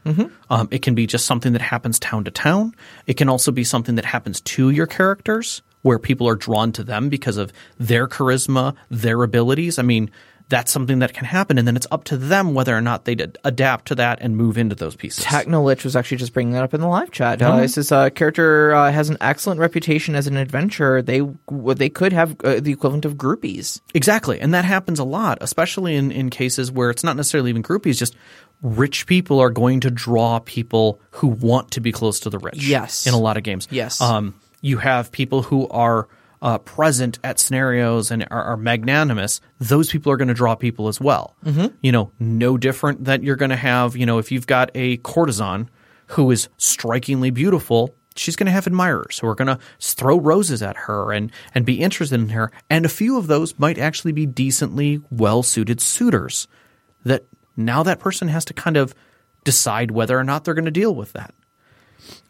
Um, 0.50 0.68
it 0.70 0.82
can 0.82 0.94
be 0.94 1.06
just 1.06 1.26
something 1.26 1.52
that 1.52 1.62
happens 1.62 1.98
town 1.98 2.24
to 2.24 2.30
town. 2.30 2.74
It 3.06 3.14
can 3.14 3.28
also 3.28 3.50
be 3.52 3.64
something 3.64 3.94
that 3.96 4.04
happens 4.04 4.40
to 4.42 4.70
your 4.70 4.86
characters, 4.86 5.62
where 5.82 5.98
people 6.00 6.28
are 6.28 6.34
drawn 6.34 6.72
to 6.72 6.82
them 6.82 7.08
because 7.08 7.36
of 7.36 7.52
their 7.78 8.08
charisma, 8.08 8.74
their 8.90 9.22
abilities. 9.22 9.78
I 9.78 9.82
mean, 9.82 10.10
that's 10.48 10.70
something 10.70 11.00
that 11.00 11.12
can 11.12 11.24
happen, 11.24 11.58
and 11.58 11.66
then 11.66 11.74
it's 11.74 11.88
up 11.90 12.04
to 12.04 12.16
them 12.16 12.54
whether 12.54 12.76
or 12.76 12.80
not 12.80 13.04
they 13.04 13.16
adapt 13.44 13.86
to 13.86 13.94
that 13.96 14.18
and 14.20 14.36
move 14.36 14.56
into 14.56 14.74
those 14.74 14.94
pieces. 14.94 15.24
Technolich 15.24 15.82
was 15.82 15.96
actually 15.96 16.18
just 16.18 16.32
bringing 16.32 16.52
that 16.54 16.62
up 16.62 16.72
in 16.72 16.80
the 16.80 16.86
live 16.86 17.10
chat. 17.10 17.42
Oh. 17.42 17.52
Uh, 17.52 17.58
it 17.62 17.68
says 17.68 17.90
uh, 17.90 18.10
character 18.10 18.72
uh, 18.74 18.92
has 18.92 19.10
an 19.10 19.16
excellent 19.20 19.58
reputation 19.58 20.14
as 20.14 20.26
an 20.26 20.36
adventurer. 20.36 21.02
They 21.02 21.22
they 21.48 21.88
could 21.88 22.12
have 22.12 22.36
uh, 22.44 22.60
the 22.60 22.72
equivalent 22.72 23.04
of 23.04 23.14
groupies. 23.14 23.80
Exactly. 23.94 24.40
And 24.40 24.54
that 24.54 24.64
happens 24.64 24.98
a 24.98 25.04
lot, 25.04 25.38
especially 25.40 25.96
in, 25.96 26.12
in 26.12 26.30
cases 26.30 26.70
where 26.70 26.90
it's 26.90 27.02
not 27.02 27.16
necessarily 27.16 27.50
even 27.50 27.62
groupies, 27.62 27.98
just 27.98 28.14
rich 28.62 29.06
people 29.06 29.40
are 29.40 29.50
going 29.50 29.80
to 29.80 29.90
draw 29.90 30.38
people 30.38 31.00
who 31.10 31.26
want 31.26 31.72
to 31.72 31.80
be 31.80 31.92
close 31.92 32.20
to 32.20 32.30
the 32.30 32.38
rich. 32.38 32.64
Yes. 32.64 33.06
In 33.06 33.14
a 33.14 33.18
lot 33.18 33.36
of 33.36 33.42
games. 33.42 33.66
Yes. 33.70 34.00
Um, 34.00 34.34
you 34.60 34.78
have 34.78 35.10
people 35.10 35.42
who 35.42 35.68
are 35.68 36.08
uh, 36.46 36.58
present 36.58 37.18
at 37.24 37.40
scenarios 37.40 38.12
and 38.12 38.24
are, 38.30 38.44
are 38.44 38.56
magnanimous. 38.56 39.40
Those 39.58 39.90
people 39.90 40.12
are 40.12 40.16
going 40.16 40.28
to 40.28 40.34
draw 40.34 40.54
people 40.54 40.86
as 40.86 41.00
well. 41.00 41.34
Mm-hmm. 41.44 41.74
You 41.82 41.90
know, 41.90 42.12
no 42.20 42.56
different 42.56 43.04
that 43.06 43.24
you're 43.24 43.34
going 43.34 43.50
to 43.50 43.56
have, 43.56 43.96
you 43.96 44.06
know, 44.06 44.18
if 44.18 44.30
you've 44.30 44.46
got 44.46 44.70
a 44.76 44.98
courtesan 44.98 45.68
who 46.10 46.30
is 46.30 46.48
strikingly 46.56 47.30
beautiful, 47.30 47.96
she's 48.14 48.36
going 48.36 48.46
to 48.46 48.52
have 48.52 48.68
admirers 48.68 49.18
who 49.18 49.26
are 49.26 49.34
going 49.34 49.48
to 49.48 49.58
throw 49.80 50.20
roses 50.20 50.62
at 50.62 50.76
her 50.76 51.12
and 51.12 51.32
and 51.52 51.66
be 51.66 51.80
interested 51.80 52.20
in 52.20 52.28
her 52.28 52.52
and 52.70 52.86
a 52.86 52.88
few 52.88 53.18
of 53.18 53.26
those 53.26 53.58
might 53.58 53.76
actually 53.76 54.12
be 54.12 54.24
decently 54.24 55.02
well 55.10 55.42
suited 55.42 55.80
suitors 55.82 56.48
that 57.04 57.26
now 57.58 57.82
that 57.82 57.98
person 57.98 58.28
has 58.28 58.44
to 58.46 58.54
kind 58.54 58.78
of 58.78 58.94
decide 59.44 59.90
whether 59.90 60.18
or 60.18 60.24
not 60.24 60.44
they're 60.44 60.54
going 60.54 60.64
to 60.64 60.70
deal 60.70 60.94
with 60.94 61.12
that 61.12 61.34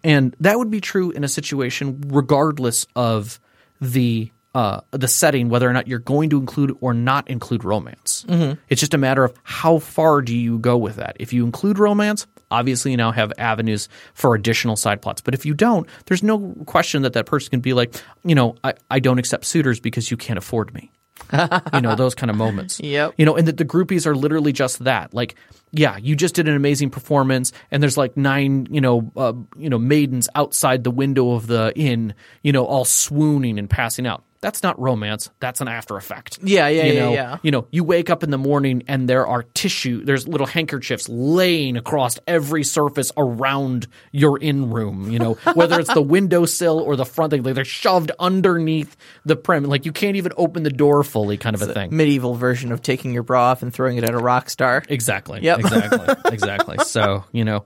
and 0.02 0.34
that 0.40 0.58
would 0.58 0.70
be 0.72 0.80
true 0.80 1.12
in 1.12 1.22
a 1.22 1.28
situation 1.28 2.02
regardless 2.08 2.84
of 2.96 3.38
the 3.80 4.30
uh, 4.54 4.80
the 4.92 5.06
setting, 5.06 5.50
whether 5.50 5.68
or 5.68 5.72
not 5.74 5.86
you're 5.86 5.98
going 5.98 6.30
to 6.30 6.38
include 6.38 6.74
or 6.80 6.94
not 6.94 7.28
include 7.28 7.62
romance. 7.62 8.24
It's 8.70 8.80
just 8.80 8.94
a 8.94 8.98
matter 8.98 9.22
of 9.22 9.34
how 9.42 9.80
far 9.80 10.22
do 10.22 10.34
you 10.34 10.58
go 10.58 10.78
with 10.78 10.96
that. 10.96 11.14
If 11.20 11.34
you 11.34 11.44
include 11.44 11.78
romance, 11.78 12.26
obviously 12.50 12.90
you 12.90 12.96
now 12.96 13.12
have 13.12 13.34
avenues 13.36 13.90
for 14.14 14.34
additional 14.34 14.76
side 14.76 15.02
plots. 15.02 15.20
But 15.20 15.34
if 15.34 15.44
you 15.44 15.52
don't, 15.52 15.86
there's 16.06 16.22
no 16.22 16.54
question 16.64 17.02
that 17.02 17.12
that 17.12 17.26
person 17.26 17.50
can 17.50 17.60
be 17.60 17.74
like, 17.74 17.94
you 18.24 18.34
know, 18.34 18.56
I, 18.64 18.72
I 18.90 18.98
don't 18.98 19.18
accept 19.18 19.44
suitors 19.44 19.78
because 19.78 20.10
you 20.10 20.16
can't 20.16 20.38
afford 20.38 20.72
me. 20.72 20.90
You 21.32 21.80
know, 21.80 21.94
those 21.94 22.14
kind 22.14 22.30
of 22.30 22.36
moments. 22.36 22.80
Yep. 22.86 23.14
You 23.16 23.26
know, 23.26 23.36
and 23.36 23.48
that 23.48 23.56
the 23.56 23.64
groupies 23.64 24.06
are 24.06 24.14
literally 24.14 24.52
just 24.52 24.84
that. 24.84 25.12
Like, 25.12 25.34
yeah, 25.72 25.96
you 25.96 26.14
just 26.14 26.34
did 26.34 26.46
an 26.46 26.54
amazing 26.54 26.90
performance, 26.90 27.52
and 27.70 27.82
there's 27.82 27.96
like 27.96 28.16
nine, 28.16 28.68
you 28.70 28.80
know, 28.80 29.10
uh, 29.16 29.32
you 29.56 29.68
know, 29.68 29.78
maidens 29.78 30.28
outside 30.34 30.84
the 30.84 30.90
window 30.90 31.32
of 31.32 31.46
the 31.48 31.72
inn, 31.74 32.14
you 32.42 32.52
know, 32.52 32.64
all 32.64 32.84
swooning 32.84 33.58
and 33.58 33.68
passing 33.68 34.06
out. 34.06 34.24
That's 34.40 34.62
not 34.62 34.78
romance. 34.80 35.30
That's 35.40 35.60
an 35.60 35.68
after 35.68 35.96
effect. 35.96 36.38
Yeah, 36.42 36.68
yeah, 36.68 36.84
you 36.84 36.92
yeah, 36.92 37.00
know, 37.00 37.12
yeah. 37.12 37.38
You 37.42 37.50
know, 37.50 37.66
you 37.70 37.84
wake 37.84 38.10
up 38.10 38.22
in 38.22 38.30
the 38.30 38.38
morning 38.38 38.82
and 38.88 39.08
there 39.08 39.26
are 39.26 39.42
tissue, 39.42 40.04
there's 40.04 40.28
little 40.28 40.46
handkerchiefs 40.46 41.08
laying 41.08 41.76
across 41.76 42.18
every 42.26 42.64
surface 42.64 43.12
around 43.16 43.86
your 44.12 44.38
in 44.38 44.70
room. 44.70 45.10
You 45.10 45.18
know, 45.18 45.34
whether 45.54 45.80
it's 45.80 45.92
the 45.92 46.02
windowsill 46.02 46.80
or 46.80 46.96
the 46.96 47.04
front 47.04 47.30
thing, 47.30 47.42
like 47.42 47.54
they're 47.54 47.64
shoved 47.64 48.12
underneath 48.18 48.96
the 49.24 49.36
prim. 49.36 49.64
Like 49.64 49.86
you 49.86 49.92
can't 49.92 50.16
even 50.16 50.32
open 50.36 50.62
the 50.62 50.70
door 50.70 51.02
fully, 51.02 51.36
kind 51.36 51.54
of 51.54 51.62
a 51.62 51.72
thing. 51.72 51.96
Medieval 51.96 52.34
version 52.34 52.72
of 52.72 52.82
taking 52.82 53.12
your 53.12 53.22
bra 53.22 53.50
off 53.50 53.62
and 53.62 53.72
throwing 53.72 53.96
it 53.96 54.04
at 54.04 54.14
a 54.14 54.18
rock 54.18 54.50
star. 54.50 54.82
Exactly. 54.88 55.40
Yep. 55.42 55.58
Exactly. 55.60 56.14
exactly. 56.32 56.78
So, 56.78 57.24
you 57.32 57.44
know, 57.44 57.64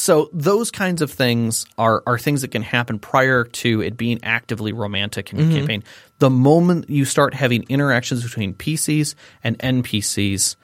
so 0.00 0.30
those 0.32 0.70
kinds 0.70 1.02
of 1.02 1.10
things 1.10 1.66
are 1.76 2.02
are 2.06 2.18
things 2.18 2.40
that 2.40 2.48
can 2.48 2.62
happen 2.62 2.98
prior 2.98 3.44
to 3.44 3.82
it 3.82 3.98
being 3.98 4.18
actively 4.22 4.72
romantic 4.72 5.30
in 5.30 5.38
your 5.38 5.50
campaign. 5.58 5.84
The 6.20 6.30
moment 6.30 6.88
you 6.88 7.04
start 7.04 7.34
having 7.34 7.64
interactions 7.68 8.22
between 8.22 8.54
PCs 8.54 9.14
and 9.44 9.58
NPCs 9.58 10.56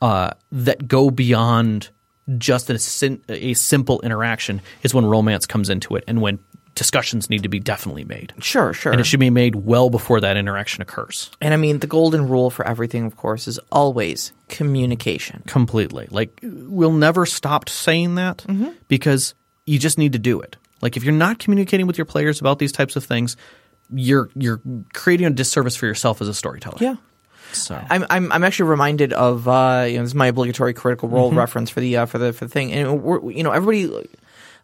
uh, 0.00 0.30
that 0.50 0.88
go 0.88 1.10
beyond 1.10 1.90
just 2.38 2.70
a, 2.70 3.20
a 3.28 3.52
simple 3.52 4.00
interaction 4.00 4.62
is 4.82 4.94
when 4.94 5.04
romance 5.04 5.44
comes 5.44 5.68
into 5.68 5.94
it 5.96 6.04
and 6.06 6.22
when 6.22 6.38
discussions 6.74 7.28
need 7.28 7.42
to 7.42 7.48
be 7.48 7.58
definitely 7.60 8.04
made. 8.04 8.32
Sure, 8.40 8.72
sure. 8.72 8.92
And 8.92 9.00
it 9.00 9.04
should 9.04 9.20
be 9.20 9.30
made 9.30 9.54
well 9.54 9.90
before 9.90 10.20
that 10.20 10.36
interaction 10.36 10.82
occurs. 10.82 11.30
And 11.40 11.52
I 11.52 11.56
mean, 11.56 11.78
the 11.80 11.86
golden 11.86 12.28
rule 12.28 12.50
for 12.50 12.66
everything, 12.66 13.04
of 13.04 13.16
course, 13.16 13.48
is 13.48 13.58
always 13.70 14.32
communication. 14.48 15.42
completely. 15.46 16.06
Like 16.10 16.38
we'll 16.42 16.92
never 16.92 17.26
stop 17.26 17.68
saying 17.68 18.14
that 18.16 18.38
Mm-hmm. 18.48 18.70
because 18.88 19.34
you 19.66 19.78
just 19.78 19.98
need 19.98 20.12
to 20.14 20.18
do 20.18 20.40
it. 20.40 20.56
Like 20.80 20.96
if 20.96 21.04
you're 21.04 21.12
not 21.12 21.38
communicating 21.38 21.86
with 21.86 21.98
your 21.98 22.04
players 22.06 22.40
about 22.40 22.58
these 22.58 22.72
types 22.72 22.96
of 22.96 23.04
things, 23.04 23.36
you're 23.92 24.30
you're 24.34 24.60
creating 24.94 25.26
a 25.26 25.30
disservice 25.30 25.76
for 25.76 25.86
yourself 25.86 26.22
as 26.22 26.28
a 26.28 26.34
storyteller. 26.34 26.78
Yeah. 26.80 26.96
So 27.52 27.74
I'm 27.90 28.06
I'm 28.08 28.30
I'm 28.32 28.44
actually 28.44 28.70
reminded 28.70 29.12
of 29.12 29.48
uh, 29.48 29.84
you 29.88 29.96
know 29.96 30.02
this 30.04 30.10
is 30.10 30.14
my 30.14 30.28
obligatory 30.28 30.72
critical 30.72 31.08
role 31.08 31.32
reference 31.32 31.68
for 31.68 31.80
the 31.80 31.96
uh, 31.98 32.06
for 32.06 32.18
the 32.18 32.32
for 32.32 32.44
the 32.44 32.50
thing, 32.50 32.72
and 32.72 33.04
you 33.36 33.42
know 33.42 33.50
everybody. 33.50 34.08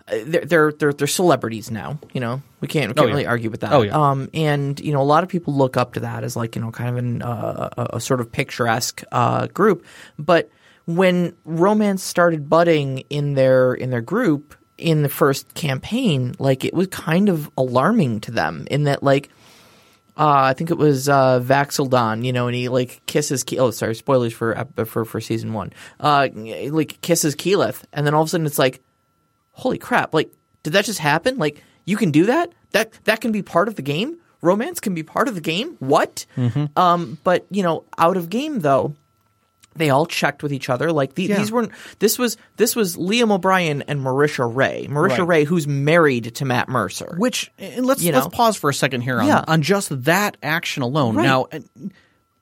They're, 0.09 0.45
they're 0.45 0.73
they're 0.73 0.93
they're 0.93 1.07
celebrities 1.09 1.71
now. 1.71 1.99
You 2.13 2.21
know 2.21 2.43
we 2.61 2.69
can't 2.69 2.91
we 2.91 2.95
can't 2.95 2.99
Oh, 2.99 3.03
yeah. 3.09 3.11
really 3.15 3.27
argue 3.27 3.51
with 3.51 3.61
that. 3.63 3.73
Oh, 3.73 3.83
yeah. 3.83 3.97
Um, 3.99 4.29
and 4.33 4.79
you 4.79 4.93
know 4.93 5.03
a 5.03 5.05
lot 5.05 5.25
of 5.25 5.29
people 5.29 5.55
look 5.55 5.77
up 5.77 5.95
to 5.95 6.01
that 6.01 6.23
as 6.23 6.37
like 6.37 6.55
you 6.55 6.63
know 6.63 6.71
kind 6.71 6.91
of 6.91 6.97
an 6.97 7.23
uh, 7.23 7.71
a, 7.77 7.97
a 7.97 8.01
sort 8.01 8.21
of 8.21 8.31
picturesque 8.31 9.03
uh, 9.11 9.47
group. 9.49 9.85
But 10.19 10.49
when 10.87 11.35
romance 11.45 12.05
started 12.05 12.49
budding 12.49 13.01
in 13.11 13.35
their 13.35 13.75
in 13.75 13.91
their 13.91 14.01
group 14.01 14.55
in 14.79 15.03
the 15.03 15.09
first 15.09 15.55
campaign, 15.55 16.35
like 16.39 16.65
it 16.65 16.73
was 16.75 16.87
kind 16.87 17.29
of 17.29 17.51
alarming 17.59 18.21
to 18.21 18.31
them 18.31 18.69
in 18.71 18.85
that 18.85 19.03
like 19.03 19.29
uh, 20.19 20.45
I 20.49 20.55
think 20.55 20.71
it 20.71 20.79
was 20.79 21.09
uh, 21.11 21.41
Vax'ildan, 21.41 22.25
you 22.25 22.33
know, 22.33 22.47
and 22.47 22.55
he 22.55 22.69
like 22.71 23.03
kisses. 23.07 23.43
Ke- 23.45 23.59
oh, 23.59 23.71
sorry, 23.71 23.95
spoilers 23.95 24.33
for 24.33 24.67
for 24.87 25.05
for 25.05 25.21
season 25.21 25.53
one. 25.53 25.73
Uh, 26.01 26.29
like 26.71 27.01
kisses 27.03 27.35
Keyleth, 27.37 27.83
and 27.93 28.07
then 28.07 28.15
all 28.15 28.23
of 28.23 28.29
a 28.29 28.31
sudden 28.31 28.47
it's 28.47 28.59
like, 28.59 28.81
holy 29.57 29.79
crap! 29.79 30.15
Like, 30.15 30.31
did 30.63 30.73
that 30.75 30.85
just 30.85 30.99
happen? 30.99 31.39
Like, 31.39 31.63
you 31.85 31.97
can 31.97 32.11
do 32.11 32.27
that? 32.27 32.53
That 32.73 32.93
that 33.05 33.21
can 33.21 33.33
be 33.33 33.43
part 33.43 33.69
of 33.69 33.75
the 33.77 33.83
game. 33.83 34.19
Romance 34.43 34.81
can 34.81 34.95
be 34.95 35.03
part 35.03 35.29
of 35.29 35.35
the 35.35 35.41
game. 35.41 35.77
What? 35.81 36.27
Um, 36.77 37.19
but 37.25 37.47
you 37.51 37.63
know, 37.63 37.85
out 37.99 38.17
of 38.17 38.29
game 38.31 38.61
though, 38.61 38.95
they 39.75 39.91
all 39.91 40.07
checked 40.07 40.43
with 40.43 40.53
each 40.53 40.69
other. 40.69 40.93
Like 40.93 41.15
the, 41.15 41.25
Yeah. 41.25 41.39
these 41.39 41.51
weren't. 41.51 41.73
This 41.99 42.19
was 42.19 42.37
this 42.57 42.77
was 42.77 42.97
Liam 42.97 43.31
O'Brien 43.33 43.83
and 43.83 44.01
Marisha 44.01 44.49
Ray. 44.55 44.87
Marisha 44.91 45.19
Right. 45.21 45.29
Ray, 45.29 45.45
who's 45.45 45.67
married 45.67 46.35
to 46.37 46.45
Matt 46.45 46.69
Mercer. 46.69 47.15
which 47.19 47.51
and 47.59 47.87
let's 47.87 48.05
let's 48.05 48.27
know? 48.27 48.31
pause 48.31 48.57
for 48.57 48.71
a 48.71 48.75
second 48.75 49.01
here 49.03 49.21
on, 49.21 49.27
Yeah. 49.27 49.45
on 49.49 49.63
just 49.63 50.05
that 50.05 50.37
action 50.43 50.83
alone. 50.83 51.17
Right. 51.17 51.25
Now 51.25 51.47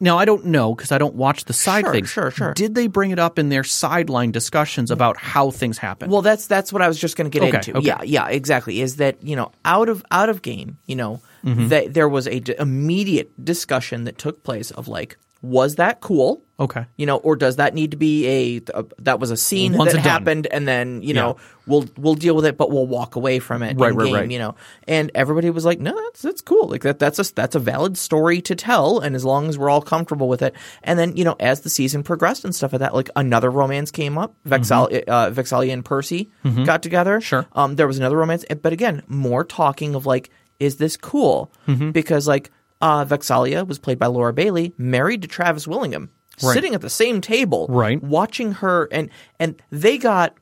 now 0.05 0.19
I 0.19 0.25
don't 0.25 0.45
know 0.47 0.75
because 0.75 0.93
I 0.93 0.99
don't 0.99 1.17
watch 1.17 1.47
the 1.47 1.53
side 1.53 1.85
Sure, 1.85 1.93
things. 1.93 2.09
sure, 2.11 2.31
sure. 2.31 2.53
Did 2.55 2.75
they 2.77 2.87
bring 2.87 3.11
it 3.11 3.19
up 3.19 3.39
in 3.39 3.49
their 3.49 3.65
sideline 3.65 4.31
discussions 4.31 4.91
about 4.93 5.17
how 5.17 5.51
things 5.51 5.79
happen? 5.79 6.11
Well, 6.11 6.23
that's 6.23 6.47
that's 6.47 6.73
what 6.73 6.83
I 6.83 6.89
was 6.89 6.99
just 7.01 7.17
going 7.17 7.29
to 7.31 7.35
get 7.37 7.47
Okay, 7.49 7.57
into. 7.57 7.79
okay. 7.79 7.87
Yeah, 7.87 8.03
yeah, 8.05 8.29
exactly. 8.29 8.81
Is 8.81 8.97
that 8.97 9.17
you 9.23 9.35
know 9.35 9.51
out 9.65 9.89
of 9.89 10.05
out 10.13 10.29
of 10.29 10.43
game, 10.43 10.79
you 10.87 10.95
know, 10.97 11.21
Mm-hmm. 11.45 11.69
that 11.69 11.93
there 11.93 12.09
was 12.09 12.27
a 12.27 12.41
d- 12.41 12.55
immediate 12.59 13.29
discussion 13.45 14.05
that 14.05 14.17
took 14.17 14.43
place 14.45 14.71
of 14.71 14.89
like 14.89 15.19
was 15.43 15.75
that 15.75 16.01
cool? 16.01 16.44
Okay. 16.59 16.87
You 16.97 17.07
know, 17.07 17.17
or 17.17 17.35
does 17.35 17.57
that 17.57 17.75
need 17.75 17.91
to 17.91 17.97
be 17.97 18.27
a, 18.29 18.79
a 18.79 18.85
that 19.01 19.19
was 19.19 19.33
a 19.33 19.37
scene 19.37 19.73
Once 19.73 19.91
that 19.91 19.97
and 19.97 20.05
done. 20.05 20.13
happened, 20.13 20.47
and 20.47 20.69
then 20.69 21.03
you 21.03 21.13
know 21.13 21.37
we'll 21.67 21.87
we'll 21.97 22.15
deal 22.15 22.37
with 22.37 22.47
it, 22.47 22.57
but 22.57 22.71
we'll 22.71 22.87
walk 22.87 23.17
away 23.17 23.41
from 23.41 23.65
it. 23.65 23.77
Right, 23.77 23.91
in 23.91 23.97
right, 23.97 24.05
game, 24.05 24.15
right. 24.15 24.31
You 24.31 24.39
know, 24.39 24.55
and 24.87 25.11
everybody 25.17 25.51
was 25.51 25.65
like, 25.65 25.81
"No, 25.81 25.95
that's 26.05 26.23
that's 26.23 26.41
cool. 26.41 26.69
Like 26.69 26.83
that 26.83 27.01
that's 27.01 27.19
a 27.19 27.35
that's 27.35 27.57
a 27.57 27.59
valid 27.59 27.99
story 27.99 28.41
to 28.43 28.55
tell, 28.55 29.01
and 29.01 29.17
as 29.17 29.25
long 29.25 29.49
as 29.49 29.59
we're 29.59 29.69
all 29.69 29.83
comfortable 29.83 30.29
with 30.29 30.43
it." 30.43 30.55
And 30.85 30.97
then 30.97 31.17
you 31.17 31.25
know, 31.25 31.35
as 31.41 31.63
the 31.63 31.71
season 31.71 32.05
progressed 32.05 32.45
and 32.45 32.55
stuff 32.55 32.73
like 32.73 32.81
that, 32.81 32.95
like 32.95 33.11
another 33.17 33.51
romance 33.51 33.91
came 33.91 34.17
up. 34.17 34.37
Vexal 34.47 34.87
uh, 35.09 35.31
Vex'ahlia 35.31 35.73
and 35.73 35.85
Percy 35.85 36.31
got 36.65 36.83
together. 36.83 37.17
Mm-hmm. 37.17 37.25
Sure. 37.25 37.47
Um, 37.53 37.75
there 37.75 37.89
was 37.89 37.99
another 37.99 38.17
romance, 38.17 38.45
but 38.63 38.73
again, 38.73 39.03
more 39.09 39.43
talking 39.43 39.97
of 39.97 40.07
like, 40.07 40.31
is 40.61 40.77
this 40.77 40.97
cool? 40.97 41.53
Mm-hmm. 41.67 41.91
Because 41.91 42.29
like, 42.29 42.53
uh, 42.81 43.05
Vex'ahlia 43.05 43.67
was 43.67 43.79
played 43.79 43.99
by 43.99 44.07
Laura 44.07 44.33
Bailey, 44.33 44.73
married 44.77 45.23
to 45.23 45.29
Travis 45.29 45.67
Willingham, 45.67 46.11
Right. 46.43 46.55
sitting 46.55 46.75
at 46.75 46.81
the 46.81 46.91
same 46.91 47.21
table, 47.21 47.67
Right. 47.69 48.03
watching 48.03 48.53
her, 48.53 48.89
and 48.91 49.11
and 49.39 49.61
they 49.71 49.99
got. 49.99 50.35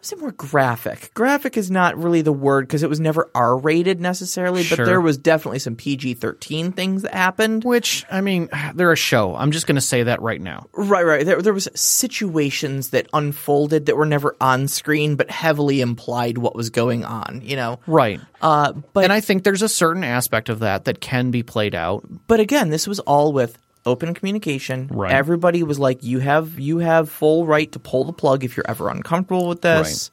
I 0.00 0.04
say 0.04 0.14
more 0.14 0.30
graphic. 0.30 1.10
Graphic 1.14 1.56
is 1.56 1.72
not 1.72 1.98
really 2.00 2.22
the 2.22 2.32
word 2.32 2.68
because 2.68 2.84
it 2.84 2.88
was 2.88 3.00
never 3.00 3.28
R 3.34 3.58
rated 3.58 4.00
necessarily, 4.00 4.64
but 4.70 4.76
there 4.76 5.00
was 5.00 5.18
definitely 5.18 5.58
some 5.58 5.74
PG 5.74 6.14
thirteen 6.14 6.70
things 6.70 7.02
that 7.02 7.12
happened. 7.12 7.64
Which 7.64 8.04
I 8.08 8.20
mean, 8.20 8.48
they're 8.76 8.92
a 8.92 8.96
show. 8.96 9.34
I'm 9.34 9.50
just 9.50 9.66
going 9.66 9.74
to 9.74 9.80
say 9.80 10.04
that 10.04 10.22
right 10.22 10.40
now. 10.40 10.66
Right, 10.72 11.04
right. 11.04 11.26
There, 11.26 11.42
there 11.42 11.52
was 11.52 11.66
situations 11.74 12.90
that 12.90 13.08
unfolded 13.12 13.86
that 13.86 13.96
were 13.96 14.06
never 14.06 14.36
on 14.40 14.68
screen, 14.68 15.16
but 15.16 15.30
heavily 15.30 15.80
implied 15.80 16.38
what 16.38 16.54
was 16.54 16.70
going 16.70 17.04
on. 17.04 17.40
You 17.44 17.56
know, 17.56 17.80
Right. 17.86 18.20
uh, 18.40 18.72
but 18.92 19.02
and 19.04 19.12
I 19.12 19.20
think 19.20 19.42
there's 19.42 19.62
a 19.62 19.68
certain 19.68 20.04
aspect 20.04 20.48
of 20.48 20.60
that 20.60 20.84
that 20.84 21.00
can 21.00 21.30
be 21.30 21.42
played 21.42 21.74
out. 21.74 22.04
but 22.26 22.40
again, 22.40 22.70
this 22.70 22.86
was 22.86 23.00
all 23.00 23.32
with 23.32 23.58
open 23.88 24.14
communication. 24.14 24.88
Right. 24.92 25.12
Everybody 25.12 25.62
was 25.62 25.78
like, 25.78 26.02
"You 26.02 26.20
have 26.20 26.58
you 26.58 26.78
have 26.78 27.10
full 27.10 27.46
right 27.46 27.70
to 27.72 27.78
pull 27.78 28.04
the 28.04 28.12
plug 28.12 28.44
if 28.44 28.56
you're 28.56 28.68
ever 28.68 28.88
uncomfortable 28.88 29.48
with 29.48 29.62
this." 29.62 30.10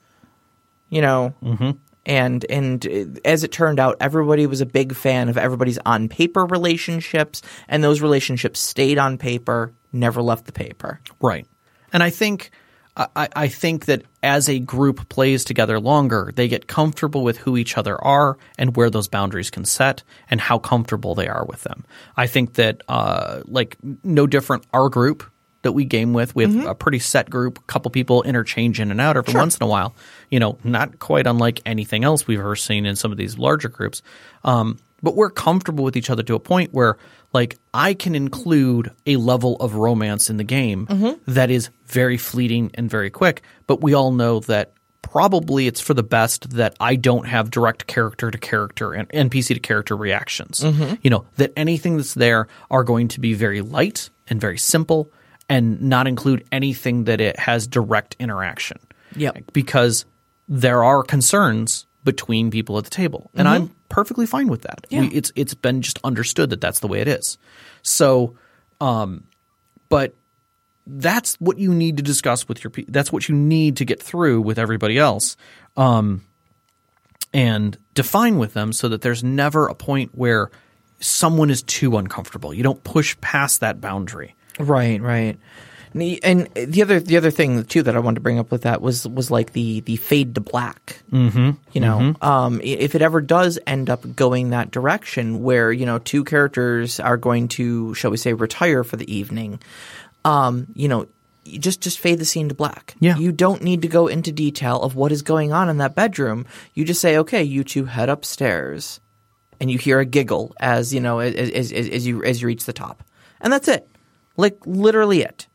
You 0.89 1.01
know, 1.01 1.33
mm-hmm. 1.43 1.71
and 2.05 2.45
and 2.49 3.19
as 3.25 3.43
it 3.43 3.51
turned 3.51 3.79
out, 3.79 3.97
everybody 3.99 4.47
was 4.47 4.61
a 4.61 4.65
big 4.65 4.95
fan 4.95 5.29
of 5.29 5.37
everybody's 5.37 5.79
on 5.85 6.09
paper 6.09 6.45
relationships, 6.45 7.41
and 7.67 7.83
those 7.83 8.01
relationships 8.01 8.59
stayed 8.59 8.97
on 8.97 9.17
paper, 9.17 9.73
never 9.91 10.21
left 10.21 10.45
the 10.45 10.51
paper. 10.51 11.01
Right. 11.21 11.47
And 11.93 12.01
I 12.01 12.09
think 12.09 12.51
I, 12.97 13.27
I- 13.35 13.47
think 13.47 13.85
that 13.85 14.03
as 14.23 14.47
a 14.49 14.59
group 14.59 15.09
plays 15.09 15.43
together 15.43 15.79
longer, 15.79 16.31
they 16.35 16.47
get 16.47 16.67
comfortable 16.67 17.23
with 17.23 17.37
who 17.37 17.57
each 17.57 17.77
other 17.77 18.01
are 18.03 18.37
and 18.57 18.75
where 18.75 18.89
those 18.89 19.07
boundaries 19.07 19.49
can 19.49 19.65
set 19.65 20.03
and 20.29 20.39
how 20.41 20.57
comfortable 20.59 21.13
they 21.15 21.27
are 21.27 21.45
with 21.45 21.63
them. 21.63 21.83
I 22.17 22.27
think 22.27 22.53
that 22.53 22.81
uh, 22.87 23.41
like 23.45 23.77
no 24.03 24.27
different 24.27 24.65
our 24.73 24.89
group 24.89 25.23
that 25.63 25.71
we 25.73 25.83
game 25.83 26.13
with, 26.13 26.35
we 26.35 26.43
have 26.43 26.65
a 26.67 26.75
pretty 26.75 26.99
set 26.99 27.29
group, 27.29 27.57
a 27.57 27.61
couple 27.63 27.89
people 27.91 28.21
interchange 28.23 28.79
in 28.79 28.91
and 28.91 29.01
out 29.01 29.17
every 29.17 29.33
once 29.33 29.57
in 29.57 29.63
a 29.63 29.67
while. 29.67 29.95
You 30.29 30.39
know, 30.39 30.57
not 30.63 30.99
quite 30.99 31.25
unlike 31.27 31.59
anything 31.65 32.03
else 32.03 32.27
we've 32.27 32.39
ever 32.39 32.55
seen 32.55 32.85
in 32.85 32.95
some 32.95 33.11
of 33.11 33.17
these 33.17 33.37
larger 33.37 33.67
groups. 33.69 34.01
Um, 34.43 34.77
but 35.01 35.15
we're 35.15 35.29
comfortable 35.31 35.83
with 35.83 35.97
each 35.97 36.09
other 36.09 36.23
to 36.23 36.35
a 36.35 36.39
point 36.39 36.71
where 36.73 36.97
like 37.35 37.59
I 37.73 37.93
can 37.93 38.15
include 38.15 38.91
a 39.05 39.17
level 39.17 39.57
of 39.57 39.75
romance 39.75 40.29
in 40.29 40.37
the 40.37 40.43
game 40.45 40.87
that 41.27 41.51
is 41.51 41.69
very 41.85 42.17
fleeting 42.17 42.71
and 42.73 42.89
very 42.89 43.09
quick, 43.11 43.43
but 43.67 43.81
we 43.81 43.93
all 43.93 44.11
know 44.11 44.39
that 44.39 44.71
probably 45.01 45.67
it's 45.67 45.81
for 45.81 45.93
the 45.93 46.01
best 46.01 46.49
that 46.51 46.75
I 46.79 46.95
don't 46.95 47.27
have 47.27 47.51
direct 47.51 47.87
character 47.87 48.31
to 48.31 48.37
character 48.37 48.93
and 48.93 49.07
NPC 49.09 49.53
to 49.53 49.59
character 49.59 49.95
reactions. 49.97 50.63
You 51.03 51.09
know, 51.09 51.25
that 51.35 51.51
anything 51.57 51.97
that's 51.97 52.13
there 52.13 52.47
are 52.71 52.85
going 52.85 53.09
to 53.09 53.19
be 53.19 53.33
very 53.33 53.61
light 53.61 54.09
and 54.29 54.39
very 54.39 54.57
simple 54.57 55.11
and 55.49 55.81
not 55.81 56.07
include 56.07 56.47
anything 56.53 57.03
that 57.03 57.19
it 57.19 57.37
has 57.37 57.67
direct 57.67 58.15
interaction. 58.17 58.79
Yep. 59.17 59.51
Because 59.51 60.05
there 60.47 60.83
are 60.83 61.03
concerns 61.03 61.85
between 62.05 62.49
people 62.49 62.77
at 62.77 62.85
the 62.85 62.89
table, 62.89 63.29
and 63.33 63.47
mm-hmm. 63.47 63.63
I'm 63.63 63.75
perfectly 63.95 64.25
fine 64.25 64.49
with 64.49 64.63
that. 64.63 64.85
We, 65.03 65.07
it's 65.07 65.31
it's 65.37 65.53
been 65.53 65.81
just 65.81 65.99
understood 66.03 66.49
that 66.49 66.59
that's 66.59 66.81
the 66.81 66.87
way 66.87 66.99
it 66.99 67.07
is. 67.07 67.37
So, 67.81 68.35
um, 68.81 69.23
but 69.87 70.15
that's 70.85 71.35
what 71.35 71.57
you 71.57 71.73
need 71.73 71.95
to 71.95 72.03
discuss 72.03 72.45
with 72.45 72.61
your. 72.61 72.73
That's 72.89 73.13
what 73.13 73.29
you 73.29 73.35
need 73.35 73.77
to 73.77 73.85
get 73.85 74.03
through 74.03 74.41
with 74.41 74.59
everybody 74.59 74.97
else, 74.97 75.37
um, 75.77 76.25
and 77.33 77.77
define 77.93 78.37
with 78.37 78.53
them 78.53 78.73
so 78.73 78.89
that 78.89 79.01
there's 79.01 79.23
never 79.23 79.67
a 79.67 79.75
point 79.75 80.11
where 80.13 80.51
someone 80.99 81.49
is 81.49 81.63
too 81.63 81.95
uncomfortable. 81.95 82.53
You 82.53 82.63
don't 82.63 82.83
push 82.83 83.15
past 83.21 83.61
that 83.61 83.79
boundary. 83.79 84.35
Right, 84.59 85.01
right. 85.01 85.39
And 85.95 86.47
the- 86.53 86.81
other 86.81 86.99
the 86.99 87.17
other 87.17 87.31
thing 87.31 87.63
too 87.63 87.83
that 87.83 87.95
I 87.95 87.99
wanted 87.99 88.15
to 88.15 88.21
bring 88.21 88.37
up 88.37 88.51
with 88.51 88.63
that 88.63 88.81
was 88.81 89.07
was 89.07 89.31
like 89.31 89.53
the 89.53 89.79
the 89.81 89.95
fade 89.95 90.35
to 90.35 90.41
black. 90.41 91.01
Mm-hmm. 91.11 91.51
You 91.71 91.81
know, 91.81 92.15
um, 92.21 92.59
if 92.63 92.95
it 92.95 93.01
ever 93.01 93.21
does 93.21 93.57
end 93.65 93.89
up 93.89 94.15
going 94.15 94.49
that 94.49 94.71
direction, 94.71 95.41
where 95.41 95.71
you 95.71 95.85
know 95.85 95.99
two 95.99 96.23
characters 96.23 96.99
are 96.99 97.17
going 97.17 97.47
to, 97.49 97.93
shall 97.95 98.11
we 98.11 98.17
say, 98.17 98.33
retire 98.33 98.83
for 98.83 98.97
the 98.97 99.11
evening, 99.13 99.59
um, 100.23 100.67
you 100.75 100.87
know. 100.87 101.07
you 101.45 101.59
Just, 101.59 101.79
just 101.81 101.99
fade 101.99 102.17
the 102.17 102.25
scene 102.25 102.49
to 102.49 102.55
black. 102.55 102.95
Yeah. 102.99 103.17
You 103.17 103.31
don't 103.31 103.61
need 103.61 103.83
to 103.83 103.87
go 103.87 104.07
into 104.07 104.31
detail 104.31 104.81
of 104.81 104.95
what 104.95 105.11
is 105.11 105.21
going 105.21 105.53
on 105.53 105.69
in 105.69 105.77
that 105.77 105.93
bedroom. 105.93 106.47
You 106.73 106.85
just 106.85 106.99
say, 106.99 107.17
okay, 107.19 107.43
you 107.43 107.63
two 107.63 107.85
head 107.85 108.09
upstairs, 108.09 108.99
and 109.61 109.69
you 109.69 109.77
hear 109.77 109.99
a 109.99 110.05
giggle 110.05 110.55
as 110.59 110.91
you 110.91 110.99
know 110.99 111.19
as, 111.19 111.51
as, 111.51 111.71
as 111.71 112.07
you 112.07 112.23
as 112.23 112.41
you 112.41 112.47
reach 112.47 112.65
the 112.65 112.73
top, 112.73 113.03
and 113.39 113.53
that's 113.53 113.67
it. 113.67 113.87
Like 114.37 114.57
literally 114.65 115.21
it. 115.21 115.45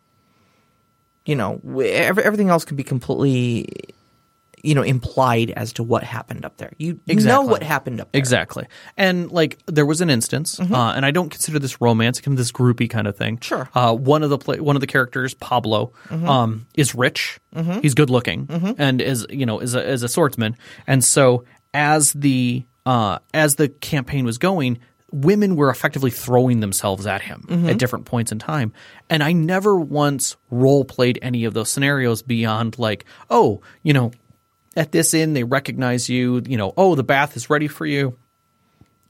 You 1.30 1.36
know, 1.36 1.60
everything 2.18 2.48
else 2.48 2.64
can 2.64 2.76
be 2.76 2.82
completely, 2.82 3.68
you 4.62 4.74
know, 4.74 4.82
implied 4.82 5.50
as 5.50 5.72
to 5.74 5.82
what 5.82 6.02
happened 6.02 6.44
up 6.44 6.56
there. 6.56 6.72
You 6.76 6.88
you 6.88 6.94
know 6.94 7.12
Exactly. 7.12 7.48
what 7.52 7.62
happened 7.62 8.00
up 8.00 8.10
there. 8.12 8.18
Exactly. 8.18 8.66
And 8.96 9.30
like 9.30 9.58
there 9.66 9.86
was 9.86 10.00
an 10.00 10.10
instance, 10.10 10.58
uh, 10.58 10.92
and 10.96 11.06
I 11.06 11.12
don't 11.12 11.30
consider 11.30 11.58
this 11.58 11.80
romance, 11.80 12.20
kind 12.20 12.34
of 12.34 12.38
this 12.38 12.52
groupie 12.52 12.90
kind 12.90 13.06
of 13.06 13.16
thing. 13.16 13.38
Sure. 13.40 13.68
Uh, 13.74 13.94
one 13.94 14.22
of 14.24 14.30
the 14.30 14.62
one 14.62 14.76
of 14.76 14.80
the 14.80 14.86
characters, 14.86 15.34
Pablo, 15.34 15.92
um, 16.10 16.66
is 16.74 16.94
rich. 16.94 17.38
He's 17.82 17.94
good 17.94 18.10
looking, 18.10 18.48
and 18.78 19.00
is 19.00 19.26
you 19.30 19.46
know 19.46 19.60
is 19.60 19.74
a 19.74 19.82
is 19.88 20.02
a 20.02 20.08
swordsman. 20.08 20.56
And 20.86 21.04
so 21.04 21.44
as 21.72 22.12
the 22.12 22.64
uh, 22.86 23.18
as 23.32 23.54
the 23.54 23.68
campaign 23.68 24.24
was 24.24 24.36
going. 24.38 24.78
Women 25.12 25.56
were 25.56 25.70
effectively 25.70 26.10
throwing 26.10 26.60
themselves 26.60 27.06
at 27.06 27.22
him 27.22 27.46
at 27.48 27.56
mm-hmm. 27.56 27.76
different 27.76 28.04
points 28.04 28.32
in 28.32 28.38
time. 28.38 28.72
And 29.08 29.22
I 29.22 29.32
never 29.32 29.76
once 29.78 30.36
role 30.50 30.84
played 30.84 31.18
any 31.22 31.44
of 31.44 31.54
those 31.54 31.68
scenarios 31.68 32.22
beyond 32.22 32.78
like, 32.78 33.04
oh, 33.28 33.60
you 33.82 33.92
know, 33.92 34.12
at 34.76 34.92
this 34.92 35.14
inn 35.14 35.32
they 35.32 35.44
recognize 35.44 36.08
you, 36.08 36.42
you 36.46 36.56
know, 36.56 36.72
oh, 36.76 36.94
the 36.94 37.02
bath 37.02 37.36
is 37.36 37.50
ready 37.50 37.68
for 37.68 37.86
you. 37.86 38.16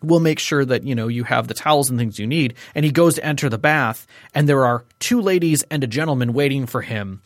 We'll 0.03 0.21
make 0.21 0.39
sure 0.39 0.65
that 0.65 0.85
you 0.85 0.95
know 0.95 1.09
you 1.09 1.25
have 1.25 1.47
the 1.47 1.53
towels 1.53 1.91
and 1.91 1.99
things 1.99 2.19
you 2.19 2.27
need. 2.27 2.55
And 2.75 2.87
he 2.87 2.91
goes 2.91 3.17
to 3.17 3.25
enter 3.25 3.51
the 3.51 3.59
bath 3.59 4.07
and 4.35 4.49
there 4.49 4.65
are 4.65 4.85
two 4.99 5.21
ladies 5.21 5.63
and 5.65 5.85
a 5.85 5.87
gentleman 5.87 6.33
waiting 6.33 6.65
for 6.67 6.81
him 6.81 7.21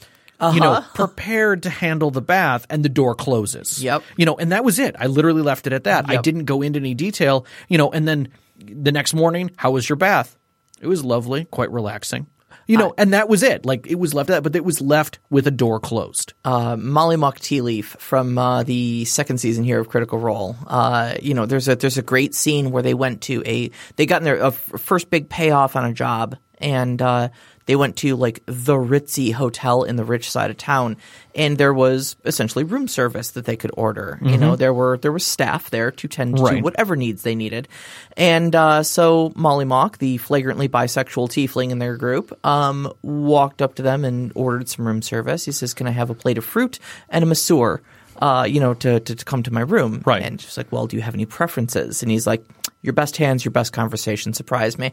you 0.53 0.61
know 0.61 0.85
prepared 0.95 1.63
to 1.65 1.71
handle 1.71 2.11
the 2.11 2.23
bath 2.23 2.67
and 2.71 2.85
the 2.85 2.89
door 2.89 3.15
closes. 3.15 3.83
Yep. 3.83 4.03
you 4.17 4.27
know 4.27 4.37
and 4.37 4.53
that 4.53 4.65
was 4.65 4.79
it. 4.79 4.97
I 4.99 5.07
literally 5.07 5.43
left 5.43 5.67
it 5.67 5.73
at 5.73 5.85
that. 5.85 6.09
I 6.09 6.17
didn't 6.17 6.45
go 6.45 6.63
into 6.63 6.79
any 6.79 6.95
detail 6.95 7.47
you 7.69 7.79
know 7.79 7.91
and 7.91 8.07
then 8.07 8.29
the 8.59 8.93
next 8.93 9.15
morning 9.15 9.51
how 9.57 9.73
was 9.73 9.89
your 9.89 9.97
bath? 9.97 10.37
It 10.81 10.87
was 10.87 11.05
lovely 11.05 11.45
quite 11.47 11.71
relaxing. 11.71 12.27
You 12.67 12.79
know 12.79 12.95
and 12.97 13.13
that 13.13 13.29
was 13.29 13.43
it. 13.43 13.67
Like 13.67 13.87
it 13.87 13.97
was 13.97 14.15
left 14.15 14.31
at 14.31 14.35
that 14.35 14.43
but 14.43 14.57
it 14.57 14.65
was 14.65 14.81
left 14.81 15.19
with 15.31 15.47
a 15.47 15.51
door 15.51 15.81
closed. 15.81 16.33
Uh, 16.45 16.77
Mollymauk 16.77 17.39
Tealeaf 17.39 17.85
from 17.99 18.39
uh, 18.39 18.63
the 18.63 19.05
second 19.05 19.39
season 19.39 19.65
here 19.65 19.81
of 19.81 19.89
Critical 19.89 20.19
Role. 20.19 20.57
Uh, 20.67 21.15
you 21.23 21.35
know, 21.35 21.47
there's 21.47 21.69
a 21.69 21.77
there's 21.77 21.99
a 21.99 22.03
great 22.03 22.35
scene 22.35 22.71
where 22.71 22.83
they 22.83 22.95
went 22.95 23.23
to 23.23 23.43
a 23.45 23.71
they 23.97 24.07
got 24.07 24.23
in 24.23 24.25
their 24.25 24.51
first 24.51 25.11
big 25.11 25.29
payoff 25.29 25.77
on 25.77 25.85
a 25.85 25.93
job, 25.93 26.37
and 26.59 27.03
uh, 27.03 27.29
they 27.67 27.77
went 27.77 27.97
to 27.97 28.17
like 28.17 28.43
the 28.47 28.75
ritzy 28.75 29.33
hotel 29.33 29.85
in 29.85 29.97
the 29.97 30.05
rich 30.05 30.31
side 30.31 30.51
of 30.51 30.57
town, 30.57 30.97
and 31.35 31.57
there 31.57 31.73
was 31.73 32.17
essentially 32.25 32.65
room 32.65 32.89
service 32.89 33.31
that 33.33 33.45
they 33.45 33.57
could 33.57 33.71
order. 33.75 34.19
You 34.23 34.37
know, 34.37 34.57
there 34.57 34.75
were 34.75 34.99
there 34.99 35.13
was 35.13 35.25
staff 35.25 35.71
there 35.71 35.91
to 35.91 36.09
tend 36.09 36.37
to 36.37 36.61
whatever 36.61 36.97
needs 36.97 37.23
they 37.23 37.35
needed, 37.35 37.69
and 38.17 38.55
uh, 38.55 38.83
so 38.83 39.31
Mollymauk, 39.31 39.99
the 39.99 40.19
flagrantly 40.19 40.69
bisexual 40.69 41.29
tiefling 41.29 41.71
in 41.71 41.79
their 41.79 41.97
group, 41.97 42.39
um, 42.47 42.93
walked 43.03 43.63
up 43.63 43.77
to 43.77 43.83
them 43.83 44.05
and 44.05 44.33
ordered 44.35 44.69
some 44.69 44.87
room 44.87 45.03
service. 45.03 45.45
He 45.45 45.53
says, 45.53 45.75
"Can 45.75 45.87
I 45.87 45.91
have 45.91 46.11
a 46.11 46.15
plate 46.15 46.39
of 46.39 46.45
fruit 46.45 46.79
and 47.09 47.23
a 47.23 47.27
masseur?" 47.27 47.81
Uh, 48.21 48.47
you 48.49 48.61
know, 48.61 48.75
to, 48.75 49.01
to 49.01 49.15
to 49.15 49.25
come 49.25 49.43
to 49.43 49.53
my 49.53 49.61
room. 49.61 50.03
Right. 50.05 50.23
And 50.23 50.41
she's 50.41 50.57
like, 50.57 50.71
"Well, 50.71 50.87
do 50.87 50.97
you 50.97 51.03
have 51.03 51.15
any 51.15 51.27
preferences?" 51.27 52.03
And 52.03 52.13
he's 52.13 52.27
like, 52.27 52.45
"Your 52.83 52.93
best 52.93 53.17
hands, 53.17 53.45
your 53.45 53.53
best 53.53 53.73
conversation 53.73 54.35
surprise 54.35 54.79
me." 54.79 54.93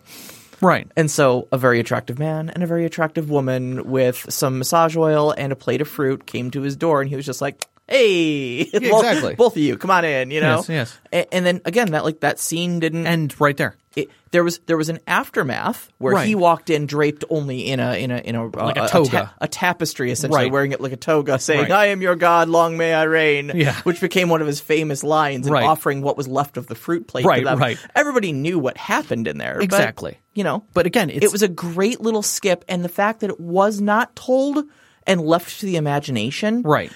Right 0.62 0.90
And 0.96 1.10
so, 1.10 1.48
a 1.52 1.58
very 1.58 1.80
attractive 1.80 2.20
man 2.20 2.50
and 2.50 2.64
a 2.64 2.68
very 2.68 2.86
attractive 2.86 3.30
woman 3.30 3.90
with 3.90 4.26
some 4.30 4.58
massage 4.58 4.96
oil 4.96 5.34
and 5.38 5.52
a 5.52 5.56
plate 5.56 5.82
of 5.82 5.88
fruit 5.88 6.26
came 6.26 6.52
to 6.52 6.62
his 6.62 6.76
door, 6.76 7.02
and 7.02 7.10
he 7.10 7.16
was 7.16 7.26
just 7.26 7.42
like, 7.42 7.66
hey, 7.88 8.64
both- 8.72 8.84
exactly. 8.84 9.36
both 9.36 9.56
of 9.56 9.62
you, 9.62 9.78
come 9.78 9.92
on 9.92 10.06
in, 10.06 10.32
you 10.32 10.40
know. 10.42 10.58
Yes, 10.68 10.70
yes. 10.70 11.00
A- 11.12 11.34
And, 11.34 11.46
then 11.46 11.62
again, 11.66 11.92
that 11.92 12.04
like 12.06 12.22
that 12.22 12.40
scene 12.40 12.80
didn't. 12.80 13.06
end 13.08 13.40
right 13.42 13.58
there. 13.58 13.76
It, 13.96 14.10
there 14.32 14.44
was 14.44 14.60
there 14.68 14.78
was 14.78 14.88
an 14.90 15.00
aftermath 15.08 15.90
where 15.98 16.18
he 16.24 16.34
walked 16.36 16.70
in 16.70 16.86
draped 16.86 17.24
only 17.30 17.68
in 17.68 17.80
a 17.80 17.94
in 18.02 18.10
a 18.12 18.18
in 18.20 18.36
a 18.36 18.48
Like 18.48 18.78
a 18.78 18.84
a, 18.86 18.88
toga. 18.88 19.10
ta- 19.12 19.34
a 19.42 19.48
tapestry 19.48 20.12
essentially 20.12 20.44
Right. 20.44 20.52
wearing 20.52 20.72
it 20.72 20.80
like 20.80 20.94
a 20.94 20.98
toga 20.98 21.38
saying 21.40 21.62
Right. 21.64 21.72
I 21.72 21.86
am 21.88 22.02
your 22.02 22.16
god 22.16 22.48
long 22.48 22.78
may 22.78 22.94
I 22.94 23.04
reign 23.04 23.52
Yeah. 23.54 23.76
which 23.84 24.00
became 24.00 24.30
one 24.30 24.40
of 24.42 24.48
his 24.48 24.62
famous 24.62 25.04
lines 25.04 25.46
and 25.48 25.54
Right. 25.54 25.66
offering 25.66 26.02
what 26.02 26.16
was 26.16 26.28
left 26.28 26.56
of 26.58 26.68
the 26.68 26.76
fruit 26.76 27.08
plate 27.08 27.26
Right, 27.26 27.40
to 27.40 27.46
them. 27.46 27.60
right. 27.60 27.78
everybody 27.96 28.32
knew 28.32 28.58
what 28.60 28.78
happened 28.78 29.28
in 29.28 29.38
there 29.38 29.56
but, 29.56 29.64
Exactly. 29.64 30.18
you 30.34 30.44
know 30.46 30.64
But 30.74 30.86
again, 30.86 31.10
it's, 31.10 31.26
it 31.26 31.32
was 31.32 31.42
a 31.44 31.50
great 31.50 32.00
little 32.00 32.22
skip 32.24 32.64
and 32.70 32.86
the 32.86 32.90
fact 32.90 33.20
that 33.20 33.30
it 33.30 33.40
was 33.40 33.82
not 33.82 34.16
told 34.16 34.64
and 35.06 35.20
left 35.22 35.60
to 35.60 35.66
the 35.66 35.76
imagination 35.76 36.62
Right. 36.62 36.92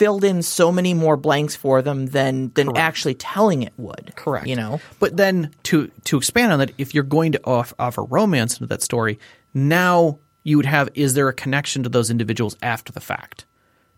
Filled 0.00 0.24
in 0.24 0.40
so 0.40 0.72
many 0.72 0.94
more 0.94 1.18
blanks 1.18 1.54
for 1.54 1.82
them 1.82 2.06
than 2.06 2.50
than 2.54 2.74
actually 2.74 3.12
telling 3.12 3.62
it 3.62 3.74
would 3.76 4.12
Correct. 4.16 4.46
you 4.46 4.56
know 4.56 4.80
But 4.98 5.18
then 5.18 5.54
to 5.64 5.90
to 6.04 6.16
expand 6.16 6.52
on 6.52 6.58
that, 6.60 6.72
if 6.78 6.94
you're 6.94 7.04
going 7.04 7.32
to 7.32 7.44
off, 7.44 7.74
offer 7.78 8.02
romance 8.04 8.54
into 8.54 8.66
that 8.68 8.80
story, 8.80 9.18
now 9.52 10.18
you 10.42 10.56
would 10.56 10.64
have 10.64 10.88
is 10.94 11.12
there 11.12 11.28
a 11.28 11.34
connection 11.34 11.82
to 11.82 11.90
those 11.90 12.08
individuals 12.08 12.56
after 12.62 12.90
the 12.92 13.00
fact? 13.00 13.44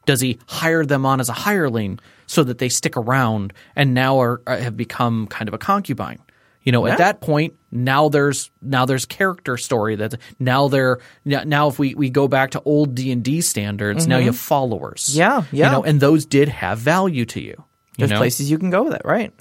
Does 0.05 0.21
he 0.21 0.41
hire 0.49 0.85
them 0.85 1.07
on 1.07 1.21
as 1.21 1.29
a 1.29 1.35
hireling 1.35 2.01
so 2.27 2.43
that 2.43 2.59
they 2.59 2.69
stick 2.69 2.97
around 2.97 3.53
and 3.77 3.95
now 3.95 4.19
are, 4.19 4.43
are 4.49 4.57
have 4.57 4.77
become 4.77 5.29
kind 5.29 5.47
of 5.47 5.55
a 5.55 5.59
concubine? 5.59 6.19
You 6.65 6.73
know, 6.73 6.87
Yeah. 6.87 6.93
at 6.93 6.99
that 6.99 7.21
point, 7.21 7.55
now 7.71 8.09
there's 8.09 8.51
now 8.61 8.87
there's 8.87 9.05
character 9.05 9.57
story 9.57 9.97
that 9.97 10.15
now 10.39 10.69
they're 10.69 11.01
now 11.25 11.69
if 11.69 11.79
we, 11.79 11.95
we 11.95 12.09
go 12.11 12.29
back 12.29 12.53
to 12.53 12.63
old 12.65 12.95
D 12.95 13.11
and 13.11 13.25
D 13.25 13.41
standards, 13.41 14.07
now 14.07 14.19
you 14.19 14.27
have 14.27 14.39
followers. 14.39 15.09
Mm-hmm. 15.11 15.19
Yeah, 15.19 15.43
yeah. 15.51 15.67
You 15.67 15.73
know, 15.73 15.85
and 15.85 16.01
those 16.01 16.25
did 16.27 16.49
have 16.49 16.79
value 16.79 17.25
to 17.27 17.41
you. 17.41 17.55
You 17.97 18.07
there's 18.07 18.11
know? 18.11 18.19
places 18.19 18.51
you 18.51 18.59
can 18.59 18.71
go 18.71 18.85
with 18.85 18.95
it 18.95 19.03
right 19.05 19.33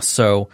So 0.00 0.48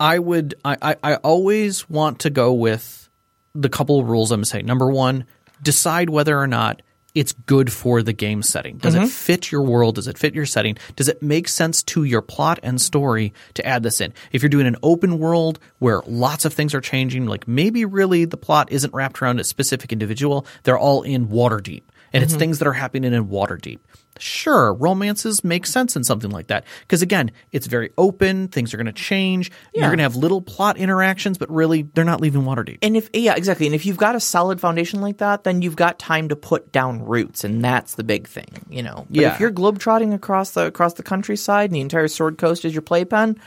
I 0.00 0.18
would 0.18 0.54
I, 0.64 0.76
I, 0.80 0.96
I 1.02 1.14
always 1.16 1.88
want 1.90 2.20
to 2.20 2.30
go 2.30 2.52
with 2.52 3.08
the 3.54 3.68
couple 3.68 3.98
of 4.00 4.08
rules 4.08 4.30
I'm 4.30 4.38
gonna 4.38 4.46
say. 4.46 4.62
Number 4.62 4.90
one, 4.90 5.24
decide 5.62 6.10
whether 6.10 6.38
or 6.38 6.46
not 6.46 6.82
it's 7.18 7.32
good 7.32 7.72
for 7.72 8.02
the 8.02 8.12
game 8.12 8.42
setting. 8.42 8.78
Does 8.78 8.94
Mm-hmm. 8.94 9.04
it 9.04 9.10
fit 9.10 9.50
your 9.50 9.62
world? 9.62 9.96
Does 9.96 10.06
it 10.06 10.16
fit 10.16 10.34
your 10.34 10.46
setting? 10.46 10.76
Does 10.96 11.08
it 11.08 11.22
make 11.22 11.48
sense 11.48 11.82
to 11.84 12.04
your 12.04 12.22
plot 12.22 12.60
and 12.62 12.80
story 12.80 13.32
to 13.54 13.66
add 13.66 13.82
this 13.82 14.00
in? 14.00 14.14
If 14.30 14.42
you're 14.42 14.48
doing 14.48 14.66
an 14.68 14.76
open 14.82 15.18
world 15.18 15.58
where 15.80 16.00
lots 16.06 16.44
of 16.44 16.52
things 16.54 16.74
are 16.74 16.80
changing, 16.80 17.26
like 17.26 17.48
maybe 17.48 17.84
really 17.84 18.24
the 18.24 18.36
plot 18.36 18.70
isn't 18.70 18.94
wrapped 18.94 19.20
around 19.20 19.40
a 19.40 19.44
specific 19.44 19.92
individual, 19.92 20.46
they're 20.62 20.78
all 20.78 21.02
in 21.02 21.26
Waterdeep. 21.28 21.82
And 22.12 22.22
it's 22.24 22.34
things 22.34 22.58
that 22.60 22.66
are 22.68 22.72
happening 22.72 23.12
in 23.12 23.26
Waterdeep. 23.28 23.80
Sure, 24.20 24.74
romances 24.74 25.44
make 25.44 25.66
sense 25.66 25.96
in 25.96 26.04
something 26.04 26.30
like 26.30 26.48
that. 26.48 26.64
Because 26.82 27.02
again, 27.02 27.30
it's 27.52 27.66
very 27.66 27.90
open, 27.98 28.48
things 28.48 28.72
are 28.74 28.76
going 28.76 28.86
to 28.86 28.92
change. 28.92 29.50
You're 29.74 29.86
going 29.86 29.98
to 29.98 30.02
have 30.02 30.16
little 30.16 30.40
plot 30.42 30.76
interactions, 30.76 31.38
but 31.38 31.50
really, 31.50 31.82
they're 31.82 32.04
not 32.04 32.20
leaving 32.20 32.42
Waterdeep. 32.42 32.78
And 32.82 32.96
if 32.96 33.08
yeah, 33.12 33.34
exactly. 33.36 33.66
And 33.66 33.74
if 33.74 33.86
you've 33.86 33.96
got 33.96 34.14
a 34.14 34.20
solid 34.20 34.60
foundation 34.60 35.00
like 35.00 35.18
that, 35.18 35.44
then 35.44 35.62
you've 35.62 35.76
got 35.76 35.98
time 35.98 36.28
to 36.28 36.36
put 36.36 36.72
down 36.72 37.04
roots, 37.04 37.44
and 37.44 37.62
that's 37.64 37.94
the 37.94 38.04
big 38.04 38.26
thing, 38.26 38.64
you 38.68 38.82
know. 38.82 39.06
But 39.08 39.20
Yeah. 39.20 39.34
if 39.34 39.40
you're 39.40 39.52
globetrotting 39.52 40.14
across 40.14 40.52
the 40.52 40.66
across 40.66 40.94
the 40.94 41.02
countryside 41.02 41.70
and 41.70 41.76
the 41.76 41.80
entire 41.80 42.08
Sword 42.08 42.38
Coast 42.38 42.64
is 42.64 42.72
your 42.74 42.82
playpen, 42.82 43.38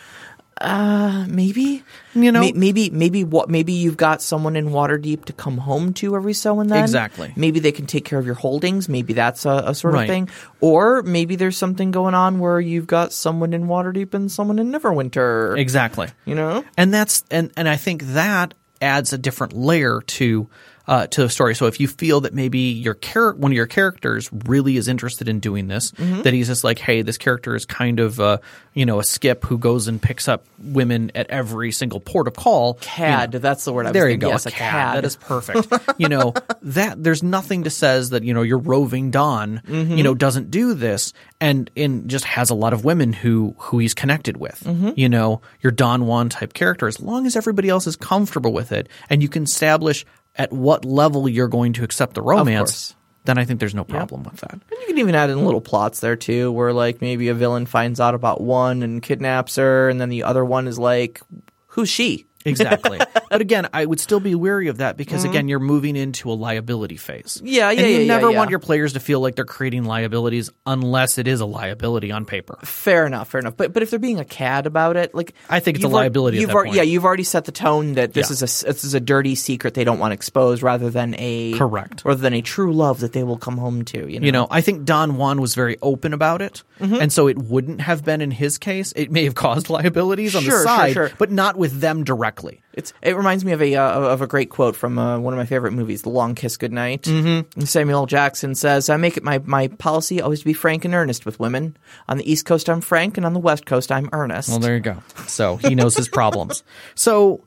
uh, 0.64 1.26
maybe 1.28 1.84
you 2.14 2.32
know, 2.32 2.52
maybe 2.54 2.90
maybe 2.90 3.24
what 3.24 3.50
maybe 3.50 3.74
you've 3.74 3.98
got 3.98 4.22
someone 4.22 4.56
in 4.56 4.70
Waterdeep 4.70 5.26
to 5.26 5.34
come 5.34 5.58
home 5.58 5.94
to 5.96 6.16
every 6.16 6.34
so 6.34 6.60
and 6.60 6.70
then. 6.70 6.84
Exactly. 6.84 7.34
Maybe 7.36 7.60
they 7.60 7.72
can 7.72 7.86
take 7.86 8.06
care 8.06 8.20
of 8.20 8.26
your 8.26 8.36
holdings. 8.36 8.88
Maybe 8.90 9.14
that's 9.14 9.46
a, 9.46 9.64
a 9.68 9.76
sort 9.76 9.94
Right. 9.94 10.04
of 10.04 10.08
thing. 10.10 10.30
Or 10.60 11.02
maybe 11.04 11.36
there's 11.36 11.58
something 11.58 11.92
going 11.92 12.14
on 12.14 12.40
where 12.40 12.60
you've 12.60 12.88
got 12.88 13.14
someone 13.14 13.54
in 13.54 13.68
Waterdeep 13.68 14.14
and 14.14 14.32
someone 14.32 14.60
in 14.60 14.72
Neverwinter. 14.72 15.58
Exactly. 15.58 16.08
You 16.26 16.36
know. 16.36 16.64
and 16.78 16.94
that's 16.94 17.24
and 17.32 17.52
and 17.58 17.68
I 17.70 17.78
think 17.78 18.04
that 18.04 18.54
adds 18.82 19.14
a 19.14 19.18
different 19.18 19.54
layer 19.54 20.02
to 20.02 20.50
uh, 20.88 21.08
to 21.08 21.22
the 21.22 21.30
story. 21.30 21.56
So 21.56 21.68
if 21.68 21.80
you 21.80 21.88
feel 21.88 22.22
that 22.22 22.34
maybe 22.34 22.60
your 22.60 22.96
char- 22.96 23.34
one 23.34 23.52
of 23.52 23.56
your 23.56 23.68
characters 23.68 24.30
really 24.46 24.78
is 24.78 24.88
interested 24.88 25.28
in 25.30 25.40
doing 25.40 25.68
this, 25.68 25.92
Mm-hmm. 25.92 26.22
that 26.24 26.34
he's 26.34 26.48
just 26.48 26.64
like, 26.64 26.80
hey, 26.80 27.02
this 27.02 27.18
character 27.18 27.56
is 27.56 27.66
kind 27.66 28.00
of 28.00 28.20
uh, 28.20 28.38
you 28.74 28.86
know 28.86 29.00
a 29.00 29.04
skip 29.04 29.44
who 29.46 29.58
goes 29.58 29.88
and 29.88 30.02
picks 30.02 30.28
up 30.28 30.46
women 30.60 31.12
at 31.16 31.30
every 31.30 31.72
single 31.72 32.00
port 32.00 32.28
of 32.28 32.36
call. 32.36 32.78
you 32.82 32.88
Cad. 32.88 33.34
know. 33.34 33.40
That's 33.40 33.66
the 33.66 33.74
word 33.74 33.86
I 33.86 33.90
was 33.90 33.94
there 33.94 34.10
you 34.10 34.18
go. 34.18 34.30
Yes, 34.30 34.46
a 34.46 34.52
cad. 34.52 34.72
cad. 34.72 34.98
That 34.98 35.06
is 35.06 35.16
perfect. 35.18 35.68
you 36.00 36.10
know 36.10 36.34
that 36.64 37.02
there's 37.04 37.24
nothing 37.24 37.64
to 37.64 37.70
says 37.70 38.10
that 38.12 38.24
you 38.24 38.34
know 38.34 38.42
your 38.42 38.58
roving 38.60 39.12
Don 39.12 39.62
Mm-hmm. 39.66 39.96
you 39.96 40.04
know 40.04 40.14
doesn't 40.16 40.52
do 40.52 40.74
this 40.74 41.14
and 41.40 41.70
and 41.76 42.10
just 42.10 42.26
has 42.26 42.50
a 42.50 42.56
lot 42.56 42.74
of 42.74 42.84
women 42.86 43.14
who 43.14 43.56
who 43.58 43.80
he's 43.80 43.94
connected 43.94 44.38
with. 44.38 44.62
Mm-hmm. 44.66 44.92
You 44.96 45.10
know 45.10 45.42
your 45.62 45.72
Don 45.72 46.06
Juan 46.06 46.30
type 46.30 46.54
character. 46.54 46.88
As 46.88 47.00
long 47.00 47.26
as 47.26 47.36
everybody 47.36 47.70
else 47.70 47.88
is 47.88 47.96
comfortable 47.96 48.54
with 48.54 48.72
it 48.72 48.88
and 49.10 49.22
you 49.22 49.30
can 49.30 49.44
establish 49.44 50.06
at 50.36 50.52
what 50.52 50.86
level 50.86 51.28
you're 51.28 51.48
going 51.48 51.74
to 51.74 51.84
accept 51.84 52.14
the 52.14 52.22
romance, 52.22 52.96
then 53.26 53.38
I 53.38 53.46
think 53.46 53.60
there's 53.60 53.76
no 53.76 53.84
problem 53.84 54.24
with 54.24 54.38
that. 54.38 54.54
And 54.54 54.64
you 54.70 54.88
can 54.88 54.98
even 54.98 55.16
add 55.16 55.30
in 55.30 55.46
little 55.46 55.62
plots 55.62 56.00
there 56.00 56.16
too, 56.16 56.52
where 56.52 56.74
like 56.74 57.02
maybe 57.02 57.28
a 57.30 57.34
villain 57.34 57.66
finds 57.66 58.00
out 58.00 58.16
about 58.16 58.42
one 58.42 58.82
and 58.84 59.02
kidnaps 59.02 59.58
her, 59.58 59.90
and 59.90 60.00
then 60.00 60.10
the 60.10 60.24
other 60.24 60.44
one 60.44 60.68
is 60.68 60.80
like, 60.80 61.22
"Who's 61.68 61.90
she?" 61.90 62.26
Exactly. 62.46 63.00
but 63.30 63.42
again, 63.42 63.68
I 63.74 63.86
would 63.86 64.00
still 64.00 64.20
be 64.20 64.36
wary 64.36 64.68
of 64.68 64.78
that 64.78 64.98
because 64.98 65.24
again, 65.24 65.48
you're 65.48 65.60
moving 65.60 65.96
into 65.96 66.32
a 66.32 66.34
liability 66.34 66.98
phase. 66.98 67.38
Mm-hmm. 67.38 67.48
Yeah, 67.48 67.54
yeah, 67.54 67.70
and 67.70 67.80
you 67.80 67.86
yeah, 67.94 68.00
yeah, 68.00 68.08
never 68.08 68.32
yeah. 68.32 68.38
want 68.38 68.50
your 68.50 68.60
players 68.60 68.94
to 68.94 69.00
feel 69.00 69.20
like 69.20 69.36
they're 69.36 69.46
creating 69.46 69.86
liabilities 69.86 70.50
unless 70.66 71.18
it 71.18 71.28
is 71.28 71.40
a 71.42 71.46
liability 71.46 72.12
on 72.12 72.26
paper. 72.26 72.58
Fair 72.64 73.06
enough, 73.06 73.30
fair 73.30 73.40
enough. 73.40 73.56
But 73.58 73.74
but 73.74 73.84
if 73.84 73.90
they're 73.90 74.00
being 74.00 74.20
a 74.20 74.26
cad 74.26 74.66
about 74.66 74.98
it, 74.98 75.14
like 75.14 75.34
I 75.50 75.60
think 75.60 75.78
it's 75.78 75.86
a 75.86 75.88
liability 75.88 76.38
at 76.38 76.42
You've 76.42 76.50
point. 76.52 76.74
yeah, 76.74 76.82
you've 76.82 77.06
already 77.06 77.24
set 77.24 77.46
the 77.46 77.52
tone 77.52 77.94
that 77.94 78.14
this 78.14 78.30
Yeah. 78.30 78.34
is 78.46 78.64
a 78.64 78.66
this 78.68 78.84
is 78.84 78.94
a 78.94 79.00
dirty 79.00 79.36
secret 79.36 79.74
they 79.74 79.84
don't 79.84 80.00
want 80.00 80.14
exposed, 80.14 80.64
rather 80.64 80.90
than 80.90 81.16
a 81.18 81.54
Correct. 81.54 82.04
rather 82.06 82.22
than 82.22 82.34
a 82.34 82.42
true 82.42 82.74
love 82.74 83.00
that 83.02 83.14
they 83.14 83.24
will 83.24 83.38
come 83.38 83.58
home 83.58 83.84
to. 83.86 84.10
You 84.12 84.20
know, 84.20 84.26
You 84.26 84.32
know, 84.32 84.48
I 84.50 84.62
think 84.62 84.86
Don 84.86 85.18
Juan 85.18 85.42
was 85.42 85.56
very 85.56 85.78
open 85.82 86.14
about 86.14 86.42
it, 86.42 86.64
Mm-hmm. 86.80 86.96
and 86.96 87.14
so 87.14 87.28
it 87.28 87.38
wouldn't 87.38 87.82
have 87.82 88.04
been 88.04 88.22
in 88.22 88.32
his 88.32 88.58
case. 88.58 88.92
It 88.96 89.12
may 89.12 89.26
have 89.26 89.36
caused 89.36 89.70
liabilities 89.70 90.36
on 90.36 90.42
Sure, 90.42 90.52
the 90.52 90.58
sure, 90.58 90.64
side, 90.66 90.94
sure. 90.94 91.12
but 91.20 91.30
not 91.32 91.56
with 91.56 91.80
them 91.80 92.04
directly. 92.04 92.31
It's 92.74 92.94
it 93.02 93.16
reminds 93.16 93.44
me 93.44 93.52
of 93.52 93.62
a 93.62 93.76
uh, 93.76 94.00
of 94.00 94.22
a 94.22 94.28
great 94.28 94.50
quote 94.50 94.76
from 94.76 94.98
uh, 94.98 95.20
one 95.20 95.34
of 95.34 95.38
my 95.38 95.46
favorite 95.46 95.72
movies, 95.72 96.02
The 96.04 96.10
Long 96.10 96.36
Kiss 96.36 96.58
Goodnight. 96.58 97.04
Mm-hmm. 97.04 97.62
Samuel 97.62 98.06
Jackson 98.06 98.56
says, 98.56 98.90
"I 98.90 98.98
make 98.98 99.18
it 99.18 99.24
my 99.24 99.40
my 99.46 99.68
policy 99.68 100.22
always 100.22 100.40
to 100.40 100.46
be 100.46 100.54
frank 100.54 100.86
and 100.86 100.94
earnest 100.94 101.26
with 101.26 101.40
women. 101.40 101.78
On 102.08 102.18
the 102.18 102.32
East 102.32 102.46
Coast, 102.46 102.70
I'm 102.70 102.82
frank, 102.82 103.18
and 103.18 103.26
on 103.26 103.34
the 103.34 103.40
West 103.40 103.66
Coast, 103.66 103.92
I'm 103.92 104.10
earnest." 104.14 104.50
Well, 104.50 104.60
there 104.60 104.76
you 104.76 104.82
go. 104.82 105.04
So 105.28 105.58
he 105.58 105.76
knows 105.76 105.96
his 105.96 106.10
problems. 106.10 106.64
So, 106.96 107.46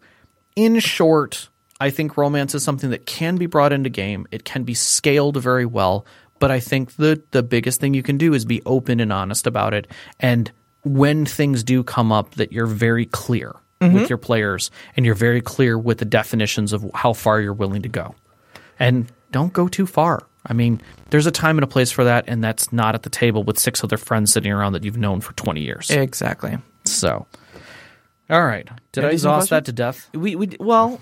in 0.57 0.79
short, 0.81 1.49
I 1.81 1.91
think 1.91 2.17
romance 2.17 2.55
is 2.55 2.63
something 2.63 2.91
that 2.91 3.07
can 3.07 3.37
be 3.37 3.47
brought 3.47 3.73
into 3.73 3.91
game. 3.91 4.27
It 4.31 4.45
can 4.45 4.65
be 4.65 4.75
scaled 4.75 5.37
very 5.37 5.67
well, 5.67 6.07
but 6.39 6.51
I 6.51 6.61
think 6.61 6.97
the 6.97 7.23
the 7.31 7.43
biggest 7.43 7.81
thing 7.81 7.95
you 7.95 8.03
can 8.03 8.19
do 8.19 8.35
is 8.35 8.45
be 8.45 8.63
open 8.65 9.01
and 9.01 9.13
honest 9.13 9.47
about 9.47 9.75
it. 9.75 9.87
And 10.21 10.51
when 10.85 11.27
things 11.27 11.65
do 11.65 11.83
come 11.83 12.13
up, 12.13 12.35
that 12.35 12.53
you're 12.53 12.67
very 12.67 13.07
clear 13.07 13.55
with 13.93 14.03
mm-hmm. 14.03 14.09
your 14.09 14.19
players 14.19 14.71
and 14.97 15.05
you're 15.05 15.15
very 15.15 15.41
clear 15.41 15.79
with 15.79 15.99
the 15.99 16.05
definitions 16.05 16.73
of 16.73 16.89
how 16.95 17.13
far 17.13 17.41
you're 17.41 17.53
willing 17.53 17.83
to 17.83 17.89
go. 17.89 18.15
And 18.79 19.11
don't 19.31 19.53
go 19.53 19.69
too 19.69 19.87
far. 19.87 20.27
I 20.47 20.53
mean, 20.53 20.81
there's 21.11 21.27
a 21.27 21.31
time 21.31 21.57
and 21.57 21.65
a 21.65 21.67
place 21.67 21.91
for 21.91 22.05
that, 22.05 22.25
and 22.29 22.45
that's 22.45 22.73
not 22.73 22.95
at 22.95 23.03
the 23.03 23.11
table 23.11 23.45
with 23.45 23.59
six 23.59 23.83
other 23.83 23.97
friends 23.97 24.33
sitting 24.33 24.53
around 24.53 24.75
that 24.75 24.85
you've 24.85 24.99
known 24.99 25.21
for 25.21 25.33
20 25.35 25.61
years. 25.61 25.91
exactly. 25.91 26.59
So, 26.85 27.27
all 28.29 28.45
right. 28.45 28.69
Did 28.93 29.05
I 29.05 29.07
Any 29.09 29.15
exhaust 29.15 29.51
that 29.51 29.65
to 29.67 29.73
death? 29.73 30.11
We 30.13 30.37
we 30.37 30.57
well, 30.61 31.01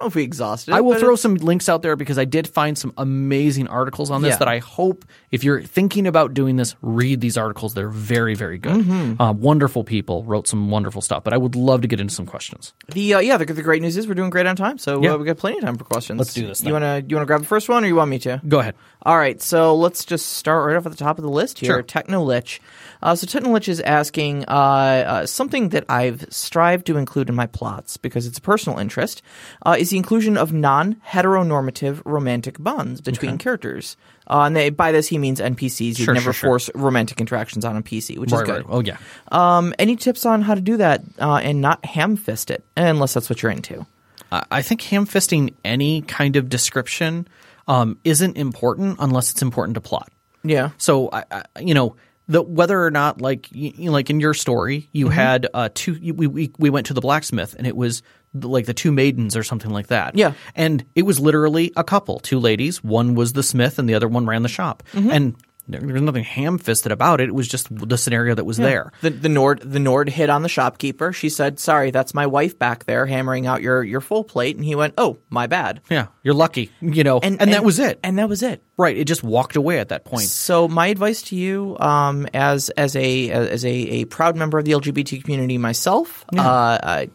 know 0.00 0.06
if 0.08 0.14
we 0.14 0.22
exhausted. 0.22 0.74
I 0.74 0.80
will 0.80 0.94
throw 0.94 1.10
it's- 1.14 1.20
some 1.22 1.36
links 1.36 1.68
out 1.68 1.82
there 1.82 1.96
because 1.96 2.18
I 2.18 2.24
did 2.24 2.46
find 2.48 2.76
some 2.76 2.92
amazing 2.98 3.68
articles 3.68 4.10
on 4.10 4.22
this 4.22 4.32
Yeah. 4.32 4.36
that 4.38 4.48
I 4.48 4.58
hope 4.58 5.04
if 5.30 5.42
you're 5.44 5.62
thinking 5.62 6.06
about 6.06 6.34
doing 6.34 6.56
this, 6.56 6.74
read 6.82 7.20
these 7.20 7.36
articles. 7.38 7.74
They're 7.74 7.88
very, 7.88 8.34
very 8.34 8.58
good. 8.58 8.76
Mm-hmm. 8.84 9.20
Uh, 9.20 9.32
wonderful 9.32 9.84
people 9.84 10.22
wrote 10.24 10.46
some 10.48 10.70
wonderful 10.70 11.00
stuff, 11.02 11.24
but 11.24 11.32
I 11.32 11.36
would 11.36 11.54
love 11.56 11.80
to 11.82 11.88
get 11.88 12.00
into 12.00 12.14
some 12.14 12.26
questions. 12.26 12.74
The 12.92 13.14
uh, 13.14 13.18
yeah, 13.20 13.36
the, 13.36 13.46
the 13.46 13.62
great 13.62 13.82
news 13.82 13.96
is 13.96 14.06
we're 14.06 14.14
doing 14.14 14.30
great 14.30 14.46
on 14.46 14.56
time, 14.56 14.78
so 14.78 15.02
Yeah. 15.02 15.14
uh, 15.14 15.18
we 15.18 15.24
got 15.24 15.38
plenty 15.38 15.58
of 15.58 15.64
time 15.64 15.76
for 15.78 15.84
questions. 15.84 16.18
Let's 16.18 16.34
do 16.34 16.46
this 16.46 16.62
You 16.62 16.72
wanna 16.72 17.02
you 17.06 17.16
wanna 17.16 17.26
grab 17.26 17.40
the 17.40 17.46
first 17.46 17.68
one, 17.68 17.84
or 17.84 17.86
you 17.86 17.96
want 17.96 18.10
me 18.10 18.18
to? 18.20 18.40
Go 18.46 18.60
ahead. 18.60 18.74
All 19.02 19.16
right, 19.16 19.40
so 19.40 19.76
let's 19.76 20.04
just 20.04 20.32
start 20.34 20.66
right 20.66 20.76
off 20.76 20.84
at 20.84 20.92
the 20.92 20.98
top 20.98 21.18
of 21.18 21.22
the 21.22 21.30
list 21.30 21.60
here. 21.60 21.74
Sure. 21.74 21.82
Technolich. 21.82 22.58
Uh, 23.02 23.14
so 23.14 23.26
Technolich 23.26 23.68
is 23.68 23.80
asking 23.80 24.44
uh, 24.48 24.50
uh, 24.52 25.26
something 25.26 25.68
that 25.68 25.84
I've 25.88 26.26
strived 26.30 26.86
to 26.88 26.96
include 26.96 27.28
in 27.28 27.34
my 27.34 27.46
plots 27.46 27.96
because 27.98 28.26
it's 28.26 28.38
a 28.38 28.40
personal 28.40 28.78
interest. 28.78 29.22
Uh, 29.64 29.76
is 29.86 29.90
the 29.90 29.96
inclusion 29.96 30.36
of 30.36 30.52
non-heteronormative 30.52 32.02
romantic 32.04 32.58
bonds 32.58 33.00
between 33.00 33.38
characters. 33.38 33.96
Uh, 34.28 34.42
and 34.46 34.56
they, 34.56 34.70
by 34.70 34.92
this 34.92 35.06
he 35.08 35.18
means 35.18 35.40
NPCs. 35.40 35.98
You 35.98 36.04
Sure, 36.04 36.14
never 36.14 36.32
sure, 36.32 36.32
sure. 36.32 36.48
force 36.50 36.70
romantic 36.74 37.20
interactions 37.20 37.64
on 37.64 37.76
a 37.76 37.82
PC, 37.82 38.18
which 38.18 38.32
is 38.32 38.38
Right, 38.38 38.46
good. 38.46 38.66
right. 38.66 38.66
Oh, 38.68 38.80
yeah. 38.82 38.96
Um, 39.30 39.74
any 39.78 39.96
tips 39.96 40.26
on 40.26 40.42
how 40.42 40.54
to 40.54 40.60
do 40.60 40.76
that 40.78 41.02
uh, 41.20 41.36
and 41.36 41.60
not 41.60 41.84
ham-fist 41.84 42.50
it, 42.50 42.64
unless 42.76 43.14
that's 43.14 43.30
what 43.30 43.42
you're 43.42 43.52
into? 43.52 43.86
I 44.32 44.44
I 44.50 44.62
think 44.62 44.82
ham 44.82 45.06
fisting 45.06 45.54
any 45.64 46.02
kind 46.02 46.34
of 46.36 46.48
description 46.48 47.28
um, 47.68 47.98
isn't 48.04 48.36
important 48.36 48.96
unless 49.00 49.30
it's 49.30 49.42
important 49.42 49.76
to 49.76 49.80
plot. 49.80 50.10
Yeah. 50.42 50.70
So, 50.78 51.08
I, 51.12 51.24
I, 51.30 51.42
you 51.60 51.74
know, 51.74 51.96
the 52.28 52.42
whether 52.42 52.82
or 52.82 52.90
not 52.90 53.20
like 53.20 53.48
you, 53.52 53.90
like 53.90 54.10
in 54.10 54.18
your 54.20 54.34
story 54.34 54.88
you 54.92 55.08
had 55.08 55.46
uh 55.54 55.68
two 55.74 55.92
you- 55.94 56.14
we, 56.14 56.26
we 56.26 56.50
we 56.58 56.70
went 56.70 56.86
to 56.86 56.94
the 56.94 57.00
blacksmith 57.00 57.54
and 57.58 57.66
it 57.66 57.76
was 57.76 58.02
the- 58.34 58.48
like 58.48 58.66
the 58.66 58.74
two 58.74 58.90
maidens 58.92 59.36
or 59.36 59.42
something 59.44 59.70
like 59.70 59.86
that. 59.86 60.16
Yeah. 60.16 60.32
and 60.54 60.84
it 60.94 61.02
was 61.02 61.20
literally 61.20 61.72
a 61.76 61.84
couple 61.84 62.18
two 62.18 62.38
ladies. 62.38 62.82
One 62.84 63.14
was 63.14 63.32
the 63.34 63.42
smith 63.42 63.78
and 63.78 63.88
the 63.88 63.94
other 63.94 64.08
one 64.08 64.26
ran 64.26 64.42
the 64.42 64.48
shop. 64.48 64.82
And 64.92 65.36
there, 65.68 65.80
was 65.80 66.02
nothing 66.02 66.24
ham-fisted 66.24 66.92
about 66.92 67.20
it 67.20 67.28
it 67.28 67.34
was 67.34 67.48
just 67.48 67.66
the 67.70 67.98
scenario 67.98 68.34
that 68.34 68.44
was 68.44 68.56
there 68.56 68.92
The 69.02 69.10
the 69.10 69.28
Nord 69.28 69.60
the 69.60 69.78
Nord 69.80 70.08
hit 70.08 70.30
on 70.30 70.42
the 70.42 70.48
shopkeeper. 70.48 71.12
She 71.12 71.28
said, 71.28 71.58
"Sorry, 71.58 71.90
that's 71.90 72.14
my 72.14 72.26
wife 72.26 72.58
back 72.58 72.84
there 72.84 73.06
hammering 73.06 73.46
out 73.46 73.62
your 73.62 73.82
your 73.82 74.00
full 74.00 74.24
plate." 74.24 74.56
And 74.56 74.64
he 74.64 74.74
went, 74.74 74.94
"Oh, 74.98 75.18
my 75.30 75.46
bad." 75.46 75.80
yeah 75.90 76.06
you're 76.22 76.34
lucky 76.34 76.70
you 76.80 77.04
know 77.04 77.18
and, 77.20 77.38
that 77.40 77.64
was 77.64 77.78
it 77.78 77.98
And 78.02 78.18
that 78.18 78.28
was 78.28 78.42
it. 78.42 78.62
right 78.76 78.96
it 78.96 79.04
just 79.06 79.22
walked 79.22 79.56
away 79.56 79.78
at 79.78 79.88
that 79.90 80.04
point 80.04 80.28
So 80.28 80.66
my 80.68 80.88
advice 80.88 81.22
to 81.22 81.36
you, 81.36 81.76
um, 81.78 82.26
as 82.34 82.68
as 82.70 82.94
a 82.96 83.30
as 83.30 83.64
a, 83.64 83.70
a 83.70 84.04
proud 84.06 84.36
member 84.36 84.58
of 84.58 84.64
the 84.64 84.72
LGBT 84.72 85.22
community 85.22 85.58
myself, 85.58 86.24
uh, 86.36 86.40
uh, 86.40 87.06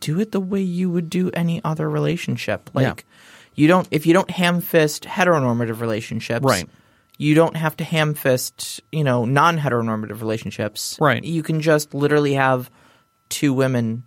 do 0.00 0.20
it 0.20 0.32
the 0.32 0.40
way 0.40 0.60
you 0.60 0.90
would 0.90 1.08
do 1.10 1.30
any 1.34 1.60
other 1.64 1.88
relationship. 1.88 2.70
Like 2.74 2.84
Yeah. 2.84 2.94
you 3.54 3.68
don't 3.68 3.88
if 3.90 4.06
you 4.06 4.12
don't 4.12 4.30
ham 4.30 4.60
fist 4.60 5.04
heteronormative 5.04 5.80
relationships, 5.80 6.44
Right. 6.44 6.68
You 7.18 7.34
don't 7.34 7.56
have 7.56 7.76
to 7.78 7.84
ham 7.84 8.14
fist 8.14 8.80
you 8.92 9.04
know 9.04 9.24
non 9.26 9.58
heteronormative 9.58 10.20
relationships, 10.20 10.96
Right. 11.00 11.22
You 11.22 11.42
can 11.42 11.60
just 11.60 11.92
literally 11.94 12.34
have 12.34 12.70
two 13.28 13.52
women. 13.52 14.04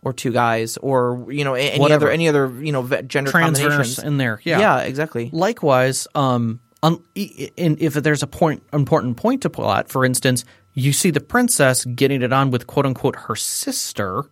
Or 0.00 0.12
two 0.12 0.30
guys, 0.30 0.76
or 0.76 1.26
you 1.28 1.42
know, 1.42 1.54
any 1.54 1.80
Whatever. 1.80 2.06
other 2.06 2.12
any 2.12 2.28
other 2.28 2.46
you 2.62 2.70
know 2.70 2.84
gender 3.02 3.32
Transverse 3.32 3.66
combinations 3.68 3.98
in 3.98 4.16
there 4.16 4.40
yeah 4.44 4.60
yeah, 4.60 4.78
exactly. 4.82 5.28
Likewise, 5.32 6.06
um, 6.14 6.60
un- 6.84 7.02
i- 7.16 7.50
if 7.58 7.94
there's 7.94 8.22
a 8.22 8.28
point 8.28 8.62
important 8.72 9.16
point 9.16 9.42
to 9.42 9.50
pull 9.50 9.64
plot, 9.64 9.88
for 9.88 10.04
instance, 10.04 10.44
you 10.72 10.92
see 10.92 11.10
the 11.10 11.18
princess 11.20 11.84
getting 11.84 12.22
it 12.22 12.32
on 12.32 12.52
with 12.52 12.68
quote 12.68 12.86
unquote 12.86 13.16
her 13.16 13.34
sister, 13.34 14.22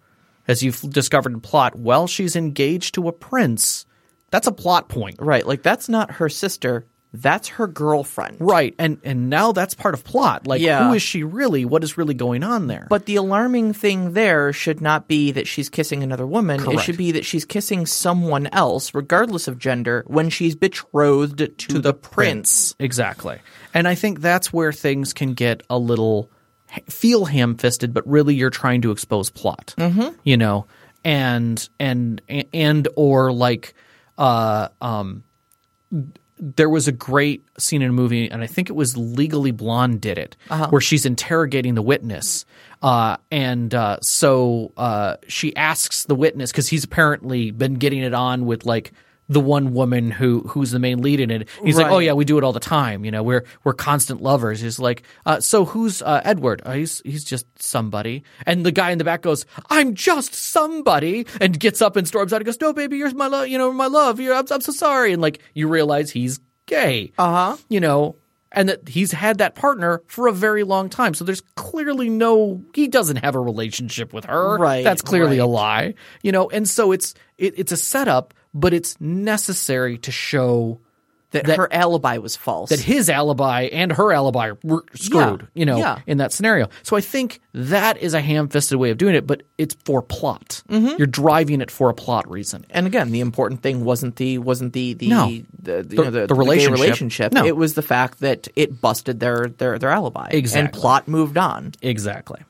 as 0.47 0.63
you've 0.63 0.81
discovered 0.83 1.33
in 1.33 1.41
plot, 1.41 1.75
while 1.75 2.07
she's 2.07 2.37
engaged 2.37 2.95
to 2.95 3.09
a 3.09 3.13
prince. 3.13 3.87
That's 4.31 4.47
a 4.47 4.53
plot 4.53 4.89
point, 4.89 5.17
Right, 5.19 5.45
like 5.45 5.65
that's 5.65 5.89
not 5.89 6.13
her 6.13 6.29
sister, 6.29 6.87
that's 7.23 7.49
her 7.49 7.67
girlfriend. 7.67 8.37
right? 8.41 8.75
And 8.79 8.99
and 9.05 9.29
now 9.31 9.53
that's 9.53 9.75
part 9.75 9.95
of 9.95 10.05
plot. 10.05 10.47
Like, 10.47 10.61
Yeah. 10.61 10.89
who 10.89 10.95
is 10.95 11.03
she 11.03 11.23
really? 11.23 11.65
What 11.65 11.83
is 11.85 11.97
really 11.99 12.15
going 12.15 12.43
on 12.43 12.67
there? 12.67 12.87
But 12.91 13.07
the 13.07 13.17
alarming 13.17 13.73
thing 13.73 14.13
there 14.13 14.53
should 14.53 14.81
not 14.81 15.09
be 15.09 15.33
that 15.33 15.47
she's 15.47 15.69
kissing 15.69 16.03
another 16.03 16.27
woman. 16.27 16.61
It 16.71 16.81
should 16.81 16.97
be 16.97 17.13
that 17.13 17.25
she's 17.25 17.45
kissing 17.45 17.87
someone 17.87 18.47
else, 18.49 18.95
regardless 18.95 19.49
of 19.49 19.59
gender, 19.59 20.05
when 20.07 20.31
she's 20.31 20.55
betrothed 20.55 21.59
to, 21.59 21.79
the, 21.79 21.93
prince. 21.95 22.75
Exactly. 22.79 23.39
And 23.75 23.87
I 23.89 23.95
think 23.95 24.21
that's 24.21 24.53
where 24.53 24.73
things 24.73 25.13
can 25.13 25.35
get 25.35 25.63
a 25.69 25.79
little 25.79 26.31
feel 26.89 27.25
ham-fisted, 27.27 27.95
but 27.95 28.07
really 28.07 28.35
you're 28.35 28.51
trying 28.51 28.83
to 28.83 28.91
expose 28.91 29.31
plot. 29.31 29.75
Mm-hmm. 29.79 30.15
You 30.25 30.37
know, 30.37 30.67
and 31.05 31.69
and 31.79 32.21
and 32.53 32.89
or 32.97 33.33
like 33.33 33.75
uh 34.19 34.69
um 34.81 35.23
there 36.39 36.69
was 36.69 36.87
a 36.87 36.93
great 36.93 37.45
scene 37.59 37.83
in 37.83 37.91
a 37.91 37.93
movie, 37.93 38.31
and 38.31 38.43
I 38.43 38.47
think 38.47 38.69
it 38.69 38.75
was 38.75 38.97
Legally 38.97 39.51
Blonde 39.53 40.01
did 40.01 40.19
it, 40.19 40.37
where 40.71 40.81
she's 40.81 41.07
interrogating 41.07 41.75
the 41.75 41.83
witness. 41.83 42.45
Uh, 42.83 43.17
and 43.31 43.75
uh, 43.75 43.99
so 44.03 44.73
uh, 44.77 45.17
she 45.29 45.57
asks 45.57 46.05
the 46.05 46.15
witness 46.15 46.53
because 46.53 46.69
he's 46.69 46.85
apparently 46.85 47.51
been 47.51 47.75
getting 47.75 48.01
it 48.01 48.13
on 48.13 48.45
with 48.45 48.67
like 48.67 48.93
the 49.29 49.41
one 49.41 49.75
woman 49.75 50.11
who 50.11 50.41
who's 50.49 50.71
the 50.71 50.79
main 50.79 51.03
lead 51.03 51.21
in 51.21 51.31
it. 51.31 51.49
He's 51.65 51.77
like, 51.77 51.91
"Oh 51.91 51.99
yeah, 51.99 52.13
we 52.13 52.25
do 52.25 52.39
it 52.39 52.45
all 52.45 52.53
the 52.53 52.61
time. 52.61 53.05
You 53.05 53.11
know, 53.11 53.23
we're 53.23 53.45
we're 53.65 53.73
constant 53.73 54.23
lovers." 54.23 54.61
He's 54.61 54.79
like, 54.79 55.03
uh, 55.25 55.41
"So 55.41 55.65
who's 55.65 56.01
uh, 56.03 56.21
Edward? 56.25 56.63
Uh, 56.65 56.73
he's 56.75 57.03
he's 57.05 57.25
just 57.25 57.47
somebody." 57.61 58.23
And 58.47 58.65
the 58.65 58.73
guy 58.73 58.91
in 58.91 58.99
the 58.99 59.05
back 59.05 59.23
goes, 59.23 59.45
"I'm 59.71 59.95
just 59.95 60.35
somebody," 60.35 61.27
and 61.41 61.59
gets 61.59 61.83
up 61.83 61.97
and 61.97 62.07
storms 62.07 62.33
out. 62.33 62.41
He 62.41 62.45
goes, 62.45 62.61
"No, 62.61 62.73
baby, 62.73 62.99
you're 62.99 63.13
my 63.15 63.27
love. 63.27 63.49
You 63.49 63.59
know, 63.59 63.73
my 63.73 63.87
love. 63.87 64.21
You're, 64.21 64.35
I'm, 64.35 64.47
I'm 64.51 64.61
so 64.61 64.73
sorry." 64.73 65.13
And 65.13 65.21
like 65.23 65.41
you 65.55 65.69
realize 65.69 66.11
he's 66.11 66.41
gay. 66.67 67.13
Uh 67.19 67.23
Uh-huh. 67.23 67.57
You 67.69 67.81
know. 67.81 68.17
And 68.53 68.71
that 68.71 68.89
he's 68.89 69.13
had 69.13 69.39
that 69.39 69.55
partner 69.55 70.01
for 70.07 70.29
a 70.29 70.33
very 70.33 70.63
long 70.63 70.89
time. 70.89 71.13
So 71.13 71.25
there's 71.25 71.43
clearly 71.57 72.09
no, 72.09 72.63
he 72.73 72.89
doesn't 72.89 73.17
have 73.17 73.35
a 73.35 73.41
relationship 73.41 74.15
with 74.15 74.25
her. 74.25 74.57
Right, 74.57 74.83
That's 74.83 75.03
clearly 75.03 75.37
a 75.37 75.47
lie. 75.47 75.93
You 76.23 76.33
know, 76.33 76.49
and 76.49 76.67
so 76.67 76.93
it's, 76.93 77.13
it, 77.37 77.53
it's 77.59 77.73
a 77.73 77.77
setup, 77.77 78.33
but 78.61 78.73
it's 78.75 78.97
necessary 79.01 79.99
to 79.99 80.11
show 80.11 80.81
That, 81.33 81.45
That- 81.47 81.57
her 81.59 81.69
alibi 81.73 82.19
was 82.19 82.37
false. 82.37 82.71
that 82.71 82.79
his 82.81 83.11
alibi 83.11 83.63
and 83.65 83.93
her 83.93 84.13
alibi 84.13 84.53
were 84.63 84.85
screwed, 84.95 85.41
Yeah, 85.43 85.47
you 85.55 85.67
know, 85.67 85.77
yeah. 85.77 85.99
in 86.07 86.19
that 86.19 86.33
scenario. 86.33 86.69
So 86.85 86.97
I 86.97 87.01
think 87.01 87.41
that 87.53 87.99
is 87.99 88.15
a 88.15 88.21
ham-fisted 88.21 88.79
way 88.79 88.91
of 88.91 88.97
doing 88.97 89.17
it, 89.17 89.27
but 89.27 89.43
it's 89.59 89.77
for 89.85 90.01
plot. 90.03 90.63
Mm-hmm. 90.71 90.95
You're 90.99 91.09
driving 91.09 91.61
it 91.61 91.71
for 91.71 91.91
a 91.91 91.95
plot 91.95 92.31
reason. 92.31 92.65
and 92.71 92.87
again, 92.87 93.11
the 93.11 93.21
important 93.21 93.61
thing 93.61 93.85
wasn't 93.85 94.17
the 94.17 94.39
wasn't 94.39 94.73
the 94.73 94.95
the 94.95 95.09
No. 95.09 95.27
the, 95.29 95.43
the, 95.83 95.87
you 95.91 95.97
know, 96.05 96.11
the, 96.11 96.21
the 96.21 96.27
the 96.29 96.35
relationship. 96.35 96.73
relationship. 96.81 97.33
No. 97.33 97.45
It 97.45 97.57
was 97.57 97.75
the 97.75 97.83
fact 97.83 98.21
that 98.21 98.47
it 98.55 98.81
busted 98.81 99.19
their 99.21 99.49
their 99.59 99.79
their 99.81 99.91
alibi. 99.91 100.29
Exactly. 100.31 100.61
And 100.61 100.73
plot 100.73 101.09
moved 101.09 101.37
on. 101.37 101.73
Exactly. 101.83 102.41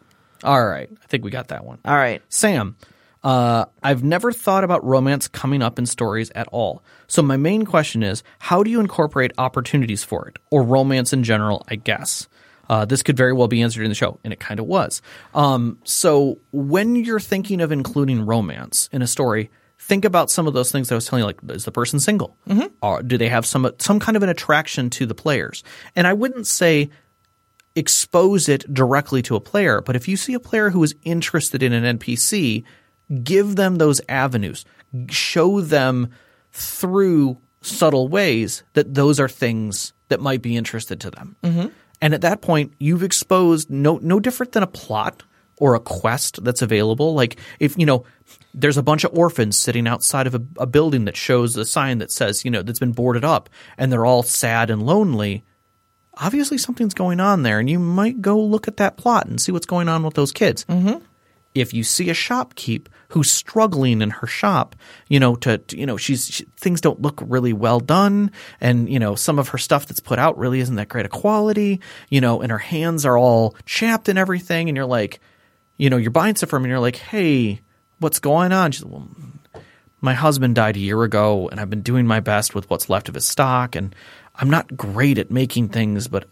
All 0.44 0.64
right. 0.64 0.88
I 1.02 1.06
think 1.08 1.24
we 1.24 1.30
got 1.30 1.48
that 1.48 1.64
one. 1.64 1.78
All 1.84 1.96
right. 1.96 2.20
Sam, 2.28 2.76
uh, 3.22 3.64
I've 3.82 4.04
never 4.04 4.32
thought 4.32 4.64
about 4.64 4.84
romance 4.84 5.28
coming 5.28 5.62
up 5.62 5.78
in 5.78 5.86
stories 5.86 6.30
at 6.30 6.48
all. 6.48 6.82
So 7.06 7.22
my 7.22 7.36
main 7.36 7.64
question 7.64 8.02
is, 8.02 8.22
how 8.38 8.62
do 8.62 8.70
you 8.70 8.80
incorporate 8.80 9.32
opportunities 9.38 10.04
for 10.04 10.28
it, 10.28 10.38
or 10.50 10.62
romance 10.62 11.12
in 11.12 11.24
general? 11.24 11.64
I 11.68 11.76
guess 11.76 12.28
uh, 12.68 12.84
this 12.84 13.02
could 13.02 13.16
very 13.16 13.32
well 13.32 13.48
be 13.48 13.62
answered 13.62 13.84
in 13.84 13.88
the 13.88 13.94
show, 13.94 14.18
and 14.24 14.32
it 14.32 14.40
kind 14.40 14.60
of 14.60 14.66
was. 14.66 15.02
Um, 15.34 15.78
so 15.84 16.38
when 16.52 16.96
you're 16.96 17.20
thinking 17.20 17.60
of 17.60 17.72
including 17.72 18.24
romance 18.24 18.88
in 18.92 19.02
a 19.02 19.06
story. 19.06 19.50
Think 19.78 20.06
about 20.06 20.30
some 20.30 20.46
of 20.46 20.54
those 20.54 20.72
things 20.72 20.88
that 20.88 20.94
I 20.94 20.96
was 20.96 21.04
telling 21.04 21.20
you. 21.20 21.26
Like, 21.26 21.38
is 21.50 21.66
the 21.66 21.70
person 21.70 22.00
single? 22.00 22.34
Mm-hmm. 22.48 22.68
Or 22.80 23.02
do 23.02 23.18
they 23.18 23.28
have 23.28 23.44
some 23.44 23.70
some 23.78 24.00
kind 24.00 24.16
of 24.16 24.22
an 24.22 24.30
attraction 24.30 24.88
to 24.90 25.04
the 25.04 25.14
players? 25.14 25.62
And 25.94 26.06
I 26.06 26.14
wouldn't 26.14 26.46
say 26.46 26.88
expose 27.76 28.48
it 28.48 28.72
directly 28.72 29.22
to 29.22 29.36
a 29.36 29.40
player. 29.40 29.82
But 29.82 29.94
if 29.94 30.08
you 30.08 30.16
see 30.16 30.34
a 30.34 30.40
player 30.40 30.70
who 30.70 30.82
is 30.82 30.94
interested 31.04 31.62
in 31.62 31.72
an 31.72 31.98
NPC, 31.98 32.64
give 33.22 33.56
them 33.56 33.76
those 33.76 34.00
avenues. 34.08 34.64
Show 35.10 35.60
them 35.60 36.10
through 36.52 37.38
subtle 37.60 38.08
ways 38.08 38.62
that 38.74 38.94
those 38.94 39.18
are 39.20 39.28
things 39.28 39.92
that 40.08 40.20
might 40.20 40.42
be 40.42 40.56
interested 40.56 41.00
to 41.00 41.10
them. 41.10 41.36
And 42.00 42.14
at 42.14 42.20
that 42.20 42.42
point, 42.42 42.72
you've 42.78 43.02
exposed 43.02 43.70
no 43.70 43.98
no 44.02 44.20
different 44.20 44.52
than 44.52 44.62
a 44.62 44.68
plot 44.68 45.22
or 45.58 45.74
a 45.74 45.80
quest 45.80 46.44
that's 46.44 46.62
available. 46.62 47.14
Like 47.14 47.38
if 47.58 47.76
you 47.78 47.86
know, 47.86 48.04
there's 48.54 48.76
a 48.76 48.82
bunch 48.82 49.04
of 49.04 49.16
orphans 49.16 49.56
sitting 49.56 49.88
outside 49.88 50.26
of 50.26 50.34
a, 50.34 50.42
a 50.58 50.66
building 50.66 51.06
that 51.06 51.16
shows 51.16 51.56
a 51.56 51.64
sign 51.64 51.98
that 51.98 52.12
says 52.12 52.44
you 52.44 52.50
know 52.50 52.62
that's 52.62 52.78
been 52.78 52.92
boarded 52.92 53.24
up, 53.24 53.48
and 53.78 53.90
they're 53.90 54.06
all 54.06 54.22
sad 54.22 54.70
and 54.70 54.84
lonely 54.84 55.44
obviously 56.18 56.58
something's 56.58 56.94
going 56.94 57.20
on 57.20 57.42
there, 57.42 57.58
and 57.58 57.68
you 57.68 57.78
might 57.78 58.20
go 58.20 58.40
look 58.40 58.68
at 58.68 58.78
that 58.78 58.96
plot 58.96 59.26
and 59.26 59.40
see 59.40 59.52
what's 59.52 59.66
going 59.66 59.88
on 59.88 60.02
with 60.02 60.14
those 60.14 60.32
kids. 60.32 60.64
Mm-hmm. 60.64 61.04
If 61.56 61.72
you 61.74 61.82
see 61.84 62.10
a 62.10 62.14
shopkeep 62.14 62.88
who's 63.08 63.30
struggling 63.30 64.02
in 64.02 64.10
her 64.10 64.26
shop, 64.26 64.76
you 65.08 65.18
know, 65.20 65.36
to, 65.36 65.58
to- 65.58 65.78
you 65.78 65.86
know, 65.86 65.96
she's 65.96 66.26
she, 66.26 66.44
things 66.56 66.80
don't 66.80 67.00
look 67.00 67.22
really 67.26 67.52
well 67.52 67.80
done, 67.80 68.30
and 68.60 68.88
you 68.88 68.98
know, 68.98 69.14
some 69.14 69.38
of 69.38 69.48
her 69.48 69.58
stuff 69.58 69.86
that's 69.86 70.00
put 70.00 70.18
out 70.18 70.36
really 70.38 70.60
isn't 70.60 70.76
that 70.76 70.88
great 70.88 71.06
a 71.06 71.08
quality, 71.08 71.80
you 72.10 72.20
know, 72.20 72.40
and 72.42 72.50
her 72.52 72.58
hands 72.58 73.06
are 73.06 73.16
all 73.16 73.56
chapped 73.64 74.08
and 74.08 74.18
everything, 74.18 74.68
and 74.68 74.76
you're 74.76 74.86
like, 74.86 75.20
you 75.76 75.90
know, 75.90 75.96
you're 75.96 76.10
buying 76.10 76.36
stuff 76.36 76.50
from, 76.50 76.64
and 76.64 76.70
you're 76.70 76.80
like, 76.80 76.96
hey, 76.96 77.60
what's 77.98 78.18
going 78.18 78.52
on? 78.52 78.72
She's 78.72 78.84
well, 78.84 79.08
my 80.00 80.14
husband 80.14 80.54
died 80.54 80.76
a 80.76 80.80
year 80.80 81.02
ago 81.02 81.48
and 81.48 81.58
I've 81.58 81.70
been 81.70 81.82
doing 81.82 82.06
my 82.06 82.20
best 82.20 82.54
with 82.54 82.68
what's 82.70 82.90
left 82.90 83.08
of 83.08 83.14
his 83.14 83.26
stock 83.26 83.74
and 83.74 83.94
I'm 84.34 84.50
not 84.50 84.76
great 84.76 85.18
at 85.18 85.30
making 85.30 85.70
things, 85.70 86.06
but 86.08 86.28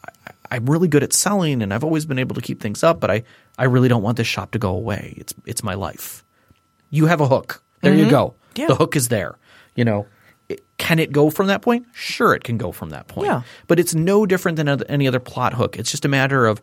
I'm 0.55 0.67
really 0.67 0.87
good 0.87 1.03
at 1.03 1.13
selling 1.13 1.63
and 1.63 1.75
I've 1.75 1.83
always 1.83 2.07
been 2.07 2.21
able 2.21 2.37
to 2.37 2.41
keep 2.41 2.61
things 2.61 2.85
up, 2.85 3.01
but 3.01 3.11
I, 3.11 3.25
I 3.59 3.65
really 3.65 3.89
don't 3.89 4.03
want 4.03 4.17
this 4.17 4.29
shop 4.29 4.53
to 4.53 4.59
go 4.59 4.71
away. 4.71 5.15
It's 5.17 5.35
it's 5.47 5.65
my 5.65 5.75
life. 5.75 6.25
You 6.91 7.07
have 7.07 7.21
a 7.21 7.27
hook. 7.27 7.61
There 7.81 7.93
you 7.93 8.03
mm-hmm. 8.03 8.11
go. 8.11 8.35
Yeah. 8.55 8.69
The 8.69 8.77
hook 8.77 8.95
is 8.95 9.09
there. 9.09 9.37
You 9.75 9.85
know, 9.85 10.07
it, 10.49 10.65
can 10.79 11.01
it 11.01 11.11
go 11.11 11.29
from 11.29 11.49
that 11.49 11.61
point? 11.61 11.87
Sure, 11.93 12.35
it 12.35 12.45
can 12.45 12.57
go 12.57 12.71
from 12.71 12.91
that 12.91 13.09
point. 13.09 13.27
Yeah. 13.27 13.43
But 13.67 13.81
it's 13.81 13.97
no 13.97 14.27
different 14.27 14.57
than 14.57 14.69
any 14.85 15.09
other 15.09 15.19
plot 15.19 15.55
hook. 15.55 15.77
It's 15.77 15.91
just 15.91 16.05
a 16.05 16.09
matter 16.09 16.47
of 16.47 16.63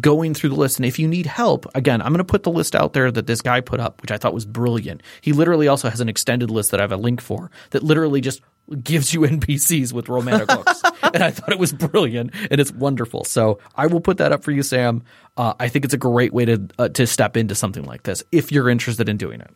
going 0.00 0.34
through 0.34 0.50
the 0.50 0.56
list. 0.56 0.78
And 0.78 0.86
if 0.86 0.98
you 0.98 1.06
need 1.06 1.26
help, 1.26 1.66
again, 1.74 2.00
I'm 2.00 2.08
going 2.08 2.18
to 2.18 2.24
put 2.24 2.42
the 2.42 2.50
list 2.50 2.74
out 2.74 2.92
there 2.92 3.10
that 3.10 3.26
this 3.26 3.40
guy 3.40 3.60
put 3.60 3.80
up, 3.80 4.00
which 4.02 4.10
I 4.10 4.16
thought 4.16 4.34
was 4.34 4.46
brilliant. 4.46 5.02
He 5.20 5.32
literally 5.32 5.68
also 5.68 5.90
has 5.90 6.00
an 6.00 6.08
extended 6.08 6.50
list 6.50 6.70
that 6.70 6.80
I 6.80 6.82
have 6.82 6.92
a 6.92 6.96
link 6.96 7.20
for 7.20 7.50
that 7.70 7.82
literally 7.82 8.20
just 8.20 8.40
gives 8.82 9.12
you 9.12 9.20
NPCs 9.22 9.92
with 9.92 10.08
romantic 10.08 10.50
hooks. 10.50 10.82
And 11.14 11.22
I 11.22 11.30
thought 11.30 11.52
it 11.52 11.60
was 11.60 11.72
brilliant 11.72 12.32
and 12.50 12.60
it's 12.60 12.72
wonderful. 12.72 13.22
So 13.22 13.60
I 13.76 13.86
will 13.86 14.00
put 14.00 14.16
that 14.18 14.32
up 14.32 14.42
for 14.42 14.50
you, 14.50 14.64
Sam. 14.64 15.04
Uh, 15.36 15.54
I 15.60 15.68
think 15.68 15.84
it's 15.84 15.94
a 15.94 15.98
great 15.98 16.32
way 16.32 16.44
to 16.46 16.66
uh, 16.76 16.88
to 16.88 17.06
step 17.06 17.36
into 17.36 17.54
something 17.54 17.84
like 17.84 18.02
this 18.02 18.24
if 18.32 18.50
you're 18.50 18.68
interested 18.68 19.08
in 19.08 19.16
doing 19.16 19.40
it. 19.40 19.50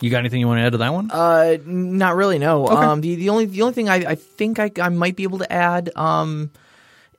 You 0.00 0.10
got 0.10 0.20
anything 0.20 0.40
you 0.40 0.46
want 0.46 0.60
to 0.60 0.64
add 0.64 0.72
to 0.72 0.78
that 0.78 0.92
one? 0.92 1.10
Uh, 1.10 1.58
not 1.66 2.16
really. 2.16 2.38
No. 2.38 2.66
Um, 2.66 3.02
the 3.02 3.16
the 3.16 3.28
only 3.28 3.44
the 3.44 3.60
only 3.60 3.74
thing 3.74 3.90
I, 3.90 3.96
I 3.96 4.14
think 4.14 4.58
I, 4.58 4.70
I 4.80 4.88
might 4.88 5.16
be 5.16 5.24
able 5.24 5.38
to 5.38 5.52
add 5.52 5.94
um 5.96 6.50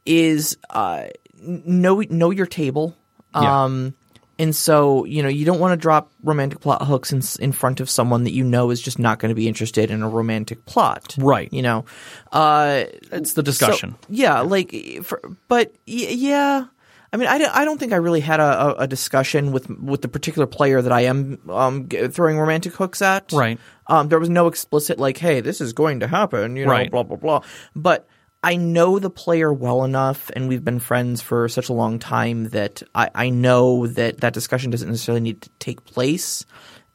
is 0.05 0.57
uh, 0.69 1.07
know 1.45 2.01
know 2.09 2.31
your 2.31 2.45
table. 2.45 2.95
Yeah. 3.33 3.63
Um, 3.63 3.93
and 4.37 4.53
so 4.55 5.05
you 5.05 5.23
know 5.23 5.29
you 5.29 5.45
don't 5.45 5.59
want 5.59 5.71
to 5.73 5.77
drop 5.77 6.11
romantic 6.23 6.59
plot 6.59 6.81
hooks 6.85 7.11
in 7.13 7.21
in 7.43 7.51
front 7.53 7.79
of 7.79 7.89
someone 7.89 8.23
that 8.25 8.31
you 8.33 8.43
know 8.43 8.69
is 8.69 8.81
just 8.81 8.99
not 8.99 9.19
going 9.19 9.29
to 9.29 9.35
be 9.35 9.47
interested 9.47 9.89
in 9.91 10.01
a 10.01 10.09
romantic 10.09 10.65
plot. 10.65 11.15
Right. 11.17 11.51
You 11.53 11.61
know. 11.61 11.85
Uh, 12.31 12.83
It's 13.11 13.33
the 13.33 13.39
so- 13.39 13.41
discussion. 13.43 13.95
yeah, 14.09 14.41
like 14.41 14.75
for, 15.03 15.21
but 15.47 15.73
y- 15.87 16.07
yeah. 16.11 16.65
I 17.13 17.17
mean, 17.17 17.29
I 17.29 17.37
don't, 17.37 17.55
I 17.55 17.63
don't 17.63 17.77
think 17.79 17.93
I 17.93 17.97
really 17.97 18.19
had 18.19 18.41
a, 18.41 18.43
a, 18.43 18.73
a 18.83 18.87
discussion 18.87 19.53
with 19.53 19.69
with 19.69 20.01
the 20.01 20.09
particular 20.09 20.45
player 20.47 20.81
that 20.81 20.91
I 20.91 21.01
am 21.01 21.39
um, 21.49 21.87
throwing 21.87 22.37
romantic 22.37 22.73
hooks 22.73 23.01
at. 23.01 23.31
Right. 23.31 23.57
Um, 23.87 24.09
there 24.09 24.19
was 24.19 24.27
no 24.29 24.47
explicit 24.47 24.99
like, 24.99 25.17
"Hey, 25.17 25.39
this 25.39 25.61
is 25.61 25.71
going 25.71 26.01
to 26.01 26.07
happen," 26.07 26.57
you 26.57 26.65
know, 26.65 26.71
Right. 26.71 26.91
blah 26.91 27.03
blah 27.03 27.15
blah. 27.15 27.41
But 27.73 28.05
I 28.45 28.55
know 28.57 28.99
the 28.99 29.09
player 29.09 29.51
well 29.51 29.83
enough, 29.83 30.29
and 30.35 30.47
we've 30.47 30.63
been 30.63 30.79
friends 30.79 31.21
for 31.21 31.49
such 31.49 31.67
a 31.67 31.73
long 31.73 31.97
time 31.99 32.45
that 32.49 32.83
I, 32.93 33.09
I 33.15 33.29
know 33.29 33.87
that 33.87 34.21
that 34.21 34.33
discussion 34.33 34.69
doesn't 34.71 34.87
necessarily 34.87 35.19
need 35.21 35.41
to 35.41 35.49
take 35.59 35.83
place, 35.83 36.45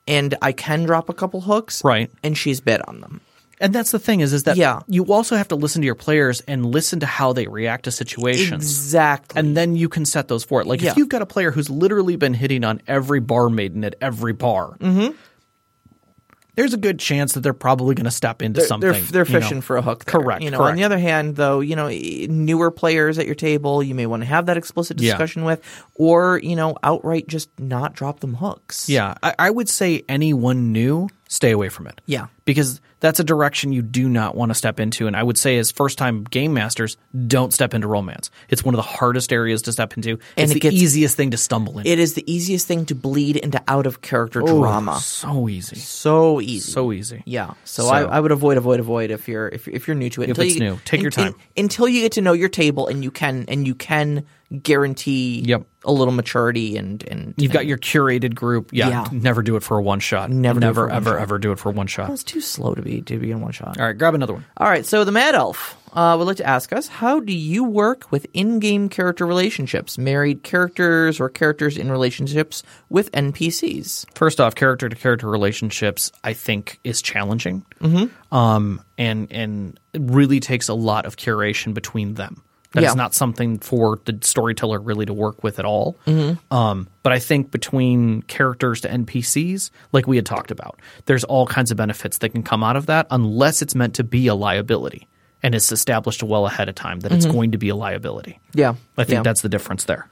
and 0.06 0.34
I 0.40 0.52
can 0.52 0.84
drop 0.84 1.08
a 1.08 1.14
couple 1.14 1.40
hooks, 1.42 1.82
Right. 1.84 2.10
And 2.22 2.38
she's 2.38 2.60
bid 2.60 2.80
on 2.86 3.00
them. 3.00 3.20
And 3.62 3.74
that's 3.74 3.90
the 3.90 3.98
thing 3.98 4.20
is, 4.20 4.32
is 4.32 4.44
that 4.44 4.56
Yeah. 4.56 4.80
you 4.86 5.04
also 5.12 5.36
have 5.36 5.48
to 5.48 5.54
listen 5.56 5.82
to 5.82 5.86
your 5.86 5.94
players 5.94 6.40
and 6.48 6.64
listen 6.64 7.00
to 7.00 7.06
how 7.06 7.34
they 7.34 7.46
react 7.46 7.84
to 7.84 7.90
situations. 7.90 8.64
Exactly. 8.64 9.38
And 9.38 9.54
then 9.54 9.76
you 9.76 9.88
can 9.90 10.06
set 10.06 10.28
those 10.28 10.44
for 10.44 10.62
it. 10.62 10.66
Like 10.66 10.80
Yeah. 10.80 10.92
if 10.92 10.96
you've 10.96 11.10
got 11.10 11.20
a 11.20 11.26
player 11.26 11.50
who's 11.50 11.68
literally 11.68 12.16
been 12.16 12.32
hitting 12.32 12.64
on 12.64 12.80
every 12.88 13.20
bar 13.20 13.50
maiden 13.50 13.84
at 13.84 13.96
every 14.00 14.32
bar, 14.32 14.76
Mm-hmm. 14.80 15.14
There's 16.56 16.74
a 16.74 16.76
good 16.78 16.98
chance 16.98 17.32
that 17.34 17.40
they're 17.40 17.52
probably 17.52 17.94
going 17.94 18.04
to 18.04 18.10
step 18.10 18.42
into 18.42 18.60
something. 18.60 18.90
They're, 18.92 19.00
they're 19.00 19.26
you 19.26 19.32
know. 19.34 19.40
fishing 19.40 19.60
for 19.60 19.76
a 19.76 19.82
hook. 19.82 20.04
there, 20.04 20.20
Correct, 20.20 20.42
You 20.42 20.50
know, 20.50 20.60
on 20.62 20.76
the 20.76 20.84
other 20.84 20.98
hand, 20.98 21.36
though, 21.36 21.60
you 21.60 21.76
know, 21.76 21.88
newer 21.88 22.70
players 22.70 23.18
at 23.18 23.26
your 23.26 23.34
table, 23.34 23.82
you 23.82 23.94
may 23.94 24.06
want 24.06 24.22
to 24.22 24.26
have 24.26 24.46
that 24.46 24.56
explicit 24.56 25.00
Yeah. 25.00 25.12
discussion 25.12 25.44
with, 25.44 25.60
or 25.94 26.38
you 26.42 26.56
know, 26.56 26.76
outright 26.82 27.28
just 27.28 27.48
not 27.58 27.94
drop 27.94 28.20
them 28.20 28.34
hooks. 28.34 28.88
Yeah, 28.88 29.14
I, 29.22 29.34
I 29.38 29.50
would 29.50 29.68
say 29.68 30.02
anyone 30.08 30.72
new, 30.72 31.08
stay 31.30 31.52
away 31.52 31.68
from 31.68 31.86
it. 31.86 32.00
Yeah. 32.06 32.26
Because 32.44 32.80
that's 32.98 33.20
a 33.20 33.24
direction 33.24 33.72
you 33.72 33.82
do 33.82 34.08
not 34.08 34.34
want 34.34 34.50
to 34.50 34.54
step 34.54 34.80
into. 34.80 35.06
And 35.06 35.16
I 35.16 35.22
would 35.22 35.38
say, 35.38 35.56
as 35.58 35.70
first 35.70 35.96
time 35.96 36.24
game 36.24 36.52
masters, 36.52 36.96
don't 37.28 37.54
step 37.54 37.72
into 37.72 37.86
romance. 37.86 38.30
It's 38.48 38.64
one 38.64 38.74
of 38.74 38.76
the 38.78 38.82
hardest 38.82 39.32
areas 39.32 39.62
to 39.62 39.72
step 39.72 39.96
into. 39.96 40.18
And 40.36 40.44
it's 40.44 40.50
it 40.50 40.54
the 40.54 40.60
gets- 40.60 40.74
easiest 40.74 41.16
thing 41.16 41.30
to 41.30 41.36
stumble 41.36 41.78
into. 41.78 41.88
It 41.88 42.00
is 42.00 42.14
the 42.14 42.30
easiest 42.30 42.66
thing 42.66 42.84
to 42.86 42.96
bleed 42.96 43.36
into 43.36 43.62
out 43.68 43.86
of 43.86 44.02
character 44.02 44.40
drama. 44.40 44.98
So 45.00 45.48
easy. 45.48 45.76
So 45.76 46.40
easy. 46.40 46.72
So 46.72 46.92
easy. 46.92 47.22
Yeah, 47.24 47.54
so, 47.64 47.84
So- 47.84 47.90
I, 47.90 48.02
I 48.02 48.20
would 48.20 48.32
avoid, 48.32 48.56
avoid, 48.58 48.80
avoid 48.80 49.12
if 49.12 49.28
you're 49.28 49.48
if, 49.48 49.68
if 49.68 49.86
you're 49.86 49.94
new 49.94 50.10
to 50.10 50.22
it. 50.22 50.24
If 50.24 50.30
until 50.30 50.44
it's 50.44 50.54
you, 50.56 50.60
new. 50.60 50.80
Take 50.84 51.00
your 51.00 51.12
time. 51.12 51.36
until 51.56 51.88
you 51.88 52.00
get 52.02 52.12
to 52.12 52.20
know 52.20 52.32
your 52.32 52.48
table, 52.50 52.88
and 52.88 53.04
you 53.04 53.12
can 53.12 53.44
and 53.46 53.66
you 53.66 53.76
can 53.76 54.26
guarantee 54.62 55.40
Yep. 55.46 55.62
a 55.84 55.92
little 55.92 56.12
maturity 56.12 56.76
and 56.76 57.02
and 57.04 57.34
You've 57.36 57.52
got 57.52 57.66
your 57.66 57.78
curated 57.78 58.34
group. 58.34 58.70
Yeah, 58.72 58.88
Yeah. 58.88 59.06
Never 59.12 59.42
do 59.42 59.56
it 59.56 59.62
for 59.62 59.78
a 59.78 59.82
one 59.82 60.00
shot. 60.00 60.30
Never 60.30 60.58
do 60.60 60.66
it 60.66 60.68
never 60.68 60.90
ever, 60.90 61.10
shot. 61.10 61.20
ever 61.20 61.38
do 61.38 61.52
it 61.52 61.58
for 61.58 61.70
one 61.70 61.86
shot. 61.86 62.10
It's 62.10 62.24
too 62.24 62.40
slow 62.40 62.74
to 62.74 62.82
be 62.82 63.00
to 63.02 63.18
be 63.18 63.30
in 63.30 63.40
one 63.40 63.52
shot. 63.52 63.78
All 63.78 63.86
right, 63.86 63.96
grab 63.96 64.14
another 64.14 64.34
one. 64.34 64.44
All 64.56 64.68
right, 64.68 64.84
so 64.84 65.04
the 65.04 65.12
Mad 65.12 65.34
Elf 65.34 65.76
uh, 65.92 66.16
would 66.18 66.24
like 66.26 66.36
to 66.38 66.46
ask 66.46 66.72
us 66.72 66.88
how 66.88 67.20
do 67.20 67.32
you 67.32 67.64
work 67.64 68.10
with 68.12 68.26
in 68.32 68.58
game 68.58 68.88
character 68.88 69.24
relationships, 69.26 69.98
married 69.98 70.42
characters, 70.42 71.18
or 71.20 71.28
characters 71.28 71.76
in 71.78 71.90
relationships 71.90 72.62
with 72.88 73.10
NPCs? 73.12 74.06
First 74.16 74.40
off, 74.40 74.54
character 74.54 74.88
to 74.88 74.96
character 74.96 75.28
relationships, 75.28 76.12
I 76.24 76.32
think, 76.32 76.78
is 76.84 77.00
challenging. 77.02 77.64
Mm-hmm. 77.80 78.34
Um, 78.34 78.82
and 78.98 79.30
and 79.32 79.78
it 79.92 80.02
really 80.02 80.40
takes 80.40 80.68
a 80.68 80.74
lot 80.74 81.06
of 81.06 81.16
curation 81.16 81.72
between 81.74 82.14
them. 82.14 82.42
That 82.72 82.84
is 82.84 82.90
Yeah. 82.90 82.94
not 82.94 83.14
something 83.14 83.58
for 83.58 83.98
the 84.04 84.16
storyteller 84.22 84.78
really 84.78 85.06
to 85.06 85.12
work 85.12 85.42
with 85.42 85.58
at 85.58 85.64
all. 85.64 85.96
Mm-hmm. 86.06 86.54
Um, 86.54 86.86
but 87.02 87.12
I 87.12 87.18
think 87.18 87.50
between 87.50 88.22
characters 88.22 88.80
to 88.82 88.88
NPCs, 88.88 89.70
like 89.92 90.06
we 90.06 90.16
had 90.16 90.26
talked 90.26 90.50
about, 90.52 90.78
there's 91.06 91.24
all 91.24 91.46
kinds 91.46 91.70
of 91.70 91.76
benefits 91.76 92.18
that 92.18 92.28
can 92.28 92.42
come 92.44 92.62
out 92.62 92.76
of 92.76 92.86
that, 92.86 93.06
unless 93.10 93.60
it's 93.60 93.74
meant 93.74 93.94
to 93.94 94.04
be 94.04 94.28
a 94.28 94.34
liability 94.34 95.08
and 95.42 95.54
it's 95.54 95.72
established 95.72 96.22
well 96.22 96.46
ahead 96.46 96.68
of 96.68 96.74
time 96.74 97.00
that 97.00 97.12
it's 97.12 97.26
going 97.26 97.52
to 97.52 97.58
be 97.58 97.70
a 97.70 97.74
liability. 97.74 98.38
Yeah, 98.52 98.74
I 98.96 99.04
think 99.04 99.16
yeah. 99.18 99.22
that's 99.22 99.40
the 99.40 99.48
difference 99.48 99.84
there. 99.84 100.06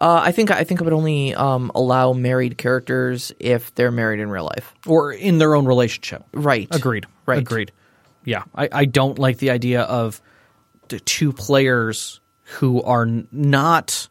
Uh, 0.00 0.20
I 0.24 0.32
think 0.32 0.50
I 0.50 0.64
think 0.64 0.80
I 0.80 0.84
would 0.84 0.92
only 0.92 1.34
um, 1.34 1.70
allow 1.74 2.12
married 2.12 2.58
characters 2.58 3.32
if 3.38 3.74
they're 3.74 3.90
married 3.90 4.20
in 4.20 4.28
real 4.28 4.44
life. 4.44 4.74
or 4.86 5.12
in 5.12 5.38
their 5.38 5.54
own 5.54 5.66
relationship. 5.66 6.22
Right. 6.32 6.68
Agreed. 6.70 7.06
Right. 7.24 7.38
Agreed. 7.38 7.72
Yeah. 8.24 8.42
I, 8.54 8.68
I 8.72 8.84
don't 8.84 9.18
like 9.18 9.38
the 9.38 9.50
idea 9.50 9.82
of 9.82 10.20
two 10.88 11.32
players 11.32 12.20
who 12.42 12.82
are 12.82 13.06
not 13.32 14.08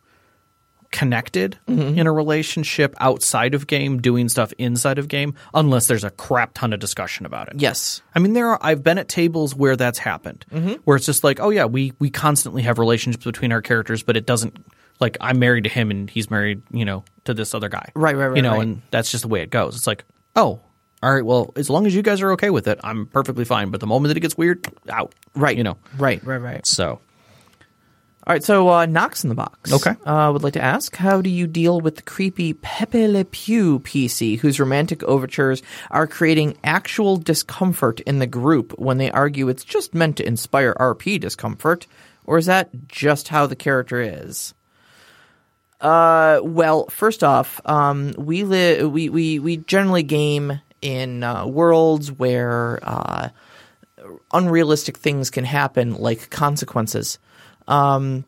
connected 0.91 1.57
Mm-hmm. 1.67 1.97
in 1.99 2.07
a 2.07 2.11
relationship 2.11 2.95
outside 2.99 3.53
of 3.53 3.67
game 3.67 4.01
doing 4.01 4.29
stuff 4.29 4.53
inside 4.57 4.97
of 4.97 5.07
game 5.09 5.33
unless 5.53 5.87
there's 5.87 6.03
a 6.05 6.09
crap 6.09 6.53
ton 6.53 6.71
of 6.71 6.79
discussion 6.79 7.25
about 7.25 7.49
it. 7.49 7.55
Yes. 7.57 8.01
I 8.13 8.19
mean, 8.19 8.31
there 8.33 8.47
are. 8.49 8.59
I've 8.61 8.81
been 8.83 8.97
at 8.97 9.09
tables 9.09 9.53
where 9.55 9.75
that's 9.75 9.99
happened, 9.99 10.45
Mm-hmm. 10.51 10.73
where 10.85 10.95
it's 10.95 11.05
just 11.05 11.23
like, 11.23 11.39
oh 11.41 11.49
yeah, 11.49 11.65
we 11.65 11.91
we 11.99 12.09
constantly 12.09 12.61
have 12.61 12.79
relationships 12.79 13.25
between 13.25 13.51
our 13.51 13.61
characters, 13.61 14.03
but 14.03 14.15
it 14.15 14.25
doesn't 14.25 14.55
like 15.01 15.17
I'm 15.19 15.37
married 15.39 15.65
to 15.65 15.69
him 15.69 15.91
and 15.91 16.09
he's 16.09 16.29
married, 16.31 16.61
you 16.71 16.85
know, 16.85 17.03
to 17.25 17.33
this 17.33 17.53
other 17.53 17.67
guy, 17.67 17.89
Right, 17.95 18.15
right, 18.15 18.27
right, 18.27 18.35
You 18.37 18.41
know, 18.43 18.51
right. 18.53 18.61
and 18.61 18.81
that's 18.91 19.11
just 19.11 19.23
the 19.23 19.27
way 19.27 19.41
it 19.41 19.49
goes. 19.49 19.75
It's 19.75 19.87
like, 19.87 20.05
oh, 20.37 20.61
all 21.03 21.13
right, 21.13 21.25
well, 21.25 21.53
as 21.55 21.69
long 21.69 21.85
as 21.85 21.93
you 21.93 22.01
guys 22.01 22.21
are 22.21 22.31
okay 22.31 22.49
with 22.49 22.67
it, 22.67 22.79
I'm 22.83 23.05
perfectly 23.07 23.45
fine. 23.45 23.69
But 23.69 23.79
the 23.79 23.87
moment 23.87 24.09
that 24.09 24.17
it 24.17 24.21
gets 24.21 24.37
weird, 24.37 24.67
out, 24.89 25.13
Right. 25.35 25.57
You 25.57 25.63
know, 25.63 25.77
Right. 25.97 26.23
Right. 26.25 26.41
Right. 26.41 26.65
so 26.65 26.99
All 28.27 28.33
right. 28.33 28.43
So 28.43 28.69
uh, 28.69 28.85
Knox 28.87 29.23
in 29.23 29.29
the 29.29 29.35
box. 29.35 29.71
Okay. 29.71 29.95
Uh, 30.03 30.31
would 30.33 30.41
like 30.43 30.53
to 30.53 30.63
ask 30.63 30.95
how 30.95 31.21
do 31.21 31.29
you 31.29 31.45
deal 31.45 31.79
with 31.79 31.97
the 31.97 32.01
creepy 32.01 32.53
Pepe 32.53 33.07
Le 33.07 33.23
Pew 33.25 33.79
PC 33.79 34.39
whose 34.39 34.59
romantic 34.59 35.03
overtures 35.03 35.61
are 35.91 36.07
creating 36.07 36.57
actual 36.63 37.17
discomfort 37.17 37.99
in 37.99 38.17
the 38.19 38.25
group 38.27 38.71
when 38.79 38.97
they 38.97 39.11
argue 39.11 39.47
it's 39.49 39.63
just 39.63 39.93
meant 39.93 40.17
to 40.17 40.25
inspire 40.25 40.73
RP 40.79 41.19
discomfort, 41.19 41.85
or 42.23 42.39
is 42.39 42.47
that 42.47 42.69
just 42.87 43.27
how 43.27 43.45
the 43.45 43.55
character 43.55 44.01
is? 44.01 44.55
Uh, 45.81 46.39
well, 46.41 46.87
first 46.87 47.23
off, 47.23 47.61
um, 47.65 48.13
we 48.17 48.43
li- 48.43 48.83
we 48.85 49.09
we 49.09 49.37
we 49.39 49.57
generally 49.57 50.01
game 50.01 50.61
in 50.85 51.23
uh, 51.23 51.47
worlds 51.47 52.11
where 52.11 52.79
uh, 52.83 53.29
unrealistic 54.31 54.97
things 54.97 55.31
can 55.31 55.43
happen, 55.43 55.95
like 55.95 56.29
consequences. 56.29 57.17
Um, 57.67 58.25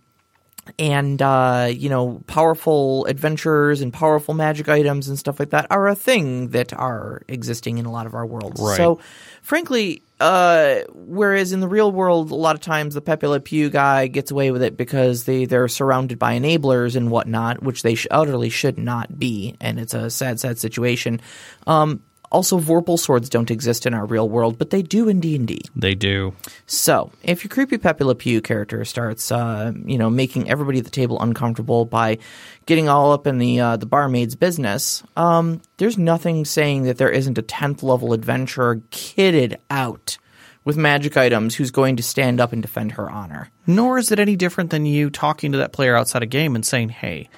and 0.80 1.22
uh, 1.22 1.70
you 1.72 1.90
know, 1.90 2.22
powerful 2.28 3.06
adventures 3.06 3.82
and 3.82 3.94
powerful 3.94 4.34
magic 4.34 4.68
items 4.68 5.08
and 5.08 5.18
stuff 5.18 5.40
like 5.40 5.52
that 5.52 5.68
are 5.70 5.88
a 5.88 5.96
thing 5.96 6.50
that 6.50 6.74
are 6.74 7.22
existing 7.28 7.78
in 7.78 7.86
a 7.86 7.92
lot 7.92 8.06
of 8.06 8.14
our 8.14 8.26
worlds. 8.26 8.60
Right. 8.60 8.76
So, 8.76 9.00
frankly, 9.42 10.02
uh, 10.20 10.80
whereas 10.94 11.54
in 11.54 11.60
the 11.60 11.68
real 11.68 11.92
world, 11.92 12.32
a 12.32 12.36
lot 12.36 12.56
of 12.56 12.62
times 12.62 12.96
the 12.96 13.02
Pepe 13.02 13.28
Le 13.28 13.40
Pew 13.40 13.70
guy 13.70 14.08
gets 14.08 14.32
away 14.32 14.52
with 14.52 14.64
it 14.64 14.76
because 14.76 15.24
they 15.24 15.46
they're 15.46 15.68
surrounded 15.68 16.20
by 16.20 16.38
enablers 16.38 16.96
and 16.96 17.12
whatnot, 17.12 17.64
which 17.64 17.84
they 17.84 17.96
sh- 17.96 18.08
utterly 18.12 18.50
should 18.50 18.78
not 18.78 19.18
be, 19.18 19.56
and 19.62 19.80
it's 19.80 19.94
a 19.94 20.10
sad, 20.10 20.40
sad 20.40 20.58
situation. 20.58 21.22
Um, 21.66 22.02
also, 22.32 22.60
Vorpal 22.60 23.00
swords 23.00 23.30
don't 23.30 23.50
exist 23.50 23.86
in 23.86 23.94
our 23.94 24.06
real 24.06 24.28
world, 24.28 24.58
but 24.58 24.70
they 24.70 24.82
do 24.82 25.08
in 25.08 25.20
D 25.20 25.36
and 25.36 25.48
D. 25.48 25.62
they 25.76 25.96
do. 25.96 26.34
So, 26.66 27.12
if 27.24 27.44
your 27.44 27.50
creepy 27.50 27.78
Pepe 27.78 28.04
Le 28.04 28.16
Pew 28.16 28.42
character 28.42 28.84
starts, 28.84 29.32
uh, 29.32 29.72
you 29.86 29.98
know, 29.98 30.10
making 30.10 30.50
everybody 30.50 30.80
at 30.80 30.86
the 30.86 30.92
table 30.92 31.22
uncomfortable 31.22 31.86
by 31.86 32.18
getting 32.66 32.90
all 32.90 33.14
up 33.14 33.28
in 33.28 33.38
the 33.38 33.60
uh, 33.60 33.78
the 33.78 33.86
barmaid's 33.86 34.36
business, 34.36 35.04
um, 35.16 35.62
there's 35.78 35.98
nothing 35.98 36.44
saying 36.44 36.84
that 36.84 36.98
there 36.98 37.10
isn't 37.10 37.38
a 37.38 37.42
tenth 37.42 37.82
level 37.82 38.12
adventurer 38.14 38.78
kitted 38.92 39.56
out 39.70 40.18
with 40.66 40.76
magic 40.76 41.16
items 41.16 41.56
who's 41.56 41.72
going 41.72 41.96
to 41.96 42.04
stand 42.04 42.42
up 42.42 42.52
and 42.52 42.62
defend 42.62 42.92
her 42.92 43.10
honor. 43.10 43.50
Nor 43.66 44.00
is 44.00 44.12
it 44.12 44.20
any 44.20 44.36
different 44.36 44.70
than 44.70 44.86
you 44.86 45.10
talking 45.10 45.54
to 45.54 45.60
that 45.60 45.72
player 45.72 45.96
outside 45.96 46.24
a 46.24 46.26
game 46.26 46.56
and 46.56 46.66
saying, 46.66 46.90
"Hey, 46.90 47.30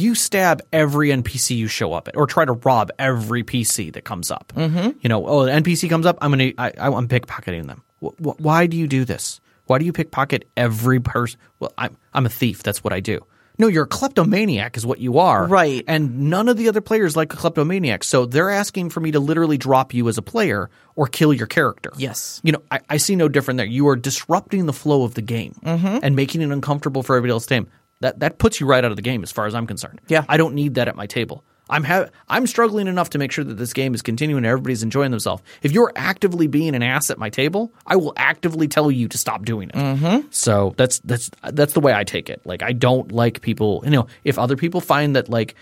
you 0.00 0.14
stab 0.14 0.62
every 0.72 1.08
NPC 1.08 1.56
you 1.56 1.66
show 1.68 1.92
up 1.92 2.08
at, 2.08 2.16
or 2.16 2.26
try 2.26 2.44
to 2.44 2.52
rob 2.52 2.90
every 2.98 3.42
PC 3.42 3.92
that 3.94 4.04
comes 4.04 4.30
up. 4.30 4.52
Mm-hmm. 4.56 4.98
You 5.00 5.08
know, 5.08 5.26
oh, 5.26 5.42
an 5.42 5.62
NPC 5.64 5.88
comes 5.88 6.06
up, 6.06 6.18
I'm 6.20 6.30
gonna, 6.30 6.52
I, 6.58 6.72
I, 6.78 6.88
I'm 6.88 7.08
pickpocketing 7.08 7.66
them. 7.66 7.82
Wh- 8.02 8.16
wh- 8.22 8.40
why 8.40 8.66
do 8.66 8.76
you 8.76 8.86
do 8.86 9.04
this? 9.04 9.40
Why 9.66 9.78
do 9.78 9.84
you 9.84 9.92
pickpocket 9.92 10.44
every 10.56 11.00
person? 11.00 11.40
Well, 11.58 11.72
I'm, 11.76 11.96
I'm 12.14 12.26
a 12.26 12.28
thief. 12.30 12.62
That's 12.62 12.84
what 12.84 12.92
I 12.92 13.00
do. 13.00 13.20
No, 13.58 13.68
you're 13.68 13.84
a 13.84 13.88
kleptomaniac, 13.88 14.76
is 14.76 14.84
what 14.84 15.00
you 15.00 15.18
are. 15.18 15.46
Right. 15.46 15.82
And 15.88 16.28
none 16.30 16.48
of 16.50 16.58
the 16.58 16.68
other 16.68 16.82
players 16.82 17.16
like 17.16 17.32
a 17.32 17.36
kleptomaniac. 17.36 18.04
So 18.04 18.26
they're 18.26 18.50
asking 18.50 18.90
for 18.90 19.00
me 19.00 19.12
to 19.12 19.18
literally 19.18 19.56
drop 19.56 19.94
you 19.94 20.06
as 20.10 20.18
a 20.18 20.22
player 20.22 20.68
or 20.94 21.06
kill 21.06 21.32
your 21.32 21.46
character. 21.46 21.90
Yes. 21.96 22.40
You 22.44 22.52
know, 22.52 22.62
I, 22.70 22.80
I 22.90 22.96
see 22.98 23.16
no 23.16 23.28
different 23.28 23.56
there. 23.56 23.64
You 23.66 23.88
are 23.88 23.96
disrupting 23.96 24.66
the 24.66 24.74
flow 24.74 25.04
of 25.04 25.14
the 25.14 25.22
game 25.22 25.54
Mm-hmm. 25.64 26.00
and 26.02 26.14
making 26.14 26.42
it 26.42 26.50
uncomfortable 26.50 27.02
for 27.02 27.16
everybody 27.16 27.32
else's 27.32 27.48
game. 27.48 27.66
That 28.00 28.20
that 28.20 28.38
puts 28.38 28.60
you 28.60 28.66
right 28.66 28.84
out 28.84 28.90
of 28.90 28.96
the 28.96 29.02
game 29.02 29.22
as 29.22 29.32
far 29.32 29.46
as 29.46 29.54
I'm 29.54 29.66
concerned. 29.66 30.00
Yeah. 30.08 30.24
I 30.28 30.36
don't 30.36 30.54
need 30.54 30.74
that 30.74 30.88
at 30.88 30.96
my 30.96 31.06
table. 31.06 31.44
I'm 31.68 31.82
ha- 31.82 32.08
I'm 32.28 32.46
struggling 32.46 32.86
enough 32.86 33.10
to 33.10 33.18
make 33.18 33.32
sure 33.32 33.42
that 33.44 33.54
this 33.54 33.72
game 33.72 33.94
is 33.94 34.02
continuing 34.02 34.38
and 34.38 34.46
everybody's 34.46 34.82
enjoying 34.82 35.10
themselves. 35.10 35.42
If 35.62 35.72
you're 35.72 35.92
actively 35.96 36.46
being 36.46 36.74
an 36.76 36.82
ass 36.82 37.10
at 37.10 37.18
my 37.18 37.28
table, 37.28 37.72
I 37.86 37.96
will 37.96 38.12
actively 38.16 38.68
tell 38.68 38.90
you 38.90 39.08
to 39.08 39.18
stop 39.18 39.44
doing 39.44 39.70
it. 39.70 39.74
Mm-hmm. 39.74 40.28
So 40.30 40.74
that's 40.76 41.00
that's 41.00 41.30
that's 41.42 41.72
the 41.72 41.80
way 41.80 41.92
I 41.92 42.04
take 42.04 42.30
it. 42.30 42.40
Like 42.44 42.62
I 42.62 42.72
don't 42.72 43.10
like 43.10 43.40
people. 43.40 43.82
You 43.84 43.90
know, 43.90 44.06
if 44.22 44.38
other 44.38 44.56
people 44.56 44.80
find 44.80 45.16
that 45.16 45.28
like 45.28 45.56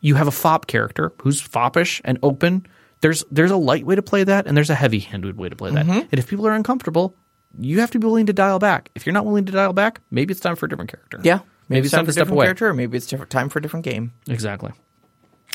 you 0.00 0.14
have 0.14 0.26
a 0.26 0.32
fop 0.32 0.68
character 0.68 1.12
who's 1.20 1.40
foppish 1.40 2.00
and 2.04 2.18
open, 2.22 2.66
there's 3.02 3.22
there's 3.30 3.50
a 3.50 3.56
light 3.56 3.84
way 3.84 3.94
to 3.94 4.02
play 4.02 4.24
that 4.24 4.46
and 4.46 4.56
there's 4.56 4.70
a 4.70 4.74
heavy 4.74 5.00
handed 5.00 5.36
way 5.36 5.50
to 5.50 5.56
play 5.56 5.70
that. 5.72 5.86
And 5.86 6.14
if 6.14 6.28
people 6.28 6.46
are 6.46 6.54
uncomfortable, 6.54 7.14
you 7.58 7.80
have 7.80 7.90
to 7.90 7.98
be 7.98 8.06
willing 8.06 8.26
to 8.26 8.32
dial 8.32 8.58
back. 8.58 8.88
If 8.94 9.04
you're 9.04 9.12
not 9.12 9.26
willing 9.26 9.44
to 9.44 9.52
dial 9.52 9.74
back, 9.74 10.00
maybe 10.10 10.32
it's 10.32 10.40
time 10.40 10.56
for 10.56 10.64
a 10.64 10.68
different 10.68 10.90
character. 10.90 11.20
Yeah. 11.22 11.40
Maybe 11.72 11.86
it's 11.86 11.90
time 11.92 12.04
for 12.04 12.06
to 12.06 12.10
a 12.10 12.12
step 12.12 12.22
different 12.24 12.36
away. 12.38 12.46
character, 12.46 12.68
or 12.68 12.74
maybe 12.74 12.96
it's 12.96 13.06
different 13.06 13.30
time 13.30 13.48
for 13.48 13.58
a 13.58 13.62
different 13.62 13.84
game. 13.84 14.12
Exactly. 14.28 14.72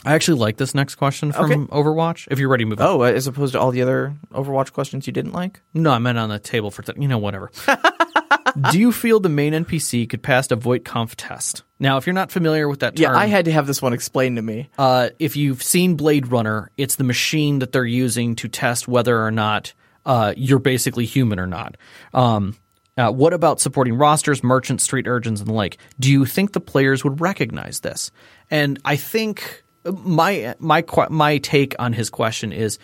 I 0.05 0.13
actually 0.13 0.37
like 0.39 0.57
this 0.57 0.75
next 0.75 0.95
question 0.95 1.31
from 1.31 1.45
Okay. 1.51 1.55
Overwatch. 1.73 2.27
If 2.29 2.37
you're 2.39 2.49
ready, 2.49 2.65
move 2.65 2.79
on. 2.79 2.87
Oh, 2.87 3.01
as 3.01 3.25
opposed 3.27 3.53
to 3.53 3.59
all 3.59 3.71
the 3.71 3.81
other 3.81 4.13
Overwatch 4.31 4.71
questions 4.71 5.07
you 5.07 5.13
didn't 5.13 5.33
like? 5.33 5.59
No, 5.73 5.91
I 5.91 5.97
meant 5.99 6.17
on 6.19 6.29
the 6.29 6.37
table 6.39 6.69
for, 6.71 6.83
th- 6.83 6.97
you 6.99 7.07
know, 7.07 7.17
whatever. 7.17 7.51
Do 8.71 8.79
you 8.79 8.91
feel 8.91 9.19
the 9.19 9.29
main 9.29 9.53
NPC 9.53 10.09
could 10.09 10.23
pass 10.23 10.49
a 10.51 10.55
Voight-Kampff 10.55 11.13
test? 11.17 11.63
Now, 11.79 11.97
if 11.97 12.07
you're 12.07 12.13
not 12.13 12.31
familiar 12.31 12.67
with 12.67 12.79
that 12.79 12.95
term, 12.95 13.03
Yeah, 13.13 13.17
I 13.19 13.27
had 13.27 13.45
to 13.45 13.51
have 13.51 13.67
this 13.67 13.81
one 13.81 13.93
explained 13.93 14.37
to 14.37 14.41
me. 14.41 14.69
uh, 14.79 15.09
if 15.19 15.35
you've 15.35 15.61
seen 15.61 15.95
Blade 15.95 16.27
Runner, 16.31 16.71
it's 16.77 16.95
the 16.95 17.03
machine 17.03 17.59
that 17.59 17.71
they're 17.71 17.85
using 17.85 18.35
to 18.37 18.47
test 18.47 18.87
whether 18.87 19.21
or 19.23 19.29
not 19.31 19.73
uh, 20.05 20.33
you're 20.37 20.57
basically 20.59 21.05
human 21.05 21.39
or 21.39 21.45
not. 21.47 21.75
Um, 22.13 22.55
uh, 22.97 23.11
what 23.11 23.33
about 23.33 23.59
supporting 23.59 23.95
rosters, 23.95 24.43
merchants, 24.43 24.83
street 24.83 25.07
urchins, 25.07 25.39
and 25.41 25.47
the 25.49 25.53
like? 25.53 25.77
Do 25.99 26.11
you 26.11 26.25
think 26.25 26.53
the 26.53 26.59
players 26.59 27.03
would 27.03 27.21
recognize 27.21 27.81
this? 27.81 28.11
And 28.49 28.79
I 28.83 28.95
think 28.95 29.63
my 29.85 30.55
my 30.59 30.83
my 31.09 31.37
take 31.37 31.75
on 31.79 31.93
his 31.93 32.09
question 32.09 32.51
is: 32.51 32.79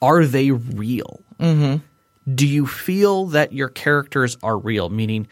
Are 0.00 0.24
they 0.24 0.50
real? 0.50 1.20
do 2.34 2.46
you 2.46 2.66
feel 2.66 3.26
that 3.26 3.52
your 3.52 3.68
characters 3.68 4.36
are 4.42 4.58
real 4.58 4.88
meaning 4.90 5.26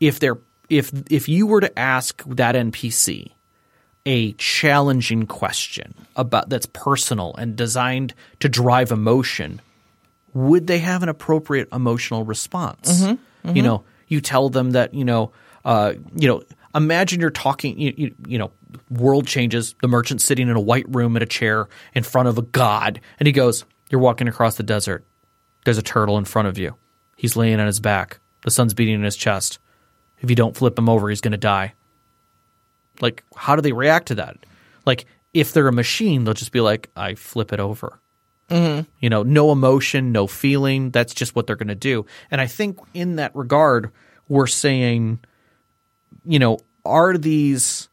if 0.00 0.18
they're 0.18 0.38
if 0.68 0.90
if 1.10 1.28
you 1.28 1.46
were 1.46 1.60
to 1.60 1.78
ask 1.78 2.22
that 2.26 2.54
npc 2.54 3.30
a 4.06 4.32
challenging 4.32 5.26
question 5.26 5.94
about 6.16 6.48
that's 6.48 6.66
personal 6.72 7.34
and 7.36 7.54
designed 7.56 8.14
to 8.40 8.48
drive 8.48 8.90
emotion 8.90 9.60
would 10.32 10.66
they 10.66 10.78
have 10.78 11.02
an 11.02 11.08
appropriate 11.08 11.68
emotional 11.72 12.24
response 12.24 13.04
you 13.44 13.62
know 13.62 13.84
you 14.08 14.20
tell 14.20 14.48
them 14.48 14.72
that 14.72 14.94
you 14.94 15.04
know 15.04 15.32
uh, 15.64 15.94
you 16.14 16.28
know 16.28 16.42
imagine 16.74 17.20
you're 17.20 17.30
talking 17.30 17.78
you, 17.78 17.94
you, 17.96 18.14
you 18.26 18.38
know 18.38 18.52
world 18.90 19.26
changes 19.26 19.74
the 19.82 19.88
merchant 19.88 20.22
sitting 20.22 20.48
in 20.48 20.56
a 20.56 20.60
white 20.60 20.86
room 20.88 21.16
in 21.16 21.22
a 21.22 21.26
chair 21.26 21.68
in 21.94 22.02
front 22.02 22.28
of 22.28 22.38
a 22.38 22.42
god 22.42 23.00
and 23.18 23.26
he 23.26 23.32
goes 23.32 23.64
you're 23.90 24.00
walking 24.00 24.28
across 24.28 24.56
the 24.56 24.62
desert 24.62 25.04
there's 25.64 25.78
a 25.78 25.82
turtle 25.82 26.18
in 26.18 26.24
front 26.24 26.48
of 26.48 26.58
you. 26.58 26.76
He's 27.16 27.36
laying 27.36 27.60
on 27.60 27.66
his 27.66 27.80
back. 27.80 28.20
The 28.42 28.50
sun's 28.50 28.74
beating 28.74 28.94
in 28.94 29.02
his 29.02 29.16
chest. 29.16 29.58
If 30.20 30.30
you 30.30 30.36
don't 30.36 30.56
flip 30.56 30.78
him 30.78 30.88
over, 30.88 31.08
he's 31.08 31.20
going 31.20 31.32
to 31.32 31.38
die. 31.38 31.74
Like, 33.00 33.24
how 33.34 33.56
do 33.56 33.62
they 33.62 33.72
react 33.72 34.08
to 34.08 34.16
that? 34.16 34.36
Like, 34.86 35.06
if 35.32 35.52
they're 35.52 35.68
a 35.68 35.72
machine, 35.72 36.24
they'll 36.24 36.34
just 36.34 36.52
be 36.52 36.60
like, 36.60 36.90
I 36.96 37.14
flip 37.14 37.52
it 37.52 37.60
over. 37.60 37.99
Mm-hmm. 38.50 38.88
You 38.98 39.10
know, 39.10 39.22
no 39.22 39.52
emotion, 39.52 40.12
no 40.12 40.26
feeling. 40.26 40.90
That's 40.90 41.14
just 41.14 41.34
what 41.34 41.46
they're 41.46 41.56
going 41.56 41.68
to 41.68 41.74
do. 41.74 42.06
And 42.30 42.40
I 42.40 42.46
think 42.46 42.78
in 42.92 43.16
that 43.16 43.34
regard, 43.34 43.90
we're 44.28 44.46
saying, 44.46 45.20
you 46.24 46.38
know, 46.38 46.58
are 46.84 47.16
these 47.16 47.88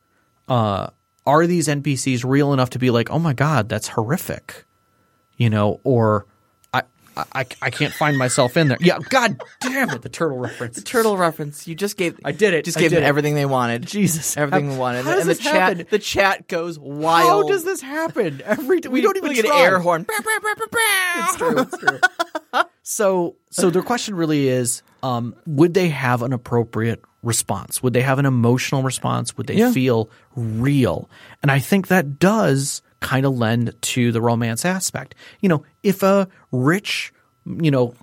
uh, 0.48 0.88
are 1.26 1.46
these 1.46 1.68
NPCs 1.68 2.24
real 2.24 2.54
enough 2.54 2.72
to 2.72 2.80
be 2.80 2.90
like, 2.90 3.10
oh 3.10 3.20
my 3.20 3.34
god, 3.34 3.70
that's 3.70 3.90
horrific, 3.90 4.66
you 5.36 5.50
know, 5.50 5.80
or 5.84 6.26
I 7.34 7.46
I, 7.62 7.70
can't 7.70 7.94
find 7.94 8.18
myself 8.18 8.58
in 8.58 8.68
there. 8.68 8.78
Yeah, 8.80 9.00
god 9.10 9.42
damn 9.62 9.90
it, 9.92 10.02
the 10.02 10.10
turtle 10.10 10.38
reference. 10.38 10.76
The 10.76 10.82
turtle 10.82 11.18
reference. 11.18 11.68
You 11.68 11.76
just 11.76 11.98
gave. 11.98 12.20
I 12.24 12.32
did 12.32 12.54
it. 12.54 12.66
Just 12.66 12.78
I 12.78 12.82
gave 12.82 12.92
them 12.92 13.04
it. 13.04 13.06
everything 13.06 13.36
they 13.36 13.46
wanted. 13.46 13.86
Jesus, 13.86 14.36
everything 14.38 14.68
how- 14.68 14.74
they 14.74 14.80
wanted. 14.80 15.06
how 15.06 15.12
does 15.12 15.22
and 15.22 15.30
the 15.30 15.34
this 15.36 15.44
chat, 15.44 15.56
happen? 15.56 15.88
the 15.90 16.00
chat 16.00 16.48
goes 16.48 16.78
wild. 16.80 17.28
How 17.28 17.48
does 17.48 17.64
this 17.64 17.82
happen? 17.82 18.42
Every 18.46 18.80
we, 18.90 19.02
don't 19.02 19.18
even 19.18 19.34
get 19.34 19.46
an 19.46 19.52
air 19.52 19.80
horn. 19.80 20.06
It's 20.10 21.36
true. 21.38 21.60
It's 21.60 21.78
true. 21.78 22.00
so, 22.84 23.36
so 23.50 23.70
their 23.70 23.82
question 23.84 24.16
really 24.16 24.48
is: 24.48 24.82
um, 25.04 25.36
Would 25.46 25.74
they 25.74 25.90
have 25.90 26.22
an 26.22 26.34
appropriate 26.34 27.02
response? 27.24 27.82
Would 27.84 27.94
they 27.94 28.02
have 28.02 28.20
an 28.20 28.26
emotional 28.26 28.84
response? 28.84 29.36
Would 29.38 29.48
they 29.48 29.56
Yeah. 29.56 29.72
feel 29.72 30.10
real? 30.36 31.10
And 31.42 31.52
I 31.52 31.60
think 31.60 31.88
that 31.88 32.20
does 32.20 32.82
kind 33.00 33.26
of 33.26 33.38
lend 33.38 33.74
to 33.82 34.12
the 34.12 34.22
romance 34.22 34.66
aspect. 34.66 35.16
You 35.42 35.50
know, 35.50 35.64
if 35.84 36.04
a 36.04 36.28
rich 36.52 37.14
you 37.46 37.72
know, 37.72 37.94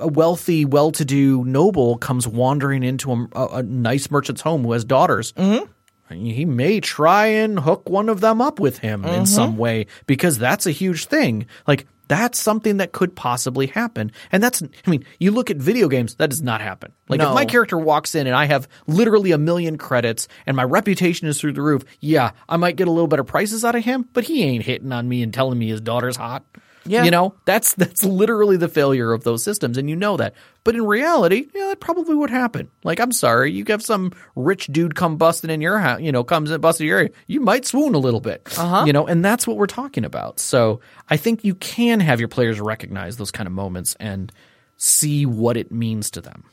a 0.00 0.08
wealthy, 0.08 0.64
well-to-do 0.64 1.44
noble 1.44 1.98
comes 1.98 2.26
wandering 2.26 2.82
into 2.82 3.12
a, 3.12 3.28
a, 3.32 3.46
a 3.56 3.62
nice 3.62 4.10
merchant's 4.10 4.40
home 4.40 4.64
who 4.64 4.72
has 4.72 4.84
daughters. 4.84 5.32
Mm-hmm. 5.32 5.70
He 6.14 6.46
may 6.46 6.80
try 6.80 7.26
and 7.26 7.60
hook 7.60 7.90
one 7.90 8.08
of 8.08 8.20
them 8.20 8.40
up 8.40 8.58
with 8.58 8.78
him 8.78 9.04
in 9.04 9.26
some 9.26 9.50
mm-hmm. 9.50 9.60
way 9.60 9.86
because 10.06 10.38
that's 10.38 10.64
a 10.66 10.70
huge 10.70 11.04
thing. 11.04 11.46
Like 11.66 11.86
that's 12.08 12.38
something 12.38 12.78
that 12.78 12.92
could 12.92 13.14
possibly 13.14 13.66
happen. 13.66 14.12
And 14.32 14.42
that's 14.42 14.62
I 14.62 14.90
mean, 14.90 15.04
you 15.20 15.30
look 15.30 15.50
at 15.50 15.58
video 15.58 15.88
games, 15.88 16.16
that 16.16 16.30
does 16.30 16.42
not 16.42 16.60
happen. 16.60 16.92
Like 17.08 17.20
if 17.20 17.32
my 17.34 17.44
character 17.44 17.78
walks 17.78 18.14
in 18.14 18.26
and 18.26 18.34
I 18.34 18.46
have 18.46 18.68
literally 18.86 19.32
a 19.32 19.38
million 19.38 19.78
credits 19.78 20.28
and 20.46 20.56
my 20.56 20.64
reputation 20.64 21.28
is 21.28 21.40
through 21.40 21.52
the 21.52 21.62
roof, 21.62 21.84
yeah, 22.00 22.32
I 22.48 22.56
might 22.56 22.76
get 22.76 22.88
a 22.88 22.90
little 22.90 23.08
better 23.08 23.24
prices 23.24 23.64
out 23.64 23.74
of 23.74 23.84
him, 23.84 24.08
but 24.12 24.24
he 24.24 24.42
ain't 24.42 24.64
hitting 24.64 24.92
on 24.92 25.08
me 25.08 25.22
and 25.22 25.32
telling 25.32 25.58
me 25.58 25.68
his 25.68 25.80
daughter's 25.80 26.16
hot. 26.16 26.44
Yeah. 26.86 27.04
You 27.04 27.10
know, 27.10 27.34
that's 27.44 27.74
that's 27.74 28.04
literally 28.04 28.56
the 28.56 28.68
failure 28.68 29.12
of 29.12 29.24
those 29.24 29.42
systems, 29.42 29.76
and 29.78 29.90
you 29.90 29.96
know 29.96 30.16
that. 30.16 30.34
But 30.64 30.74
in 30.74 30.84
reality, 30.84 31.48
yeah, 31.54 31.66
that 31.68 31.80
probably 31.80 32.14
would 32.14 32.30
happen. 32.30 32.70
Like, 32.84 33.00
I'm 33.00 33.12
sorry, 33.12 33.52
you 33.52 33.64
have 33.68 33.82
some 33.82 34.12
rich 34.36 34.66
dude 34.66 34.94
come 34.94 35.16
busting 35.16 35.50
in 35.50 35.60
your 35.60 35.78
house, 35.78 36.00
you 36.00 36.12
know, 36.12 36.24
comes 36.24 36.50
and 36.50 36.60
busting 36.60 36.86
your 36.86 36.98
area, 36.98 37.10
you 37.26 37.40
might 37.40 37.66
swoon 37.66 37.94
a 37.94 37.98
little 37.98 38.20
bit. 38.20 38.46
Uh-huh. 38.58 38.84
You 38.86 38.92
know, 38.92 39.06
and 39.06 39.24
that's 39.24 39.46
what 39.46 39.56
we're 39.56 39.66
talking 39.66 40.04
about. 40.04 40.40
So 40.40 40.80
I 41.08 41.16
think 41.16 41.44
you 41.44 41.54
can 41.54 42.00
have 42.00 42.20
your 42.20 42.28
players 42.28 42.60
recognize 42.60 43.16
those 43.16 43.30
kind 43.30 43.46
of 43.46 43.52
moments 43.52 43.96
and 44.00 44.32
see 44.76 45.26
what 45.26 45.56
it 45.56 45.72
means 45.72 46.10
to 46.12 46.20
them. 46.20 46.44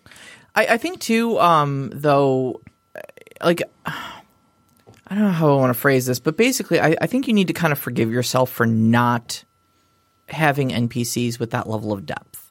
I, 0.56 0.66
I 0.68 0.78
think 0.78 1.00
too, 1.00 1.40
um, 1.40 1.92
though, 1.94 2.62
like 3.44 3.62
I 3.86 5.14
don't 5.14 5.24
know 5.24 5.32
how 5.32 5.54
I 5.54 5.56
want 5.58 5.74
to 5.74 5.80
phrase 5.80 6.06
this, 6.06 6.20
but 6.20 6.36
basically, 6.36 6.80
I, 6.80 6.96
I 7.00 7.08
think 7.08 7.28
you 7.28 7.34
need 7.34 7.48
to 7.48 7.54
kind 7.54 7.72
of 7.72 7.80
forgive 7.80 8.12
yourself 8.12 8.50
for 8.50 8.66
not 8.66 9.44
having 10.30 10.70
NPCs 10.70 11.40
with 11.40 11.52
that 11.52 11.68
level 11.70 11.92
of 11.94 12.06
depth. 12.06 12.42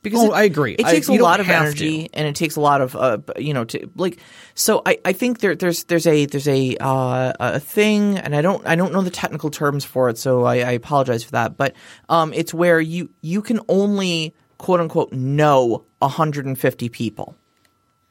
Because 0.00 0.20
Oh, 0.20 0.26
it- 0.30 0.34
I 0.34 0.42
agree. 0.44 0.74
It 0.74 0.86
takes 0.86 1.08
a 1.08 1.14
lot 1.14 1.40
of 1.40 1.48
energy, 1.50 2.08
and 2.14 2.28
it 2.28 2.36
takes 2.36 2.54
a 2.54 2.60
lot 2.60 2.80
of, 2.80 2.94
uh, 2.94 3.18
you 3.36 3.52
know, 3.52 3.64
to 3.64 3.90
like. 3.96 4.18
So 4.54 4.80
I, 4.86 4.98
I 5.04 5.12
think 5.12 5.40
there, 5.40 5.56
there's, 5.56 5.84
there's 5.84 6.06
a, 6.06 6.24
there's 6.26 6.46
a, 6.46 6.76
uh, 6.78 7.32
a 7.40 7.58
thing, 7.60 8.16
and 8.16 8.34
I 8.36 8.40
don't, 8.40 8.64
I 8.64 8.76
don't 8.76 8.92
know 8.92 9.02
the 9.02 9.10
technical 9.10 9.50
terms 9.50 9.84
for 9.84 10.08
it, 10.08 10.16
so 10.16 10.44
I, 10.44 10.56
I 10.58 10.70
apologize 10.72 11.24
for 11.24 11.32
that. 11.32 11.56
But 11.56 11.74
um, 12.08 12.32
it's 12.32 12.54
where 12.54 12.80
you, 12.80 13.10
you 13.22 13.42
can 13.42 13.58
only 13.68 14.34
quote 14.58 14.78
unquote 14.80 15.12
know 15.12 15.84
150 15.98 16.88
people 16.90 17.34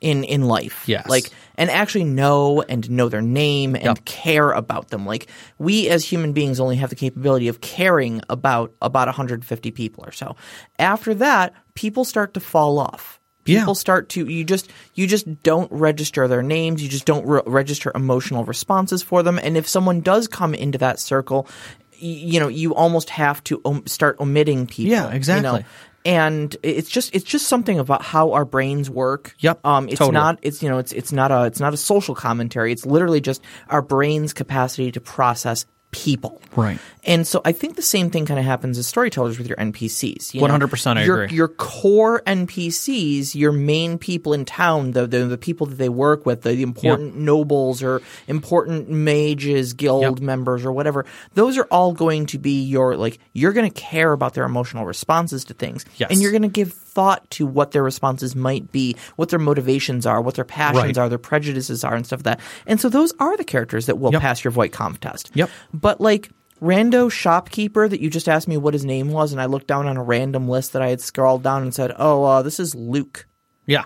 in 0.02 0.24
in 0.24 0.44
life. 0.48 0.84
Yes. 0.88 1.08
Like 1.10 1.30
and 1.56 1.70
actually 1.72 2.04
know 2.04 2.62
and 2.70 2.90
know 2.90 3.10
their 3.10 3.22
name 3.22 3.76
and 3.76 3.84
Yep. 3.86 4.06
care 4.06 4.52
about 4.52 4.90
them. 4.90 5.06
Like 5.06 5.28
we 5.58 5.90
as 5.90 6.06
human 6.06 6.34
beings 6.34 6.60
only 6.60 6.76
have 6.76 6.90
the 6.92 6.96
capability 6.96 7.48
of 7.48 7.62
caring 7.62 8.22
about 8.30 8.74
about 8.82 9.08
150 9.08 9.72
people 9.72 10.04
or 10.06 10.12
so. 10.12 10.36
After 10.78 11.14
that, 11.16 11.54
people 11.74 12.06
start 12.06 12.34
to 12.36 12.40
fall 12.40 12.78
off. 12.80 13.20
Yeah. 13.46 13.62
People 13.62 13.76
start 13.76 14.10
to 14.10 14.28
you 14.28 14.44
just 14.44 14.70
you 14.94 15.08
just 15.08 15.42
don't 15.42 15.72
register 15.72 16.28
their 16.28 16.44
names. 16.44 16.84
You 16.84 16.90
just 16.90 17.06
don't 17.06 17.26
re- 17.26 17.42
register 17.48 17.92
emotional 17.96 18.44
responses 18.44 19.02
for 19.02 19.24
them. 19.24 19.40
And 19.42 19.56
if 19.58 19.68
someone 19.68 20.02
does 20.02 20.28
come 20.28 20.54
into 20.54 20.78
that 20.80 21.00
circle, 21.00 21.48
y- 21.94 21.98
you 22.02 22.40
know 22.42 22.50
you 22.50 22.76
almost 22.76 23.10
have 23.10 23.42
to 23.46 23.62
om- 23.64 23.88
start 23.88 24.20
omitting 24.20 24.68
people. 24.68 24.92
Yeah, 24.92 25.14
you 25.14 25.42
know? 25.42 25.60
And 26.08 26.56
it's 26.64 26.90
just 26.90 27.14
it's 27.14 27.26
just 27.26 27.48
something 27.48 27.80
about 27.80 28.02
how 28.02 28.32
our 28.32 28.46
brains 28.46 28.90
work. 28.90 29.36
Yep, 29.40 29.60
Um, 29.66 29.90
it's 29.90 30.00
totally. 30.00 30.14
not 30.14 30.40
it's 30.42 30.64
you 30.64 30.70
know 30.70 30.78
it's 30.78 30.94
it's 30.94 31.12
not 31.12 31.32
a 31.32 31.44
it's 31.44 31.60
not 31.60 31.74
a 31.74 31.78
social 31.78 32.16
commentary. 32.16 32.72
It's 32.72 32.86
literally 32.86 33.20
just 33.20 33.42
our 33.68 33.82
brain's 33.82 34.32
capacity 34.32 34.92
to 34.94 35.02
process 35.02 35.66
people. 35.92 36.42
Right. 36.56 36.80
And 37.06 37.26
so 37.26 37.42
I 37.46 37.54
think 37.54 37.76
the 37.78 37.82
same 37.82 38.10
thing 38.10 38.26
kind 38.26 38.40
of 38.40 38.46
happens 38.46 38.78
as 38.78 38.86
storytellers 38.88 39.38
with 39.38 39.48
your 39.48 39.56
NPCs. 39.58 40.34
you 40.34 40.42
know? 40.42 40.48
100% 40.48 40.98
I 40.98 41.06
your, 41.06 41.24
agree. 41.24 41.36
Your 41.38 41.48
core 41.48 42.22
NPCs, 42.28 43.36
your 43.36 43.52
main 43.52 43.98
people 43.98 44.34
in 44.34 44.44
town, 44.46 44.92
the 44.92 45.08
the, 45.08 45.20
the 45.26 45.38
people 45.38 45.68
that 45.68 45.76
they 45.76 45.90
work 45.90 46.26
with, 46.26 46.42
the, 46.42 46.50
the 46.50 46.64
important 46.64 47.16
nobles 47.16 47.82
or 47.82 48.02
important 48.28 48.90
mages, 48.90 49.74
guild 49.74 49.98
Yep. 50.04 50.20
members 50.20 50.66
or 50.66 50.72
whatever, 50.72 51.06
those 51.34 51.58
are 51.58 51.66
all 51.72 51.94
going 51.94 52.26
to 52.28 52.38
be 52.38 52.64
your 52.64 52.98
like 52.98 53.20
you're 53.34 53.54
going 53.54 53.70
to 53.70 53.82
care 53.82 54.12
about 54.12 54.34
their 54.34 54.44
emotional 54.46 54.86
responses 54.86 55.46
to 55.46 55.54
things. 55.54 55.86
Yes. 55.96 56.12
And 56.12 56.22
you're 56.22 56.32
going 56.32 56.42
to 56.44 56.48
give 56.50 56.74
thought 56.74 57.30
to 57.30 57.46
what 57.46 57.72
their 57.72 57.84
responses 57.84 58.36
might 58.36 58.72
be, 58.72 58.96
what 59.18 59.30
their 59.30 59.40
motivations 59.40 60.06
are, 60.06 60.20
what 60.22 60.36
their 60.36 60.44
passions 60.46 60.84
Right. 60.84 60.98
are, 60.98 61.08
their 61.10 61.18
prejudices 61.20 61.84
are 61.84 61.94
and 61.96 62.06
stuff 62.06 62.20
like 62.26 62.38
that. 62.38 62.40
And 62.66 62.82
so 62.82 62.90
those 62.90 63.14
are 63.20 63.38
the 63.38 63.44
characters 63.44 63.86
that 63.86 63.98
will 64.00 64.12
Yep. 64.12 64.22
pass 64.22 64.44
your 64.44 64.52
Voight-Kampff 64.52 65.00
test. 65.00 65.30
Yep. 65.36 65.50
But 65.80 66.02
like 66.02 66.30
rando 66.62 67.12
shopkeeper 67.12 67.88
that 67.88 68.02
you 68.02 68.10
just 68.10 68.28
asked 68.28 68.48
me 68.48 68.58
what 68.58 68.74
his 68.74 68.86
name 68.86 69.10
was, 69.10 69.32
and 69.32 69.42
I 69.42 69.46
looked 69.46 69.68
down 69.68 69.88
on 69.88 69.98
a 69.98 70.04
random 70.04 70.48
list 70.48 70.74
that 70.74 70.82
I 70.82 70.90
had 70.90 71.02
scrolled 71.02 71.44
down 71.44 71.62
and 71.62 71.74
said, 71.74 71.94
"Oh, 71.98 72.24
uh, 72.24 72.42
this 72.42 72.60
is 72.60 72.76
Luke." 72.76 73.28
Yeah. 73.66 73.86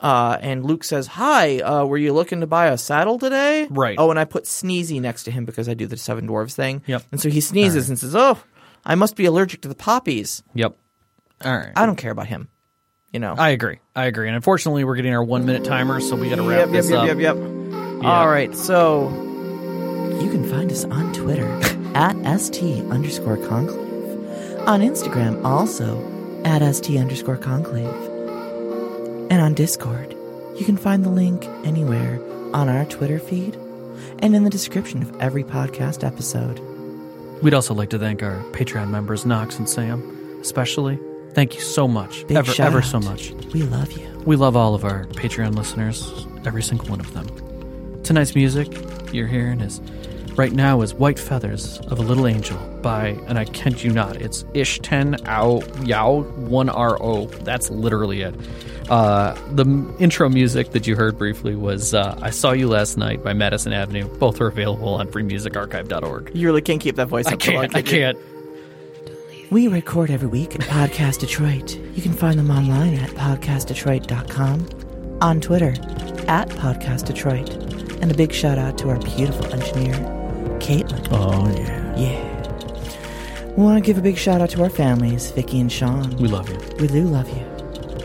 Uh, 0.00 0.38
and 0.40 0.64
Luke 0.64 0.82
says, 0.82 1.06
"Hi, 1.06 1.58
uh, 1.60 1.84
were 1.84 1.98
you 1.98 2.12
looking 2.12 2.40
to 2.40 2.46
buy 2.46 2.66
a 2.66 2.78
saddle 2.78 3.18
today?" 3.18 3.66
Right. 3.70 3.96
Oh, 3.98 4.10
and 4.10 4.18
I 4.18 4.24
put 4.24 4.44
Sneezy 4.44 5.00
next 5.00 5.24
to 5.24 5.30
him 5.30 5.44
because 5.44 5.68
I 5.68 5.74
do 5.74 5.86
the 5.86 5.96
Seven 5.96 6.26
Dwarves 6.26 6.54
thing. 6.54 6.82
Yep. 6.86 7.04
And 7.12 7.20
so 7.20 7.28
he 7.28 7.40
sneezes 7.40 7.88
and 7.88 7.98
says, 7.98 8.16
"Oh, 8.16 8.38
I 8.84 8.94
must 8.94 9.14
be 9.16 9.26
allergic 9.26 9.62
to 9.62 9.68
the 9.68 9.74
poppies." 9.74 10.42
Yep. 10.54 10.76
All 11.44 11.56
right. 11.56 11.72
I 11.76 11.86
don't 11.86 11.96
care 11.96 12.12
about 12.12 12.26
him. 12.26 12.48
You 13.12 13.20
know. 13.20 13.34
I 13.36 13.50
agree. 13.50 13.78
I 13.96 14.04
agree. 14.04 14.28
And 14.28 14.36
unfortunately, 14.36 14.84
we're 14.84 14.96
getting 14.96 15.14
our 15.14 15.24
one 15.24 15.44
minute 15.44 15.64
timer, 15.64 16.00
so 16.00 16.16
we 16.16 16.28
got 16.28 16.36
to 16.36 16.48
wrap 16.48 16.66
yep, 16.66 16.70
this 16.70 16.90
yep, 16.90 17.00
up. 17.00 17.06
yep, 17.08 17.18
yep, 17.18 17.36
yep. 17.36 18.04
All 18.04 18.28
right, 18.28 18.54
so 18.54 19.29
you 20.20 20.30
can 20.30 20.48
find 20.48 20.70
us 20.70 20.84
on 20.84 21.12
Twitter 21.12 21.48
at 21.94 22.14
st 22.38 22.90
underscore 22.92 23.36
conclave, 23.36 24.68
on 24.68 24.80
Instagram 24.80 25.44
also 25.44 26.00
at 26.44 26.62
st 26.74 27.00
underscore 27.00 27.36
conclave, 27.36 27.94
and 29.30 29.40
on 29.40 29.54
Discord. 29.54 30.16
You 30.56 30.64
can 30.64 30.76
find 30.76 31.04
the 31.04 31.10
link 31.10 31.46
anywhere 31.64 32.20
on 32.52 32.68
our 32.68 32.84
Twitter 32.84 33.18
feed 33.18 33.56
and 34.18 34.36
in 34.36 34.44
the 34.44 34.50
description 34.50 35.02
of 35.02 35.20
every 35.20 35.44
podcast 35.44 36.04
episode. 36.06 36.58
We'd 37.42 37.54
also 37.54 37.72
like 37.72 37.90
to 37.90 37.98
thank 37.98 38.22
our 38.22 38.36
Patreon 38.52 38.90
members, 38.90 39.24
Knox 39.24 39.58
and 39.58 39.68
Sam, 39.68 40.38
especially. 40.40 40.98
Thank 41.32 41.54
you 41.54 41.60
so 41.60 41.88
much. 41.88 42.26
Big 42.26 42.36
ever, 42.36 42.52
ever 42.60 42.78
out. 42.78 42.84
so 42.84 43.00
much. 43.00 43.30
We 43.54 43.62
love 43.62 43.92
you. 43.92 44.06
We 44.26 44.36
love 44.36 44.56
all 44.56 44.74
of 44.74 44.84
our 44.84 45.06
Patreon 45.06 45.54
listeners, 45.54 46.26
every 46.44 46.62
single 46.62 46.88
one 46.88 47.00
of 47.00 47.12
them. 47.14 48.02
Tonight's 48.02 48.34
music 48.34 48.68
you're 49.12 49.28
hearing 49.28 49.60
is 49.60 49.80
right 50.40 50.52
now 50.52 50.80
is 50.80 50.94
White 50.94 51.18
Feathers 51.18 51.80
of 51.88 51.98
a 51.98 52.02
Little 52.02 52.26
Angel 52.26 52.56
by, 52.80 53.08
and 53.28 53.38
I 53.38 53.44
kid 53.44 53.82
you 53.82 53.90
not, 53.90 54.16
it's 54.16 54.42
Ish 54.54 54.78
10 54.78 55.18
Ow 55.26 55.60
Yao 55.84 56.22
1RO. 56.48 57.44
That's 57.44 57.68
literally 57.68 58.22
it. 58.22 58.34
Uh, 58.88 59.34
the 59.52 59.66
intro 59.98 60.30
music 60.30 60.70
that 60.70 60.86
you 60.86 60.96
heard 60.96 61.18
briefly 61.18 61.54
was 61.54 61.92
uh, 61.92 62.18
I 62.22 62.30
Saw 62.30 62.52
You 62.52 62.68
Last 62.68 62.96
Night 62.96 63.22
by 63.22 63.34
Madison 63.34 63.74
Avenue. 63.74 64.08
Both 64.16 64.40
are 64.40 64.46
available 64.46 64.94
on 64.94 65.08
freemusicarchive.org. 65.08 66.30
You 66.34 66.46
really 66.46 66.62
can't 66.62 66.80
keep 66.80 66.96
that 66.96 67.08
voice 67.08 67.26
up. 67.26 67.34
I 67.34 67.36
for 67.36 67.42
can't, 67.42 67.76
I 67.76 67.82
can 67.82 67.94
you? 67.94 68.00
can't. 68.00 68.18
We 69.50 69.68
record 69.68 70.10
every 70.10 70.28
week 70.28 70.54
at 70.54 70.62
Podcast 70.62 71.18
Detroit. 71.18 71.76
You 71.94 72.00
can 72.00 72.14
find 72.14 72.38
them 72.38 72.50
online 72.50 72.94
at 72.94 73.10
podcastdetroit.com, 73.10 75.18
on 75.20 75.40
Twitter 75.42 75.74
at 76.28 76.48
Podcast 76.48 77.04
Detroit, 77.04 77.50
and 78.00 78.10
a 78.10 78.14
big 78.14 78.32
shout 78.32 78.56
out 78.56 78.78
to 78.78 78.88
our 78.88 78.98
beautiful 79.00 79.44
engineer, 79.52 80.19
Caitlin. 80.60 81.06
Oh, 81.10 81.48
yeah. 81.56 81.96
Yeah. 81.96 83.50
We 83.56 83.64
want 83.64 83.82
to 83.82 83.86
give 83.86 83.98
a 83.98 84.02
big 84.02 84.16
shout 84.16 84.40
out 84.40 84.50
to 84.50 84.62
our 84.62 84.70
families, 84.70 85.30
Vicky 85.32 85.60
and 85.60 85.70
Sean. 85.70 86.16
We 86.16 86.28
love 86.28 86.48
you. 86.48 86.58
We 86.78 86.86
do 86.86 87.02
love 87.04 87.28
you. 87.28 87.44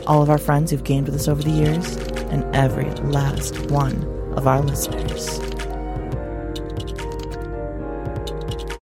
All 0.07 0.21
of 0.21 0.29
our 0.29 0.37
friends 0.37 0.71
who've 0.71 0.83
gamed 0.83 1.07
with 1.07 1.15
us 1.15 1.27
over 1.27 1.43
the 1.43 1.51
years, 1.51 1.95
and 2.31 2.43
every 2.55 2.89
last 3.11 3.69
one 3.69 4.03
of 4.35 4.47
our 4.47 4.61
listeners. 4.61 5.39